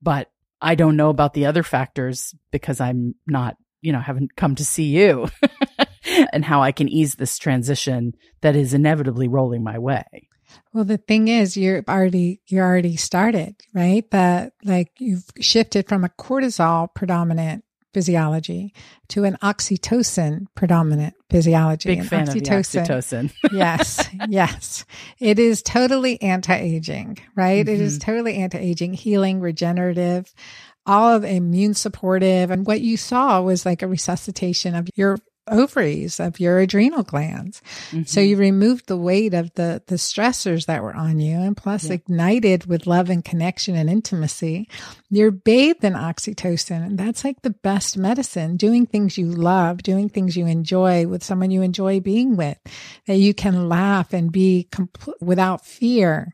but 0.00 0.30
I 0.64 0.74
don't 0.74 0.96
know 0.96 1.10
about 1.10 1.34
the 1.34 1.46
other 1.46 1.62
factors 1.62 2.34
because 2.50 2.80
I'm 2.80 3.14
not, 3.26 3.56
you 3.82 3.92
know, 3.92 4.00
haven't 4.00 4.34
come 4.34 4.54
to 4.54 4.64
see 4.64 4.84
you 4.84 5.28
and 6.32 6.44
how 6.44 6.62
I 6.62 6.72
can 6.72 6.88
ease 6.88 7.16
this 7.16 7.36
transition 7.36 8.14
that 8.40 8.56
is 8.56 8.72
inevitably 8.72 9.28
rolling 9.28 9.62
my 9.62 9.78
way. 9.78 10.28
Well, 10.72 10.84
the 10.84 10.98
thing 10.98 11.28
is, 11.28 11.56
you're 11.56 11.84
already, 11.88 12.40
you're 12.46 12.64
already 12.64 12.96
started, 12.96 13.56
right? 13.74 14.08
That 14.10 14.52
like 14.64 14.92
you've 14.98 15.24
shifted 15.40 15.88
from 15.88 16.04
a 16.04 16.08
cortisol 16.08 16.88
predominant 16.94 17.63
physiology 17.94 18.74
to 19.08 19.24
an 19.24 19.38
oxytocin 19.42 20.46
predominant 20.54 21.14
physiology. 21.30 21.88
Big 21.88 22.00
and 22.00 22.08
fan 22.08 22.26
oxytocin. 22.26 22.82
of 22.82 22.88
oxytocin. 22.88 23.32
yes, 23.52 24.08
yes. 24.28 24.84
It 25.18 25.38
is 25.38 25.62
totally 25.62 26.20
anti-aging, 26.20 27.18
right? 27.34 27.64
Mm-hmm. 27.64 27.74
It 27.74 27.80
is 27.80 27.98
mm-hmm. 27.98 28.10
totally 28.10 28.34
anti-aging, 28.36 28.92
healing, 28.94 29.40
regenerative, 29.40 30.34
all 30.84 31.14
of 31.14 31.24
immune 31.24 31.74
supportive. 31.74 32.50
And 32.50 32.66
what 32.66 32.80
you 32.80 32.96
saw 32.96 33.40
was 33.40 33.64
like 33.64 33.82
a 33.82 33.88
resuscitation 33.88 34.74
of 34.74 34.88
your 34.96 35.18
ovaries, 35.48 36.18
of 36.20 36.40
your 36.40 36.58
adrenal 36.58 37.02
glands. 37.02 37.60
So 38.06 38.20
Mhm. 38.20 38.28
you 38.28 38.36
removed 38.36 38.86
the 38.86 38.96
weight 38.96 39.34
of 39.34 39.52
the 39.54 39.82
the 39.86 39.96
stressors 39.96 40.66
that 40.66 40.82
were 40.82 40.94
on 40.94 41.20
you 41.20 41.38
and 41.38 41.56
plus 41.56 41.84
Yeah. 41.84 41.94
ignited 41.94 42.66
with 42.66 42.86
love 42.86 43.10
and 43.10 43.24
connection 43.24 43.76
and 43.76 43.90
intimacy. 43.90 44.68
You're 45.10 45.30
bathed 45.30 45.84
in 45.84 45.92
oxytocin 45.94 46.84
and 46.84 46.98
that's 46.98 47.24
like 47.24 47.42
the 47.42 47.50
best 47.50 47.96
medicine. 47.96 48.56
Doing 48.56 48.86
things 48.86 49.18
you 49.18 49.26
love, 49.26 49.82
doing 49.82 50.08
things 50.08 50.36
you 50.36 50.46
enjoy 50.46 51.06
with 51.06 51.22
someone 51.22 51.50
you 51.50 51.62
enjoy 51.62 52.00
being 52.00 52.36
with, 52.36 52.58
that 53.06 53.16
you 53.18 53.34
can 53.34 53.68
laugh 53.68 54.12
and 54.12 54.32
be 54.32 54.68
compl- 54.72 55.12
without 55.20 55.64
fear, 55.66 56.32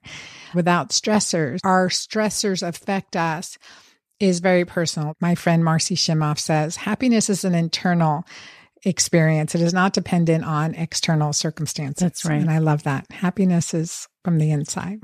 without 0.55 0.91
stressors. 0.91 1.59
Our 1.65 1.89
stressors 1.89 2.67
affect 2.67 3.17
us 3.17 3.59
is 4.21 4.41
very 4.41 4.65
personal. 4.67 5.15
My 5.21 5.35
friend 5.35 5.65
Marcy 5.65 5.95
Shimoff 5.97 6.39
says 6.39 6.77
happiness 6.77 7.31
is 7.31 7.45
an 7.45 7.55
internal 7.55 8.25
experience. 8.85 9.55
It 9.55 9.61
is 9.61 9.75
not 9.75 9.93
dependent 9.93 10.45
on 10.45 10.75
external 10.75 11.33
circumstances. 11.33 12.01
That's 12.01 12.25
right. 12.25 12.41
And 12.41 12.51
I 12.51 12.59
love 12.59 12.85
that. 12.85 13.11
Happiness 13.11 13.75
is 13.75 14.09
from 14.25 14.39
the 14.39 14.51
inside. 14.51 15.01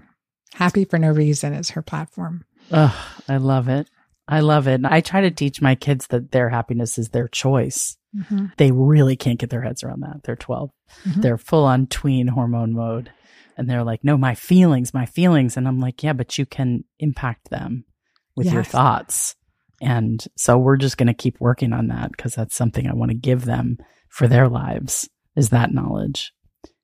Happy 0.54 0.84
for 0.84 0.98
no 0.98 1.10
reason 1.10 1.52
is 1.52 1.70
her 1.70 1.82
platform. 1.82 2.44
Ugh, 2.70 2.94
I 3.28 3.36
love 3.36 3.68
it. 3.68 3.88
I 4.28 4.40
love 4.40 4.66
it. 4.66 4.80
I 4.84 5.00
try 5.00 5.20
to 5.20 5.30
teach 5.30 5.62
my 5.62 5.74
kids 5.74 6.08
that 6.08 6.32
their 6.32 6.48
happiness 6.48 6.98
is 6.98 7.10
their 7.10 7.28
choice. 7.28 7.96
Mhm. 8.16 8.56
They 8.56 8.72
really 8.72 9.14
can't 9.14 9.38
get 9.38 9.50
their 9.50 9.62
heads 9.62 9.84
around 9.84 10.00
that. 10.00 10.22
They're 10.24 10.36
12. 10.36 10.70
Mhm. 11.04 11.22
They're 11.22 11.38
full 11.38 11.64
on 11.64 11.86
tween 11.86 12.28
hormone 12.28 12.72
mode. 12.72 13.10
And 13.58 13.70
they're 13.70 13.84
like, 13.84 14.02
no, 14.04 14.18
my 14.18 14.34
feelings, 14.34 14.92
my 14.92 15.06
feelings. 15.06 15.56
And 15.56 15.66
I'm 15.68 15.78
like, 15.80 16.02
yeah, 16.02 16.12
but 16.12 16.36
you 16.38 16.44
can 16.44 16.84
impact 16.98 17.50
them 17.50 17.84
with 18.34 18.52
your 18.52 18.64
thoughts. 18.64 19.34
And 19.80 20.24
so 20.36 20.58
we're 20.58 20.76
just 20.76 20.96
going 20.96 21.06
to 21.08 21.14
keep 21.14 21.40
working 21.40 21.72
on 21.72 21.88
that 21.88 22.12
because 22.12 22.34
that's 22.34 22.56
something 22.56 22.86
I 22.86 22.94
want 22.94 23.10
to 23.10 23.16
give 23.16 23.44
them 23.44 23.78
for 24.08 24.26
their 24.26 24.48
lives 24.48 25.08
is 25.36 25.50
that 25.50 25.72
knowledge. 25.72 26.32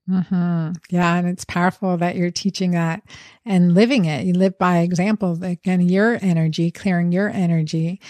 hmm 0.07 0.71
Yeah. 0.91 1.15
And 1.17 1.29
it's 1.29 1.45
powerful 1.45 1.97
that 1.97 2.17
you're 2.17 2.31
teaching 2.31 2.73
that 2.73 3.03
and 3.45 3.75
living 3.75 4.05
it. 4.05 4.27
You 4.27 4.35
live 4.35 4.59
by 4.59 4.79
example. 4.79 5.43
Again, 5.43 5.81
your 5.89 6.19
energy, 6.21 6.71
clearing 6.71 7.13
your 7.13 7.31
energy 7.31 8.01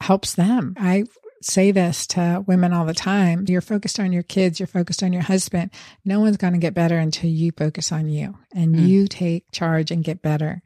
helps 0.00 0.34
them. 0.34 0.74
I 0.78 1.04
say 1.44 1.70
this 1.72 2.06
to 2.08 2.44
women 2.46 2.72
all 2.72 2.84
the 2.86 2.94
time. 2.94 3.44
You're 3.48 3.60
focused 3.60 3.98
on 4.00 4.12
your 4.12 4.22
kids. 4.22 4.60
You're 4.60 4.66
focused 4.66 5.02
on 5.02 5.12
your 5.12 5.22
husband. 5.22 5.70
No 6.04 6.20
one's 6.20 6.36
going 6.36 6.52
to 6.52 6.58
get 6.58 6.74
better 6.74 6.98
until 6.98 7.30
you 7.30 7.52
focus 7.52 7.92
on 7.92 8.08
you 8.08 8.36
and 8.54 8.74
Mm. 8.74 8.88
you 8.88 9.08
take 9.08 9.50
charge 9.52 9.90
and 9.90 10.04
get 10.04 10.22
better. 10.22 10.62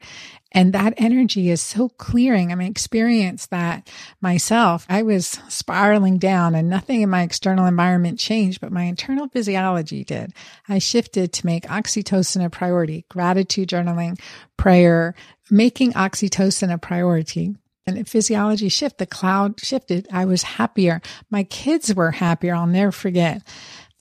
And 0.53 0.71
that 0.73 0.93
energy 0.97 1.49
is 1.49 1.61
so 1.61 1.89
clearing. 1.89 2.51
I 2.51 2.55
mean, 2.55 2.69
experienced 2.69 3.49
that 3.49 3.89
myself. 4.21 4.85
I 4.89 5.03
was 5.03 5.39
spiraling 5.49 6.17
down 6.19 6.55
and 6.55 6.69
nothing 6.69 7.01
in 7.01 7.09
my 7.09 7.21
external 7.23 7.65
environment 7.65 8.17
changed, 8.17 8.61
but 8.61 8.71
my 8.71 8.83
internal 8.83 9.27
physiology 9.27 10.03
did. 10.03 10.33
I 10.69 10.79
shifted 10.79 11.33
to 11.33 11.45
make 11.45 11.63
oxytocin 11.65 12.43
a 12.45 12.49
priority, 12.49 13.05
gratitude 13.09 13.69
journaling, 13.69 14.19
prayer, 14.55 15.15
making 15.51 15.93
oxytocin 15.93 16.71
a 16.73 16.77
priority. 16.77 17.55
And 17.87 18.07
physiology 18.07 18.67
shift, 18.67 18.97
the 18.97 19.05
cloud 19.05 19.61
shifted. 19.61 20.07
I 20.11 20.25
was 20.25 20.43
happier. 20.43 21.01
My 21.31 21.43
kids 21.43 21.95
were 21.95 22.11
happier. 22.11 22.53
I'll 22.53 22.67
never 22.67 22.91
forget 22.91 23.41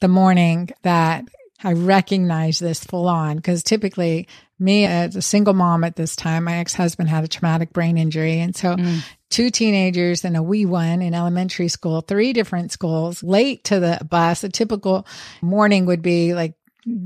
the 0.00 0.08
morning 0.08 0.70
that 0.82 1.24
I 1.62 1.72
recognized 1.72 2.60
this 2.60 2.82
full 2.84 3.08
on 3.08 3.36
because 3.36 3.62
typically 3.62 4.26
me 4.58 4.86
as 4.86 5.14
a 5.14 5.22
single 5.22 5.54
mom 5.54 5.84
at 5.84 5.94
this 5.94 6.16
time, 6.16 6.44
my 6.44 6.56
ex-husband 6.56 7.08
had 7.08 7.22
a 7.24 7.28
traumatic 7.28 7.72
brain 7.72 7.96
injury. 7.96 8.40
And 8.40 8.56
so 8.56 8.74
Mm. 8.74 9.04
two 9.30 9.50
teenagers 9.50 10.24
and 10.24 10.36
a 10.36 10.42
wee 10.42 10.66
one 10.66 11.00
in 11.00 11.14
elementary 11.14 11.68
school, 11.68 12.00
three 12.00 12.32
different 12.32 12.72
schools, 12.72 13.22
late 13.22 13.62
to 13.64 13.78
the 13.78 14.00
bus. 14.08 14.42
A 14.42 14.48
typical 14.48 15.06
morning 15.40 15.86
would 15.86 16.02
be 16.02 16.34
like 16.34 16.54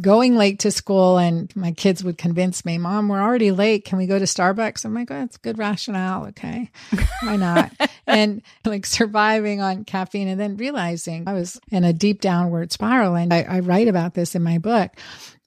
going 0.00 0.36
late 0.36 0.58
to 0.60 0.70
school 0.70 1.16
and 1.18 1.54
my 1.56 1.72
kids 1.72 2.04
would 2.04 2.18
convince 2.18 2.64
me, 2.64 2.76
mom, 2.78 3.08
we're 3.08 3.20
already 3.20 3.50
late. 3.50 3.84
Can 3.84 3.98
we 3.98 4.06
go 4.06 4.18
to 4.18 4.24
Starbucks? 4.24 4.84
I'm 4.84 4.94
like, 4.94 5.10
oh, 5.10 5.20
that's 5.20 5.38
good 5.38 5.58
rationale. 5.58 6.26
Okay. 6.26 6.70
Why 7.22 7.36
not? 7.36 7.72
And 8.10 8.42
like 8.64 8.86
surviving 8.86 9.60
on 9.60 9.84
caffeine 9.84 10.28
and 10.28 10.40
then 10.40 10.56
realizing 10.56 11.24
I 11.26 11.34
was 11.34 11.60
in 11.70 11.84
a 11.84 11.92
deep 11.92 12.20
downward 12.20 12.72
spiral. 12.72 13.14
And 13.14 13.32
I, 13.32 13.42
I 13.42 13.60
write 13.60 13.88
about 13.88 14.14
this 14.14 14.34
in 14.34 14.42
my 14.42 14.58
book, 14.58 14.92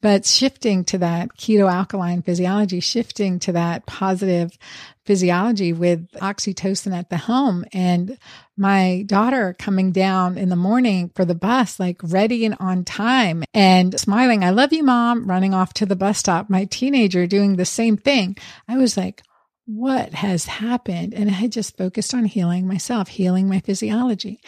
but 0.01 0.25
shifting 0.25 0.83
to 0.85 0.97
that 0.99 1.37
keto 1.37 1.71
alkaline 1.71 2.21
physiology, 2.21 2.79
shifting 2.79 3.39
to 3.39 3.53
that 3.53 3.85
positive 3.85 4.57
physiology 5.05 5.73
with 5.73 6.09
oxytocin 6.13 6.93
at 6.93 7.09
the 7.09 7.17
home 7.17 7.65
and 7.73 8.17
my 8.55 9.03
daughter 9.05 9.55
coming 9.57 9.91
down 9.91 10.37
in 10.37 10.49
the 10.49 10.55
morning 10.55 11.09
for 11.15 11.25
the 11.25 11.35
bus, 11.35 11.79
like 11.79 11.99
ready 12.03 12.45
and 12.45 12.55
on 12.59 12.83
time 12.85 13.43
and 13.53 13.99
smiling. 13.99 14.43
I 14.43 14.51
love 14.51 14.71
you, 14.71 14.83
mom, 14.83 15.25
running 15.25 15.53
off 15.53 15.73
to 15.75 15.85
the 15.85 15.95
bus 15.95 16.19
stop. 16.19 16.49
My 16.49 16.65
teenager 16.65 17.27
doing 17.27 17.55
the 17.55 17.65
same 17.65 17.97
thing. 17.97 18.37
I 18.67 18.77
was 18.77 18.95
like, 18.95 19.23
what 19.65 20.13
has 20.13 20.45
happened? 20.45 21.13
And 21.13 21.29
I 21.29 21.33
had 21.33 21.51
just 21.51 21.77
focused 21.77 22.13
on 22.13 22.25
healing 22.25 22.67
myself, 22.67 23.07
healing 23.07 23.47
my 23.47 23.59
physiology 23.59 24.39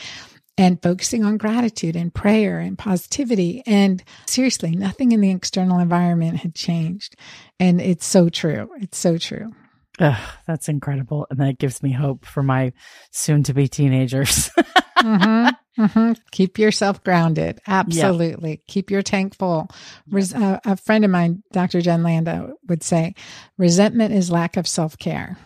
and 0.57 0.82
focusing 0.82 1.24
on 1.24 1.38
gratitude 1.38 1.95
and 1.95 2.13
prayer 2.13 2.59
and 2.59 2.78
positivity. 2.78 3.61
And 3.66 4.03
seriously, 4.26 4.76
nothing 4.76 5.11
in 5.11 5.22
the 5.22 5.32
external 5.32 5.80
environment 5.80 6.38
had 6.38 6.55
changed. 6.55 7.16
And 7.59 7.82
it's 7.82 8.05
so 8.05 8.30
true. 8.30 8.70
It's 8.80 8.97
so 8.97 9.18
true. 9.18 9.51
Ugh, 9.99 10.30
that's 10.47 10.68
incredible. 10.70 11.28
And 11.30 11.39
that 11.39 11.57
gives 11.57 11.82
me 11.82 11.91
hope 11.91 12.26
for 12.26 12.43
my 12.43 12.74
soon 13.11 13.43
to 13.43 13.53
be 13.53 13.68
teenagers. 13.68 14.49
hmm 14.97 15.49
hmm 15.76 16.13
Keep 16.32 16.57
yourself 16.59 17.03
grounded. 17.03 17.59
Absolutely. 17.67 18.61
Keep 18.67 18.91
your 18.91 19.01
tank 19.01 19.36
full. 19.36 19.69
Res- 20.09 20.34
uh, 20.34 20.59
a 20.65 20.78
friend 20.78 21.03
of 21.05 21.11
mine, 21.11 21.43
Dr. 21.51 21.82
Jen 21.82 22.03
Landa, 22.03 22.53
would 22.67 22.84
say 22.84 23.13
resentment 23.57 24.13
is 24.13 24.32
lack 24.32 24.57
of 24.57 24.67
self 24.67 24.97
care. 24.97 25.38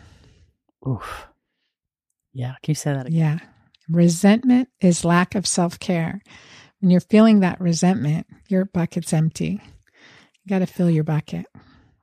Oof. 0.88 1.28
Yeah. 2.34 2.54
Can 2.64 2.72
you 2.72 2.76
say 2.76 2.94
that 2.94 3.08
again? 3.08 3.18
Yeah. 3.20 3.40
Resentment 3.90 4.70
is 4.82 5.04
lack 5.04 5.36
of 5.36 5.48
self 5.48 5.80
care. 5.80 6.22
When 6.80 6.92
you're 6.92 7.02
feeling 7.02 7.40
that 7.42 7.60
resentment, 7.60 8.28
your 8.48 8.66
bucket's 8.66 9.12
empty. 9.14 9.62
You 10.44 10.50
got 10.50 10.60
to 10.60 10.66
fill 10.68 10.90
your 10.90 11.04
bucket. 11.04 11.46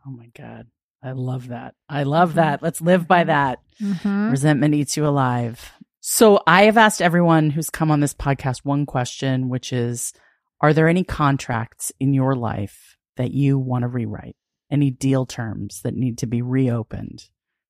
Oh 0.06 0.10
my 0.10 0.30
God. 0.36 0.66
I 1.02 1.12
love 1.12 1.48
that. 1.48 1.74
I 1.88 2.02
love 2.02 2.34
that. 2.34 2.62
Let's 2.62 2.80
live 2.80 3.06
by 3.06 3.24
that. 3.24 3.60
Mhm. 3.80 4.30
Resentment 4.30 4.74
eats 4.74 4.96
you 4.96 5.06
alive. 5.06 5.72
So 6.08 6.40
I 6.46 6.66
have 6.66 6.76
asked 6.76 7.02
everyone 7.02 7.50
who's 7.50 7.68
come 7.68 7.90
on 7.90 7.98
this 7.98 8.14
podcast 8.14 8.58
one 8.64 8.86
question, 8.86 9.48
which 9.48 9.72
is 9.72 10.12
Are 10.60 10.72
there 10.72 10.86
any 10.86 11.02
contracts 11.02 11.90
in 11.98 12.14
your 12.14 12.36
life 12.36 12.96
that 13.16 13.32
you 13.32 13.58
want 13.58 13.82
to 13.82 13.88
rewrite? 13.88 14.36
Any 14.70 14.92
deal 14.92 15.26
terms 15.26 15.80
that 15.82 15.96
need 15.96 16.18
to 16.18 16.28
be 16.28 16.42
reopened? 16.42 17.28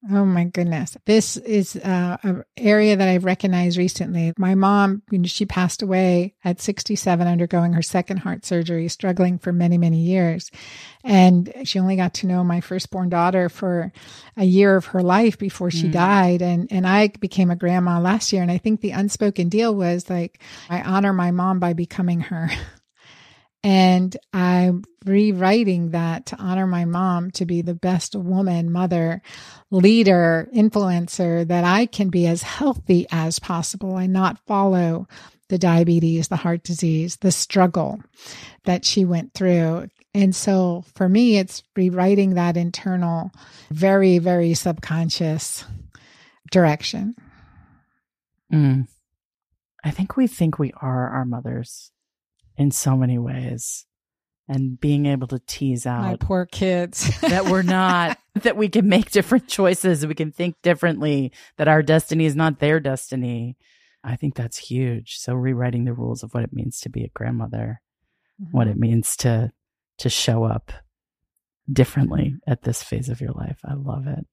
Oh 0.09 0.25
my 0.25 0.45
goodness. 0.45 0.97
This 1.05 1.37
is 1.37 1.75
uh, 1.75 2.17
an 2.23 2.45
area 2.57 2.95
that 2.95 3.09
I've 3.09 3.25
recognized 3.25 3.77
recently. 3.77 4.33
My 4.39 4.55
mom, 4.55 5.03
you 5.11 5.19
know, 5.19 5.27
she 5.27 5.47
passed 5.47 5.83
away 5.83 6.35
at 6.45 6.61
67, 6.61 7.27
undergoing 7.27 7.73
her 7.73 7.83
second 7.83 8.19
heart 8.19 8.45
surgery, 8.45 8.87
struggling 8.89 9.39
for 9.39 9.53
many, 9.53 9.79
many 9.79 9.99
years. 9.99 10.51
And 11.03 11.53
she 11.65 11.81
only 11.81 11.97
got 11.97 12.15
to 12.15 12.27
know 12.29 12.45
my 12.45 12.61
firstborn 12.61 13.09
daughter 13.09 13.49
for 13.49 13.93
a 14.37 14.45
year 14.45 14.77
of 14.77 14.87
her 14.87 15.03
life 15.03 15.39
before 15.39 15.73
she 15.73 15.89
Mm. 15.89 15.93
died. 15.93 16.43
And, 16.43 16.69
and 16.71 16.87
I 16.87 17.09
became 17.09 17.51
a 17.51 17.57
grandma 17.57 17.99
last 17.99 18.33
year. 18.33 18.43
And 18.43 18.51
I 18.51 18.59
think 18.59 18.83
the 18.83 18.91
unspoken 18.93 19.49
deal 19.49 19.75
was 19.75 20.09
like, 20.09 20.41
I 20.71 20.83
honor 20.83 21.13
my 21.13 21.33
mom 21.33 21.59
by 21.59 21.73
becoming 21.73 22.21
her. 22.21 22.49
And 23.67 24.17
I'm 24.33 24.85
rewriting 25.05 25.91
that 25.91 26.27
to 26.27 26.37
honor 26.37 26.69
my 26.69 26.85
mom 26.85 27.33
to 27.33 27.45
be 27.45 27.63
the 27.63 27.75
best 27.75 28.15
woman, 28.15 28.71
mother, 28.71 29.23
leader, 29.73 30.49
influencer 30.55 31.45
that 31.49 31.65
I 31.65 31.87
can 31.87 32.09
be 32.09 32.29
as 32.29 32.43
healthy 32.43 33.09
as 33.11 33.41
possible 33.41 33.97
and 33.97 34.13
not 34.13 34.39
follow 34.47 35.09
the 35.49 35.59
diabetes, 35.59 36.29
the 36.29 36.37
heart 36.37 36.63
disease, 36.63 37.17
the 37.17 37.33
struggle 37.33 38.01
that 38.67 38.85
she 38.85 39.05
went 39.05 39.35
through. 39.35 39.89
And 40.15 40.33
so 40.33 40.85
for 40.95 41.09
me, 41.09 41.37
it's 41.37 41.65
rewriting 41.75 42.35
that 42.35 42.57
internal, 42.57 43.33
very, 43.73 44.19
very 44.19 44.55
subconscious 44.55 45.65
direction. 46.53 47.17
Mm. 48.53 48.87
I 49.83 49.91
think 49.91 50.17
we 50.17 50.29
think 50.29 50.57
we 50.57 50.73
are 50.81 51.09
our 51.09 51.25
mothers 51.25 51.91
in 52.57 52.71
so 52.71 52.97
many 52.97 53.19
ways. 53.19 53.85
And 54.49 54.79
being 54.79 55.07
able 55.07 55.27
to 55.29 55.41
tease 55.41 55.87
out 55.87 56.03
My 56.03 56.17
poor 56.17 56.47
kids. 56.47 57.11
that 57.21 57.47
we're 57.47 57.63
not, 57.63 58.17
that 58.43 58.57
we 58.57 58.69
can 58.69 58.89
make 58.89 59.11
different 59.11 59.49
choices, 59.49 60.07
we 60.07 60.15
can 60.15 60.31
think 60.31 60.55
differently, 60.63 61.33
that 61.57 61.67
our 61.69 61.83
destiny 61.83 62.27
is 62.27 62.37
not 62.37 62.61
their 62.61 62.79
destiny. 62.79 63.57
I 64.05 64.15
think 64.15 64.37
that's 64.37 64.57
huge. 64.57 65.17
So 65.19 65.35
rewriting 65.35 65.85
the 65.85 65.93
rules 65.93 66.23
of 66.23 66.33
what 66.33 66.45
it 66.45 66.53
means 66.53 66.79
to 66.81 66.89
be 66.89 67.03
a 67.03 67.09
grandmother, 67.09 67.81
what 68.53 68.69
mm-hmm. 68.69 68.71
it 68.71 68.79
means 68.79 69.17
to 69.19 69.53
to 69.99 70.09
show 70.11 70.45
up 70.45 70.73
differently 71.71 72.35
at 72.47 72.63
this 72.63 72.83
phase 72.83 73.09
of 73.09 73.21
your 73.21 73.33
life. 73.33 73.59
I 73.65 73.75
love 73.75 74.07
it. 74.07 74.27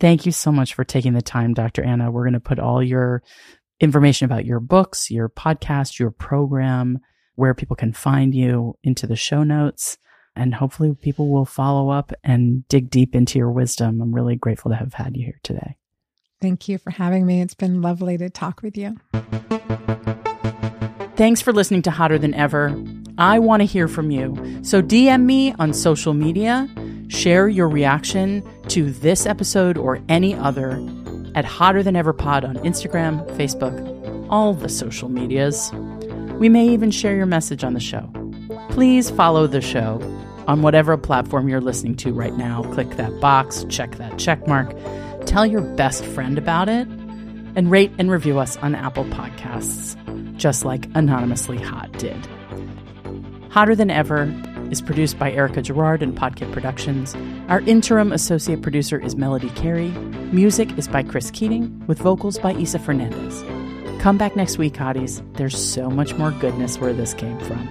Thank 0.00 0.26
you 0.26 0.32
so 0.32 0.50
much 0.50 0.74
for 0.74 0.84
taking 0.84 1.12
the 1.12 1.22
time, 1.22 1.54
Dr. 1.54 1.84
Anna. 1.84 2.10
We're 2.10 2.24
going 2.24 2.32
to 2.32 2.40
put 2.40 2.58
all 2.58 2.82
your 2.82 3.22
information 3.78 4.24
about 4.24 4.44
your 4.46 4.60
books, 4.60 5.10
your 5.10 5.28
podcast, 5.28 5.98
your 5.98 6.10
program, 6.10 6.98
where 7.34 7.54
people 7.54 7.76
can 7.76 7.92
find 7.92 8.34
you 8.34 8.76
into 8.82 9.06
the 9.06 9.16
show 9.16 9.42
notes. 9.42 9.98
And 10.34 10.54
hopefully 10.54 10.94
people 10.94 11.28
will 11.28 11.44
follow 11.44 11.90
up 11.90 12.12
and 12.24 12.66
dig 12.68 12.88
deep 12.88 13.14
into 13.14 13.38
your 13.38 13.50
wisdom. 13.50 14.00
I'm 14.00 14.14
really 14.14 14.36
grateful 14.36 14.70
to 14.70 14.76
have 14.76 14.94
had 14.94 15.16
you 15.16 15.24
here 15.24 15.40
today. 15.42 15.76
Thank 16.40 16.68
you 16.68 16.78
for 16.78 16.90
having 16.90 17.26
me. 17.26 17.40
It's 17.40 17.54
been 17.54 17.82
lovely 17.82 18.16
to 18.18 18.30
talk 18.30 18.62
with 18.62 18.76
you. 18.76 18.96
Thanks 21.16 21.40
for 21.42 21.52
listening 21.52 21.82
to 21.82 21.90
Hotter 21.90 22.18
Than 22.18 22.34
Ever. 22.34 22.74
I 23.18 23.38
want 23.38 23.60
to 23.60 23.66
hear 23.66 23.86
from 23.86 24.10
you. 24.10 24.34
So 24.62 24.82
DM 24.82 25.24
me 25.24 25.52
on 25.58 25.74
social 25.74 26.14
media, 26.14 26.68
share 27.08 27.48
your 27.48 27.68
reaction 27.68 28.42
to 28.68 28.90
this 28.90 29.26
episode 29.26 29.76
or 29.76 30.00
any 30.08 30.34
other 30.34 30.82
at 31.34 31.44
Hotter 31.44 31.82
Than 31.82 31.94
Ever 31.94 32.12
Pod 32.12 32.44
on 32.44 32.56
Instagram, 32.56 33.24
Facebook, 33.36 34.26
all 34.30 34.54
the 34.54 34.68
social 34.68 35.08
medias. 35.08 35.70
We 36.38 36.48
may 36.48 36.68
even 36.68 36.90
share 36.90 37.14
your 37.14 37.26
message 37.26 37.64
on 37.64 37.74
the 37.74 37.80
show. 37.80 38.10
Please 38.70 39.10
follow 39.10 39.46
the 39.46 39.60
show 39.60 40.00
on 40.46 40.62
whatever 40.62 40.96
platform 40.96 41.48
you're 41.48 41.60
listening 41.60 41.96
to 41.96 42.12
right 42.12 42.34
now. 42.34 42.62
Click 42.74 42.90
that 42.96 43.20
box, 43.20 43.64
check 43.68 43.96
that 43.96 44.18
check 44.18 44.46
mark, 44.46 44.74
tell 45.26 45.46
your 45.46 45.60
best 45.60 46.04
friend 46.04 46.38
about 46.38 46.68
it, 46.68 46.88
and 47.54 47.70
rate 47.70 47.92
and 47.98 48.10
review 48.10 48.38
us 48.38 48.56
on 48.58 48.74
Apple 48.74 49.04
Podcasts, 49.04 49.96
just 50.36 50.64
like 50.64 50.88
Anonymously 50.94 51.58
Hot 51.58 51.92
did. 51.92 52.26
Hotter 53.50 53.74
Than 53.74 53.90
Ever 53.90 54.32
is 54.70 54.80
produced 54.80 55.18
by 55.18 55.30
Erica 55.30 55.60
Gerard 55.60 56.02
and 56.02 56.16
Podkit 56.16 56.50
Productions. 56.52 57.14
Our 57.48 57.60
interim 57.60 58.10
associate 58.10 58.62
producer 58.62 58.98
is 58.98 59.14
Melody 59.14 59.50
Carey. 59.50 59.90
Music 60.32 60.76
is 60.78 60.88
by 60.88 61.02
Chris 61.02 61.30
Keating, 61.30 61.84
with 61.86 61.98
vocals 61.98 62.38
by 62.38 62.54
Isa 62.54 62.78
Fernandez. 62.78 63.61
Come 64.02 64.18
back 64.18 64.34
next 64.34 64.58
week, 64.58 64.72
hotties. 64.72 65.22
There's 65.34 65.56
so 65.56 65.88
much 65.88 66.14
more 66.14 66.32
goodness 66.32 66.76
where 66.80 66.92
this 66.92 67.14
came 67.14 67.38
from. 67.38 67.68